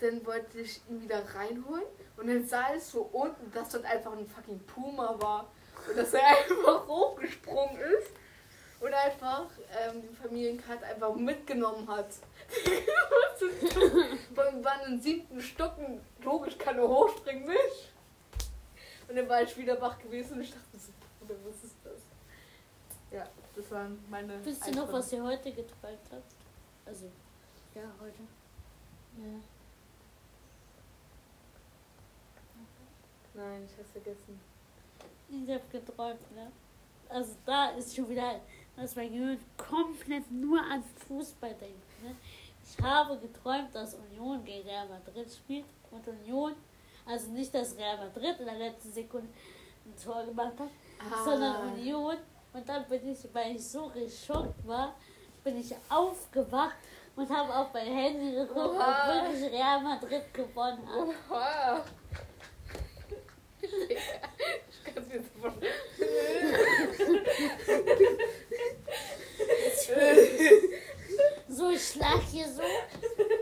dann 0.00 0.26
wollte 0.26 0.60
ich 0.60 0.80
ihn 0.88 1.00
wieder 1.00 1.22
reinholen 1.34 1.84
und 2.18 2.26
dann 2.26 2.46
sah 2.46 2.74
ich 2.74 2.82
so 2.82 3.08
unten, 3.12 3.50
dass 3.52 3.70
dort 3.70 3.86
einfach 3.86 4.12
ein 4.12 4.28
fucking 4.28 4.60
Puma 4.66 5.16
war 5.18 5.50
und 5.88 5.96
dass 5.96 6.12
er 6.12 6.26
einfach 6.26 6.86
hochgesprungen 6.86 7.78
ist 7.78 8.10
und 8.80 8.92
einfach 8.92 9.46
ähm, 9.78 10.02
die 10.02 10.14
Familienkarte 10.14 10.84
einfach 10.84 11.14
mitgenommen 11.14 11.88
hat. 11.88 12.08
Von 14.34 14.64
wann 14.64 14.92
im 14.92 15.00
siebten 15.00 15.40
Stocken, 15.40 16.00
logisch 16.22 16.58
kann 16.58 16.78
er 16.78 16.88
hochspringen 16.88 17.48
nicht. 17.48 17.92
Und 19.08 19.16
dann 19.16 19.28
war 19.28 19.42
ich 19.42 19.56
wieder 19.56 19.80
wach 19.80 19.98
gewesen 19.98 20.34
und 20.34 20.42
ich 20.42 20.50
dachte 20.50 20.66
was 21.28 21.64
ist 21.64 21.76
das? 21.82 22.00
Ja, 23.10 23.26
das 23.54 23.70
waren 23.70 23.98
meine. 24.08 24.44
Wisst 24.44 24.66
ihr 24.66 24.74
noch, 24.74 24.92
was 24.92 25.12
ihr 25.12 25.22
heute 25.22 25.50
geträumt 25.50 25.98
habt? 26.10 26.34
Also, 26.84 27.10
ja, 27.74 27.82
heute. 28.00 28.22
Ja. 29.18 29.40
Nein, 33.34 33.68
ich 33.70 33.78
hab's 33.78 33.90
vergessen. 33.90 34.40
Ich 35.28 35.50
hab 35.50 35.70
geträumt, 35.70 36.34
ne? 36.34 36.50
Also 37.08 37.36
da 37.44 37.70
ist 37.70 37.94
schon 37.94 38.08
wieder, 38.08 38.40
dass 38.76 38.94
mein 38.96 39.10
Gehirn 39.12 39.38
komplett 39.56 40.30
nur 40.30 40.60
an 40.60 40.82
Fußball 41.08 41.54
denkt. 41.54 42.02
Ne? 42.02 42.14
Ich 42.64 42.82
habe 42.84 43.16
geträumt, 43.18 43.74
dass 43.74 43.94
Union 43.94 44.44
gegen 44.44 44.68
Real 44.68 44.88
Madrid 44.88 45.30
spielt 45.32 45.64
und 45.90 46.06
Union, 46.08 46.54
also 47.06 47.30
nicht, 47.30 47.54
dass 47.54 47.76
Real 47.76 47.96
Madrid 47.98 48.38
in 48.40 48.46
der 48.46 48.56
letzten 48.56 48.92
Sekunde 48.92 49.28
ein 49.84 49.94
Tor 50.02 50.24
gemacht 50.24 50.52
hat, 50.58 50.68
Ah. 50.98 51.24
sondern 51.24 51.72
Union. 51.74 52.16
Und 52.52 52.68
dann 52.68 52.84
bin 52.88 53.12
ich, 53.12 53.18
weil 53.32 53.54
ich 53.56 53.66
so 53.68 53.88
geschockt 53.88 54.66
war, 54.66 54.94
bin 55.44 55.58
ich 55.60 55.74
aufgewacht 55.88 56.74
und 57.14 57.30
habe 57.30 57.54
auf 57.54 57.72
mein 57.72 57.86
Handy 57.86 58.32
geguckt, 58.32 58.58
ob 58.58 58.78
wirklich 58.78 59.52
Real 59.52 59.80
Madrid 59.82 60.32
gewonnen 60.34 60.78
hat. 60.88 61.06
Oha. 61.30 61.84
Ich 63.88 64.84
kann 64.84 65.02
es 65.02 65.08
mir 65.08 65.22
so. 65.22 65.52
So, 71.48 71.70
ich 71.70 71.94
lag 71.96 72.20
hier 72.30 72.48
so, 72.48 72.62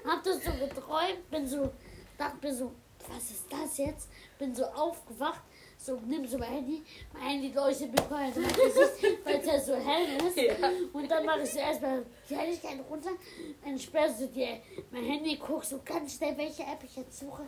hab 0.07 0.23
das 0.23 0.45
so 0.45 0.53
geträumt, 0.53 1.31
bin 1.31 1.47
so, 1.47 1.73
dachte 2.17 2.47
mir 2.47 2.55
so, 2.55 2.73
was 3.09 3.31
ist 3.31 3.47
das 3.51 3.79
jetzt? 3.79 4.09
Bin 4.39 4.55
so 4.55 4.65
aufgewacht, 4.67 5.43
so, 5.85 6.01
nimm 6.07 6.27
so 6.27 6.39
mein 6.39 6.51
Handy, 6.51 6.83
mein 7.13 7.23
Handy 7.23 7.53
leuchtet 7.53 7.93
mir 7.93 8.03
voll 8.05 8.27
Gesicht, 8.33 9.19
weil 9.25 9.37
es 9.37 9.47
ja 9.47 9.61
so 9.61 9.75
hell 9.75 10.17
ist. 10.27 10.37
Ja. 10.37 10.71
Und 10.95 11.11
dann 11.11 11.27
mache 11.27 11.43
ich 11.43 11.53
so 11.53 11.59
erstmal 11.59 12.07
die 12.29 12.37
Helligkeit 12.37 12.79
runter, 12.89 13.11
dann 13.63 13.79
sperrst 13.79 14.23
du 14.23 14.29
dir 14.29 14.61
mein 14.91 15.05
Handy, 15.05 15.37
guck 15.37 15.63
so 15.63 15.81
ganz 15.85 16.17
schnell, 16.17 16.37
welche 16.39 16.63
App 16.63 16.83
ich 16.85 16.97
jetzt 16.97 17.19
suche. 17.19 17.43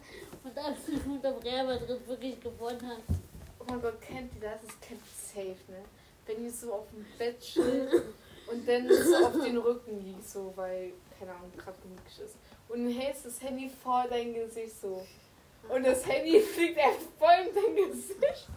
Und 0.44 0.54
dann, 0.54 0.74
ob 1.34 1.44
Real 1.44 1.66
Madrid 1.66 2.06
wirklich 2.06 2.38
gewonnen 2.40 2.86
hat. 2.86 3.02
Oh 3.58 3.64
mein 3.68 3.80
Gott, 3.80 4.00
kennt 4.02 4.34
ihr 4.34 4.40
das? 4.42 4.60
Das 4.66 4.80
kennt 4.80 5.00
safe, 5.06 5.72
ne? 5.72 5.82
Wenn 6.26 6.44
ihr 6.44 6.52
so 6.52 6.74
auf 6.74 6.90
dem 6.90 7.06
Bett 7.16 7.40
chillt 7.40 7.90
und 8.50 8.68
dann 8.68 8.86
so 8.88 9.26
auf 9.26 9.44
den 9.44 9.56
Rücken 9.56 10.04
liegt, 10.04 10.28
so, 10.28 10.52
weil, 10.56 10.92
keine 11.18 11.32
Ahnung, 11.32 11.52
gerade 11.56 11.78
ist. 12.22 12.36
Und 12.68 12.90
hältst 12.90 13.24
das 13.24 13.40
Handy 13.40 13.70
vor 13.82 14.04
dein 14.10 14.34
Gesicht 14.34 14.78
so. 14.80 15.06
Und 15.68 15.84
das 15.84 16.06
Handy 16.06 16.40
fliegt 16.54 16.78
einfach 16.78 17.00
voll 17.18 17.48
in 17.48 17.54
dein 17.54 17.90
Gesicht. 17.90 18.48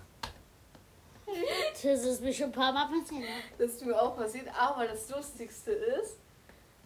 Das 1.83 2.03
ist 2.05 2.21
mir 2.21 2.33
schon 2.33 2.47
ein 2.47 2.51
paar 2.51 2.71
Mal 2.71 2.87
passiert. 2.87 3.23
Das 3.57 3.71
ist 3.71 3.85
mir 3.85 3.99
auch 3.99 4.15
passiert. 4.15 4.47
Aber 4.57 4.87
das 4.87 5.09
Lustigste 5.09 5.71
ist, 5.71 6.17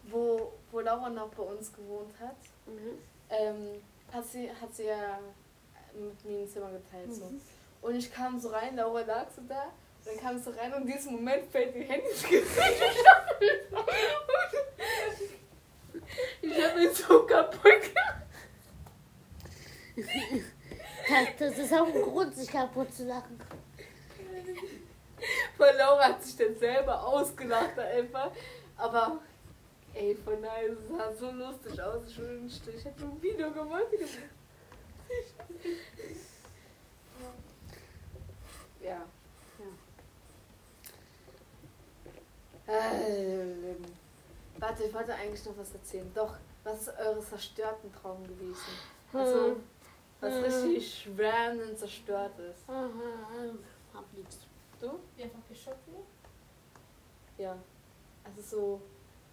wo, 0.04 0.52
wo 0.70 0.80
Laura 0.80 1.08
noch 1.08 1.28
bei 1.28 1.42
uns 1.42 1.72
gewohnt 1.72 2.14
hat, 2.20 2.36
ähm, 3.30 3.82
hat, 4.12 4.26
sie, 4.26 4.50
hat 4.50 4.74
sie 4.74 4.84
ja 4.84 5.18
mit 5.94 6.24
mir 6.24 6.40
ein 6.40 6.48
Zimmer 6.48 6.70
geteilt. 6.72 7.14
So. 7.14 7.30
Und 7.82 7.96
ich 7.96 8.12
kam 8.12 8.38
so 8.38 8.48
rein, 8.48 8.76
Laura 8.76 9.00
lag 9.00 9.26
so 9.34 9.42
da. 9.48 9.64
Und 9.64 10.06
dann 10.06 10.18
kam 10.18 10.36
ich 10.36 10.44
so 10.44 10.50
rein 10.50 10.72
und 10.74 10.82
in 10.82 10.92
diesem 10.92 11.12
Moment 11.12 11.50
fällt 11.50 11.74
ihr 11.74 11.84
Handy 11.84 12.08
ins 12.08 12.22
Gesicht. 12.22 12.82
Ich 16.42 16.62
hab 16.62 16.76
mich 16.76 16.92
so 16.94 17.22
kaputt 17.22 17.62
gemacht. 17.62 18.23
Das, 19.96 20.06
das 21.38 21.58
ist 21.58 21.72
auch 21.72 21.86
ein 21.86 22.02
Grund, 22.02 22.34
sich 22.34 22.48
kaputt 22.50 22.92
zu 22.92 23.04
lachen. 23.04 23.38
Weil 25.56 25.76
Laura 25.76 26.08
hat 26.08 26.22
sich 26.22 26.36
dann 26.36 26.56
selber 26.56 27.06
ausgelacht 27.06 27.78
einfach. 27.78 28.30
Aber, 28.76 29.20
ey, 29.94 30.16
von 30.16 30.42
daher, 30.42 30.72
es 30.72 30.88
sah 30.88 31.12
so 31.14 31.30
lustig 31.30 31.80
aus. 31.80 32.08
Ich 32.08 32.18
wünschte, 32.18 32.70
ich 32.70 32.84
hätte 32.84 33.04
ein 33.04 33.22
Video 33.22 33.50
gemacht. 33.50 33.86
Ja. 38.82 39.02
Ähm, 42.66 43.76
warte, 44.58 44.84
ich 44.84 44.94
wollte 44.94 45.14
eigentlich 45.14 45.44
noch 45.44 45.56
was 45.56 45.72
erzählen. 45.72 46.10
Doch, 46.14 46.34
was 46.64 46.82
ist 46.82 46.98
eure 46.98 47.20
zerstörten 47.20 47.92
Traum 47.92 48.26
gewesen? 48.26 48.56
Also, 49.12 49.56
was 50.24 50.64
richtig 50.64 51.02
schwer 51.02 51.52
und 51.52 51.78
zerstört 51.78 52.38
ist. 52.38 52.68
Hab 52.68 54.12
nichts. 54.12 54.38
Du? 54.80 54.98
Einfach 55.22 55.48
geschockt. 55.48 55.88
Ja. 57.38 57.56
Also 58.24 58.40
so, 58.40 58.80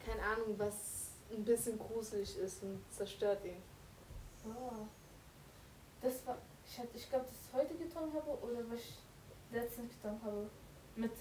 keine 0.06 0.22
Ahnung, 0.22 0.56
was 0.58 1.12
ein 1.32 1.44
bisschen 1.46 1.80
gruselig 1.80 2.38
ist 2.38 2.64
und 2.64 2.84
zerstört 2.92 3.44
ihn. 3.46 3.62
Oh. 4.46 4.86
Das 6.02 6.26
war. 6.26 6.38
Ich, 6.66 6.80
ich 6.94 7.10
glaube, 7.10 7.26
das 7.26 7.54
heute 7.54 7.76
getrunken 7.76 8.16
habe 8.16 8.38
oder 8.42 8.60
was 8.70 8.80
ich 8.80 8.98
letztens 9.52 9.94
getrunken 9.94 10.26
habe. 10.26 10.50
Mit. 10.96 11.12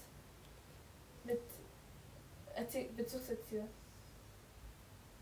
Mit. 1.23 1.41
Erzie 2.55 2.89
Bezugserzieher. 2.95 3.67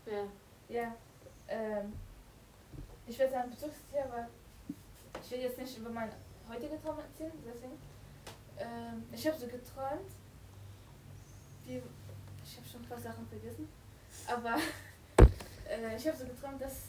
Ja. 0.06 0.24
Ja. 0.68 0.94
Ähm. 1.48 1.92
Ich 3.06 3.18
werde 3.18 3.32
sagen 3.32 3.50
Bezugserzieher, 3.50 4.04
aber 4.04 4.28
ich 5.22 5.30
will 5.30 5.40
jetzt 5.40 5.58
nicht 5.58 5.78
über 5.78 5.90
mein 5.90 6.10
heutige 6.48 6.80
Traum 6.80 6.98
erzählen, 6.98 7.32
deswegen. 7.46 7.78
Ähm, 8.58 9.04
ich 9.12 9.26
habe 9.26 9.38
so 9.38 9.46
geträumt. 9.46 10.10
Wie. 11.64 11.82
Ich 12.44 12.56
habe 12.56 12.66
schon 12.66 12.82
ein 12.82 12.88
paar 12.88 12.98
Sachen 12.98 13.26
vergessen. 13.28 13.68
Aber. 14.26 14.56
äh, 15.68 15.96
ich 15.96 16.06
habe 16.06 16.16
so 16.16 16.24
geträumt, 16.24 16.60
dass. 16.60 16.88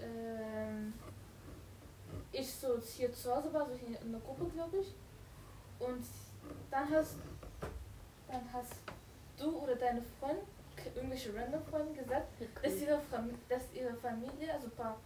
Ähm, 0.00 0.92
ich 2.32 2.52
so 2.52 2.78
hier 2.80 3.12
zu 3.12 3.34
Hause 3.34 3.52
war, 3.52 3.66
so 3.66 3.74
hier 3.74 4.00
in 4.00 4.12
der 4.12 4.20
Gruppe, 4.20 4.46
glaube 4.52 4.78
ich. 4.78 4.94
Und 5.78 6.04
dann 6.70 6.90
hast, 6.90 7.16
dann 8.28 8.52
hast 8.52 8.74
du 9.36 9.58
oder 9.58 9.76
deine 9.76 10.02
Freundin, 10.18 10.44
irgendwelche 10.94 11.34
random 11.34 11.62
Freunde 11.64 11.94
gesagt, 11.94 12.28
dass 12.62 12.74
ihre, 12.80 13.00
Fam 13.00 13.30
dass 13.48 13.62
ihre 13.74 13.94
Familie, 13.94 14.52
also 14.52 14.66
ein 14.66 14.72
paar, 14.72 14.98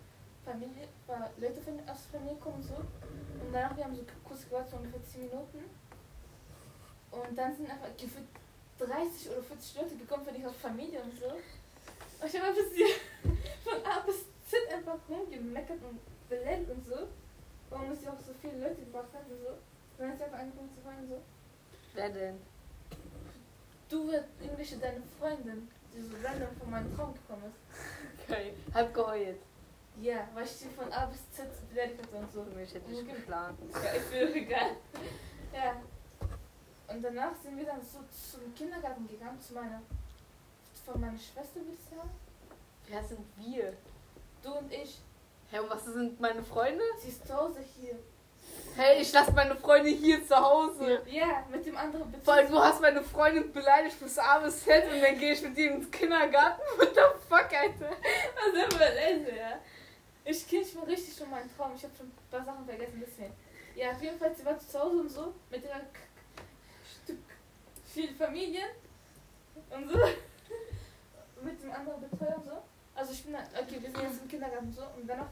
Familie, 0.45 0.89
paar 1.07 1.31
Leute 1.39 1.61
von, 1.61 1.79
aus 1.89 2.09
der 2.11 2.21
Familie 2.21 2.39
kommen 2.39 2.63
so. 2.63 2.75
Und 2.75 3.53
danach, 3.53 3.77
wir 3.77 3.85
haben 3.85 3.95
so 3.95 4.03
kurz 4.25 4.45
gewartet, 4.49 4.71
so 4.71 4.77
ungefähr 4.77 5.05
10 5.05 5.21
Minuten. 5.23 5.65
Und 7.11 7.37
dann 7.37 7.55
sind 7.55 7.71
einfach 7.71 7.95
gefühlt 7.97 8.27
30 8.79 9.31
oder 9.31 9.43
40 9.43 9.77
Leute 9.77 9.97
gekommen 9.97 10.25
von 10.25 10.35
ihrer 10.35 10.53
Familie 10.53 11.01
und 11.03 11.17
so. 11.19 11.27
Und 11.27 12.27
ich 12.27 12.35
habe 12.35 12.49
einfach 12.49 12.63
sie 12.73 12.85
von 13.65 13.85
A 13.85 14.01
bis 14.01 14.25
Z 14.47 14.59
einfach 14.73 14.99
rumgemeckert 15.09 15.79
und 15.83 16.01
beleidigt 16.29 16.71
und 16.71 16.87
so. 16.87 17.09
Warum 17.71 17.93
es 17.93 18.05
ja 18.05 18.13
auch 18.13 18.21
so 18.21 18.33
viele 18.41 18.59
Leute 18.59 18.81
gebracht 18.83 19.13
hat 19.13 19.31
und 19.31 19.39
so. 19.39 19.59
Dann 19.99 20.11
hat 20.11 20.19
sie 20.19 20.25
einfach 20.25 20.39
angefangen 20.39 20.71
zu 20.73 20.85
weinen 20.85 21.09
so. 21.09 21.23
Wer 21.95 22.09
denn? 22.11 22.39
Du 23.89 24.11
wird 24.11 24.25
irgendwelche 24.41 24.79
deine 24.79 25.03
Freundin, 25.19 25.69
die 25.95 26.01
so 26.01 26.17
random 26.25 26.57
von 26.59 26.71
meinem 26.71 26.97
Traum 26.97 27.13
gekommen 27.13 27.45
ist. 27.45 28.29
Okay. 28.29 28.55
Hab 28.73 28.95
geheult. 28.95 29.39
Ja, 30.01 30.29
weil 30.35 30.45
ich 30.45 30.51
sie 30.51 30.69
von 30.69 30.93
A 30.93 31.07
bis 31.07 31.31
Z 31.31 31.47
beleidigt 31.69 32.03
hatte 32.03 32.17
und 32.17 32.33
so. 32.33 32.43
Mich 32.57 32.75
hätte 32.75 32.91
ich 32.91 33.09
geschlagen. 33.09 33.57
Ja, 33.73 33.91
ist 33.91 34.11
mir 34.11 34.35
egal. 34.35 34.77
Ja. 35.53 35.77
Und 36.89 37.03
danach 37.03 37.33
sind 37.43 37.57
wir 37.57 37.65
dann 37.65 37.81
so 37.81 37.99
zum 38.11 38.55
Kindergarten 38.55 39.07
gegangen, 39.07 39.41
zu 39.41 39.55
meiner, 39.55 39.83
von 40.85 41.01
meiner 41.01 41.19
Schwester, 41.19 41.61
würde 41.61 41.73
ich 41.73 41.97
sagen. 41.97 42.11
Wer 42.89 43.03
sind 43.03 43.25
wir? 43.37 43.73
Du 44.43 44.53
und 44.53 44.73
ich. 44.73 45.01
Hä, 45.51 45.59
und 45.61 45.71
was 45.71 45.85
sind 45.85 46.21
meine 46.21 46.43
Freunde? 46.43 46.83
Sie 46.99 47.09
ist 47.09 47.27
zu 47.27 47.35
Hause 47.35 47.61
hier. 47.61 47.99
Hey, 48.75 49.03
ich 49.03 49.13
lasse 49.13 49.33
meine 49.33 49.55
Freunde 49.55 49.91
hier 49.91 50.27
zu 50.27 50.35
Hause. 50.35 51.03
Ja. 51.07 51.27
Ja, 51.27 51.47
mit 51.51 51.65
dem 51.65 51.77
anderen 51.77 52.11
Bezug. 52.11 52.29
Allem, 52.29 52.51
du 52.51 52.59
hast 52.59 52.81
meine 52.81 53.03
Freundin 53.03 53.53
beleidigt 53.53 53.97
fürs 53.97 54.19
arme 54.19 54.51
Set 54.51 54.85
und 54.91 55.01
dann 55.01 55.19
gehe 55.19 55.33
ich 55.33 55.43
mit 55.43 55.57
dir 55.57 55.73
ins 55.73 55.91
Kindergarten. 55.91 56.61
What 56.79 56.95
the 56.95 57.01
fuck, 57.29 57.49
Alter? 57.53 57.97
Das 58.55 58.69
ist 58.69 58.79
leise, 58.79 59.37
ja. 59.37 59.61
Ich 60.25 60.49
kenne 60.49 60.65
schon 60.65 60.83
richtig 60.85 61.17
schon 61.17 61.31
meinen 61.31 61.55
Traum. 61.57 61.73
Ich 61.75 61.83
habe 61.83 61.95
schon 61.97 62.07
ein 62.07 62.31
paar 62.31 62.45
Sachen 62.45 62.65
vergessen, 62.65 63.01
bisschen. 63.01 63.33
Ja, 63.75 63.93
auf 63.93 64.03
jeden 64.03 64.19
Fall, 64.19 64.35
sie 64.37 64.45
war 64.45 64.59
zu 64.59 64.79
Hause 64.79 65.01
und 65.01 65.09
so, 65.09 65.35
mit 65.51 65.65
ihrer 65.65 65.81
K 65.81 66.01
Stück 67.03 67.19
viel 67.87 68.15
Familie 68.15 68.63
und 69.71 69.91
so. 69.91 69.99
mit 71.43 71.63
dem 71.63 71.73
anderen 71.73 72.01
Betreuer 72.01 72.37
und 72.37 72.45
so. 72.45 72.63
Also 72.95 73.13
ich 73.13 73.25
bin 73.25 73.33
dann, 73.33 73.45
okay, 73.47 73.81
wir 73.81 73.91
sind 73.91 74.03
jetzt 74.03 74.23
im 74.23 74.29
Kindergarten 74.29 74.67
und 74.67 74.75
so 74.75 74.83
und 74.83 75.07
danach, 75.07 75.29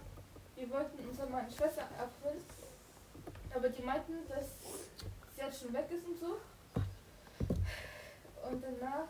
wir 0.56 0.70
wollten 0.70 1.08
unsere 1.08 1.28
meine 1.28 1.50
Schwester 1.50 1.82
abholen, 1.98 2.42
aber 3.54 3.68
die 3.68 3.82
meinten, 3.82 4.26
dass 4.28 4.46
sie 5.34 5.42
halt 5.42 5.54
schon 5.54 5.72
weg 5.72 5.86
ist 5.90 6.06
und 6.06 6.18
so. 6.18 6.40
Und 8.48 8.64
danach 8.64 9.08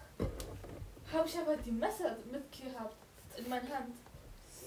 habe 1.13 1.29
ich 1.29 1.39
aber 1.39 1.57
die 1.57 1.71
Messer 1.71 2.17
mitgehabt 2.31 2.97
in 3.37 3.49
meiner 3.49 3.71
Hand. 3.71 3.95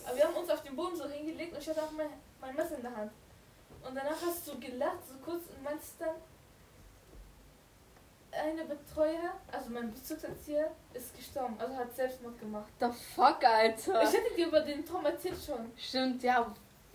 Aber 0.05 0.15
wir 0.15 0.23
haben 0.25 0.35
uns 0.35 0.49
auf 0.49 0.61
den 0.61 0.75
Boden 0.75 0.95
so 0.95 1.07
hingelegt 1.07 1.53
und 1.53 1.59
ich 1.59 1.69
hatte 1.69 1.83
auch 1.83 1.91
mein, 1.91 2.09
mein 2.41 2.55
Messer 2.55 2.75
in 2.75 2.81
der 2.81 2.95
Hand. 2.95 3.11
Und 3.85 3.95
danach 3.95 4.21
hast 4.21 4.47
du 4.47 4.59
gelacht, 4.59 4.99
so 5.07 5.15
kurz, 5.23 5.43
und 5.47 5.63
meinst 5.63 5.95
dann, 5.99 6.15
eine 8.31 8.65
Betreuer, 8.65 9.33
also 9.51 9.69
mein 9.69 9.93
Bezugserzieher, 9.93 10.71
ist 10.93 11.15
gestorben, 11.15 11.55
also 11.59 11.75
hat 11.75 11.95
Selbstmord 11.95 12.39
gemacht. 12.39 12.71
The 12.79 12.87
fuck, 13.15 13.43
Alter? 13.43 14.03
Ich 14.03 14.13
hätte 14.13 14.35
dir 14.35 14.47
über 14.47 14.61
den 14.61 14.85
Traum 14.85 15.05
erzählt 15.05 15.37
schon. 15.45 15.71
Stimmt, 15.77 16.23
ja. 16.23 16.53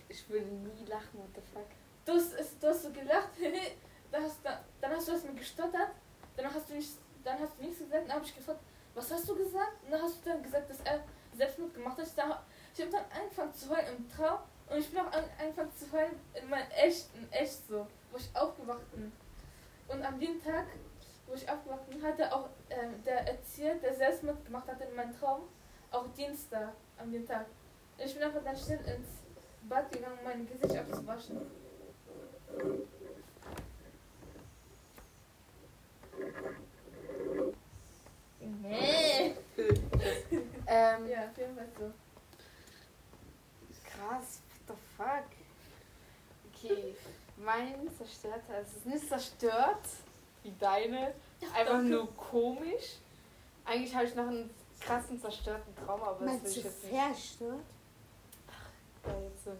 Ich 0.09 0.27
würde 0.29 0.45
nie 0.47 0.85
lachen, 0.85 1.19
what 1.19 1.29
the 1.35 1.41
fuck. 1.53 1.65
Du 2.05 2.13
hast, 2.13 2.33
du 2.61 2.67
hast 2.67 2.83
so 2.83 2.89
gelacht, 2.91 3.29
dann, 4.11 4.23
hast, 4.23 4.37
dann, 4.43 4.57
dann 4.81 4.91
hast 4.91 5.07
du 5.07 5.11
das 5.13 5.23
mir 5.23 5.33
gestottert, 5.33 5.91
dann 6.35 6.53
hast 6.53 6.69
du 6.69 6.73
nicht, 6.73 6.91
dann 7.23 7.39
hast 7.39 7.57
du 7.57 7.63
nichts 7.63 7.79
gesagt, 7.79 8.07
dann 8.07 8.15
habe 8.15 8.25
ich 8.25 8.35
gefragt, 8.35 8.59
was 8.95 9.11
hast 9.11 9.29
du 9.29 9.35
gesagt? 9.35 9.83
Und 9.85 9.91
dann 9.91 10.01
hast 10.01 10.25
du 10.25 10.29
dann 10.29 10.43
gesagt, 10.43 10.69
dass 10.69 10.79
er 10.81 11.03
Selbstmord 11.37 11.73
gemacht 11.73 11.97
hat. 11.97 12.43
Ich, 12.79 12.85
habe 12.85 12.95
dann 12.95 13.21
angefangen 13.21 13.53
zu 13.53 13.69
heulen 13.69 13.97
im 13.97 14.09
Traum 14.09 14.39
und 14.69 14.77
ich 14.77 14.89
bin 14.89 14.99
auch 14.99 15.11
an, 15.11 15.25
angefangen 15.37 15.71
zu 15.75 15.91
heulen 15.91 16.17
in 16.33 16.49
meinem 16.49 16.71
echten, 16.71 17.27
echt 17.29 17.67
so, 17.67 17.85
wo 18.09 18.17
ich 18.17 18.29
aufgewacht 18.33 18.89
bin. 18.93 19.11
Und 19.89 20.01
am 20.01 20.17
dem 20.17 20.41
Tag, 20.41 20.65
wo 21.27 21.33
ich 21.33 21.49
aufgewacht 21.49 21.89
bin, 21.89 22.01
hatte 22.01 22.33
auch 22.33 22.47
ähm, 22.69 23.03
der 23.03 23.27
Erzieher, 23.27 23.75
der 23.75 23.93
Selbstmord 23.95 24.45
gemacht 24.45 24.65
hat 24.69 24.79
in 24.79 24.95
meinem 24.95 25.13
Traum, 25.19 25.41
auch 25.91 26.07
Dienstag 26.15 26.71
an 26.97 27.11
dem 27.11 27.27
Tag. 27.27 27.47
Und 27.97 28.05
ich 28.05 28.13
bin 28.13 28.23
einfach 28.23 28.43
dann 28.45 28.55
schnell 28.55 28.79
ins 28.85 29.09
Bad 29.67 29.91
gegangen, 29.91 30.17
um 30.17 30.23
mein 30.23 30.47
Gesicht 30.47 30.77
abzuwaschen. 30.77 31.51
Nee. 38.39 39.35
Ähm, 40.71 41.09
Ja, 41.09 41.25
auf 41.25 41.37
jeden 41.37 41.55
Fall 41.55 41.67
so. 41.77 41.91
Krass, 43.99 44.41
what 44.49 44.67
the 44.67 44.73
fuck? 44.97 45.25
Okay, 46.53 46.95
mein 47.37 47.89
zerstörter, 47.97 48.59
es 48.61 48.75
ist 48.75 48.85
nicht 48.85 49.07
zerstört 49.07 49.85
wie 50.43 50.53
deine, 50.59 51.13
einfach 51.55 51.81
nur 51.81 52.15
komisch. 52.15 52.97
Eigentlich 53.65 53.93
habe 53.93 54.05
ich 54.05 54.15
noch 54.15 54.27
einen 54.27 54.49
krassen 54.79 55.19
zerstörten 55.19 55.75
Traum, 55.75 56.01
aber 56.01 56.25
das 56.25 56.43
will 56.43 56.51
ich 56.51 56.63
jetzt 56.63 56.83
nicht. 56.83 56.93
so. 59.43 59.51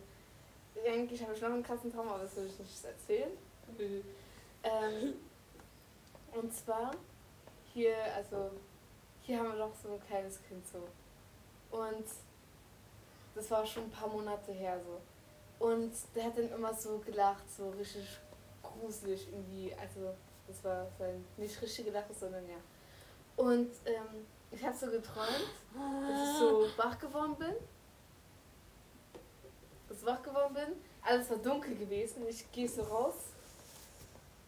Eigentlich 0.87 1.21
habe 1.21 1.33
ich 1.33 1.41
noch 1.41 1.49
einen 1.49 1.63
krassen 1.63 1.91
Traum, 1.91 2.09
aber 2.09 2.23
das 2.23 2.35
will 2.35 2.47
ich 2.47 2.59
nicht 2.59 2.83
erzählen. 2.83 3.31
Ähm, 4.63 5.13
und 6.33 6.53
zwar 6.53 6.91
hier, 7.73 7.95
also 8.15 8.51
hier 9.21 9.39
haben 9.39 9.51
wir 9.51 9.57
doch 9.57 9.75
so 9.81 9.93
ein 9.93 10.07
kleines 10.07 10.41
Kind 10.43 10.65
so. 10.67 10.87
Und 11.77 12.05
das 13.39 13.49
war 13.51 13.65
schon 13.65 13.83
ein 13.83 13.89
paar 13.89 14.09
Monate 14.09 14.51
her 14.51 14.77
so. 14.85 15.65
Und 15.65 15.93
der 16.13 16.25
hat 16.25 16.37
dann 16.37 16.51
immer 16.51 16.73
so 16.73 16.97
gelacht, 16.99 17.43
so 17.49 17.69
richtig 17.69 18.19
gruselig 18.61 19.27
irgendwie. 19.31 19.73
Also 19.79 20.13
das 20.47 20.63
war 20.63 20.87
sein 20.97 21.23
nicht 21.37 21.61
richtig 21.61 21.85
gelacht, 21.85 22.07
sondern 22.19 22.43
ja. 22.49 22.57
Und 23.37 23.71
ähm, 23.85 24.25
ich 24.51 24.63
habe 24.63 24.75
so 24.75 24.87
geträumt, 24.87 25.49
dass 25.73 26.29
ich 26.29 26.37
so 26.37 26.67
wach 26.75 26.99
geworden 26.99 27.35
bin. 27.37 27.53
Dass 29.87 29.99
ich 29.99 30.05
wach 30.05 30.21
geworden 30.21 30.53
bin. 30.53 30.75
Alles 31.01 31.29
war 31.29 31.37
dunkel 31.37 31.75
gewesen. 31.75 32.27
Ich 32.27 32.51
gehe 32.51 32.67
so 32.67 32.81
raus. 32.83 33.15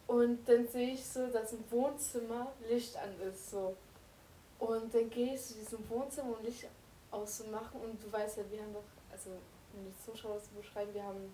Und 0.06 0.46
dann 0.46 0.68
sehe 0.68 0.92
ich 0.92 1.04
so, 1.04 1.28
dass 1.28 1.54
im 1.54 1.64
Wohnzimmer 1.70 2.52
Licht 2.68 2.94
an 2.96 3.18
ist. 3.22 3.50
So. 3.50 3.74
Und 4.58 4.94
dann 4.94 5.08
gehe 5.08 5.34
ich 5.34 5.42
zu 5.42 5.54
diesem 5.54 5.88
Wohnzimmer, 5.88 6.36
um 6.38 6.44
Licht 6.44 6.66
auszumachen. 7.12 7.80
Und 7.80 8.02
du 8.02 8.10
weißt 8.10 8.38
ja, 8.38 8.50
wir 8.50 8.60
haben 8.60 8.74
doch, 8.74 8.84
also 9.10 9.30
um 9.30 9.84
die 9.84 10.04
Zuschauer 10.04 10.40
zu 10.42 10.50
beschreiben, 10.50 10.92
wir 10.92 11.04
haben 11.04 11.32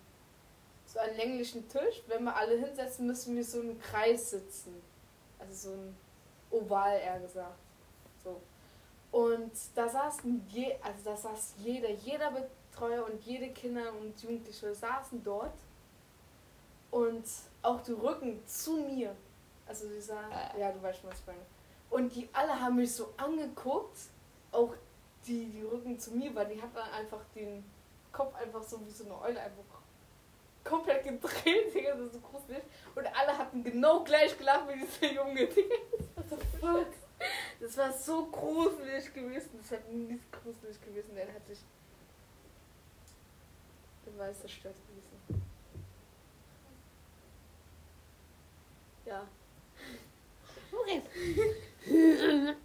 so 0.84 0.98
einen 0.98 1.16
länglichen 1.16 1.68
Tisch. 1.68 2.02
Wenn 2.06 2.24
wir 2.24 2.36
alle 2.36 2.58
hinsetzen, 2.58 3.06
müssen 3.06 3.36
wir 3.36 3.44
so 3.44 3.60
im 3.60 3.80
Kreis 3.80 4.30
sitzen. 4.30 4.82
Also 5.38 5.70
so 5.70 5.76
ein 5.76 5.96
Oval 6.50 6.98
eher 6.98 7.20
gesagt. 7.20 7.58
So. 8.22 8.40
Und 9.10 9.52
da 9.74 9.88
saßen 9.88 10.46
je, 10.48 10.74
also 10.82 11.04
da 11.04 11.16
saß 11.16 11.54
jeder, 11.58 11.90
jeder 11.90 12.30
Betreuer 12.30 13.06
und 13.06 13.22
jede 13.24 13.50
Kinder 13.50 13.92
und 14.00 14.20
Jugendliche 14.20 14.74
saßen 14.74 15.22
dort 15.24 15.54
und 16.90 17.24
auch 17.62 17.80
die 17.82 17.92
Rücken 17.92 18.40
zu 18.46 18.78
mir. 18.78 19.14
Also 19.66 19.88
die 19.88 20.00
sahen, 20.00 20.30
ja, 20.58 20.72
du 20.72 20.82
weißt 20.82 21.00
schon, 21.00 21.10
was 21.10 21.20
ich 21.20 21.26
meine. 21.26 21.38
Und 21.90 22.14
die 22.14 22.28
alle 22.32 22.58
haben 22.60 22.76
mich 22.76 22.94
so 22.94 23.12
angeguckt, 23.16 23.98
auch 24.52 24.74
die, 25.28 25.46
die 25.46 25.62
Rücken 25.62 25.98
zu 25.98 26.12
mir, 26.12 26.34
weil 26.34 26.46
die 26.46 26.60
hat 26.60 26.74
dann 26.74 26.90
einfach 26.90 27.20
den 27.34 27.64
Kopf 28.12 28.34
einfach 28.34 28.62
so 28.62 28.84
wie 28.84 28.90
so 28.90 29.04
eine 29.04 29.20
Eule 29.20 29.40
einfach 29.40 29.64
komplett 30.64 31.04
gedreht, 31.04 31.74
Digga, 31.74 31.94
das 31.94 32.06
ist 32.06 32.12
so 32.14 32.20
gruselig. 32.20 32.62
Und 32.94 33.06
alle 33.06 33.36
hatten 33.36 33.62
genau 33.62 34.02
gleich 34.04 34.36
gelacht 34.36 34.68
wie 34.68 34.84
dieser 34.84 35.12
Junge, 35.12 35.46
Digga. 35.54 35.76
What 36.16 36.30
the 36.30 36.58
fuck? 36.58 36.86
Das 37.60 37.76
war 37.76 37.92
so 37.92 38.26
gruselig 38.26 39.12
gewesen. 39.12 39.58
Das 39.60 39.72
hat 39.72 39.90
nicht 39.92 40.32
gruselig 40.32 40.80
gewesen. 40.80 41.14
Der 41.16 41.32
hat 41.32 41.46
sich. 41.46 41.58
Der 44.06 44.18
war 44.18 44.32
zerstört 44.32 44.76
gewesen. 44.86 45.42
Ja. 49.04 49.26
Okay. 50.72 51.02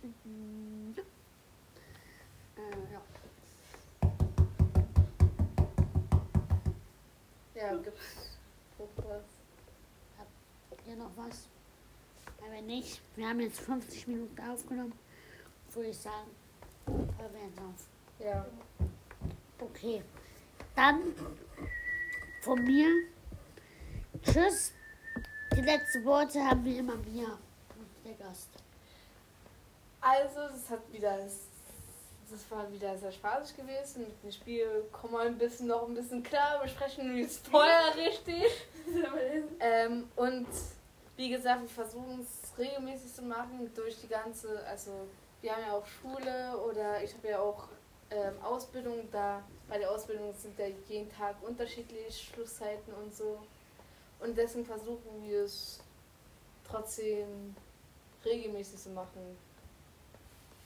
Ja, 7.64 7.78
gibt's 7.78 8.28
was? 8.97 9.24
Habt 10.18 10.86
ihr 10.86 10.97
noch 10.97 11.11
was? 11.16 11.47
Aber 12.38 12.51
wenn 12.51 12.66
nicht, 12.66 13.01
wir 13.16 13.30
haben 13.30 13.39
jetzt 13.39 13.61
50 13.61 14.07
Minuten 14.07 14.41
aufgenommen, 14.41 14.91
würde 15.72 15.89
ich 15.89 15.97
sagen, 15.97 16.30
hören 16.86 17.34
wir 17.34 17.45
jetzt 17.45 17.59
auf. 17.59 17.88
Ja. 18.20 18.45
Okay. 19.59 20.03
Dann 20.76 21.16
von 22.41 22.61
mir. 22.66 22.89
Tschüss. 24.24 24.74
Die 25.55 25.61
letzten 25.61 26.03
Worte 26.03 26.43
haben 26.43 26.66
wir 26.66 26.80
immer 26.80 26.97
Mia, 26.97 27.39
der 28.03 28.14
Gast. 28.16 28.49
Also, 30.01 30.49
das 30.49 30.70
hat 30.70 30.91
wieder. 30.91 31.18
Das 32.34 32.49
war 32.49 32.71
wieder 32.71 32.97
sehr 32.97 33.11
spaßig 33.11 33.55
gewesen. 33.55 34.07
Mit 34.07 34.23
dem 34.23 34.31
Spiel 34.31 34.86
kommen 34.91 35.13
wir 35.13 35.19
ein 35.19 35.38
bisschen 35.38 35.67
noch 35.67 35.88
ein 35.88 35.93
bisschen 35.93 36.23
klar. 36.23 36.59
Wir 36.63 36.67
sprechen 36.67 37.15
die 37.15 37.29
Spoiler 37.29 37.95
richtig. 37.95 38.43
Ähm, 39.59 40.09
und 40.15 40.47
wie 41.15 41.29
gesagt, 41.29 41.61
wir 41.61 41.69
versuchen 41.69 42.21
es 42.21 42.57
regelmäßig 42.57 43.13
zu 43.13 43.21
machen 43.21 43.71
durch 43.75 44.01
die 44.01 44.07
ganze, 44.07 44.65
also 44.65 45.07
wir 45.41 45.55
haben 45.55 45.61
ja 45.61 45.73
auch 45.73 45.86
Schule 45.86 46.57
oder 46.57 47.03
ich 47.03 47.13
habe 47.13 47.27
ja 47.27 47.39
auch 47.39 47.67
ähm, 48.09 48.34
Ausbildung 48.41 49.07
da. 49.11 49.43
Bei 49.69 49.77
der 49.77 49.91
Ausbildung 49.91 50.34
sind 50.34 50.57
ja 50.57 50.65
jeden 50.89 51.11
Tag 51.11 51.36
unterschiedliche 51.43 52.11
Schlusszeiten 52.11 52.93
und 52.93 53.13
so. 53.15 53.38
Und 54.19 54.36
deswegen 54.36 54.65
versuchen 54.65 55.23
wir 55.23 55.43
es 55.43 55.81
trotzdem 56.67 57.55
regelmäßig 58.25 58.79
zu 58.79 58.89
machen. 58.89 59.38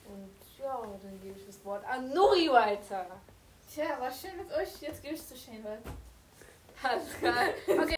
Und 0.06 0.47
ja, 0.58 0.80
dann 1.02 1.20
gebe 1.22 1.38
ich 1.38 1.46
das 1.46 1.64
Wort 1.64 1.84
an 1.86 2.10
Nuri 2.10 2.50
weiter. 2.50 3.06
Tja, 3.72 3.84
war 3.98 4.10
schön 4.10 4.36
mit 4.36 4.50
euch. 4.52 4.80
Jetzt 4.80 5.02
gebe 5.02 5.14
ich 5.14 5.26
zu 5.26 5.36
Shane 5.36 5.64
weiter. 5.64 5.90
Klar. 7.18 7.34
Okay. 7.68 7.78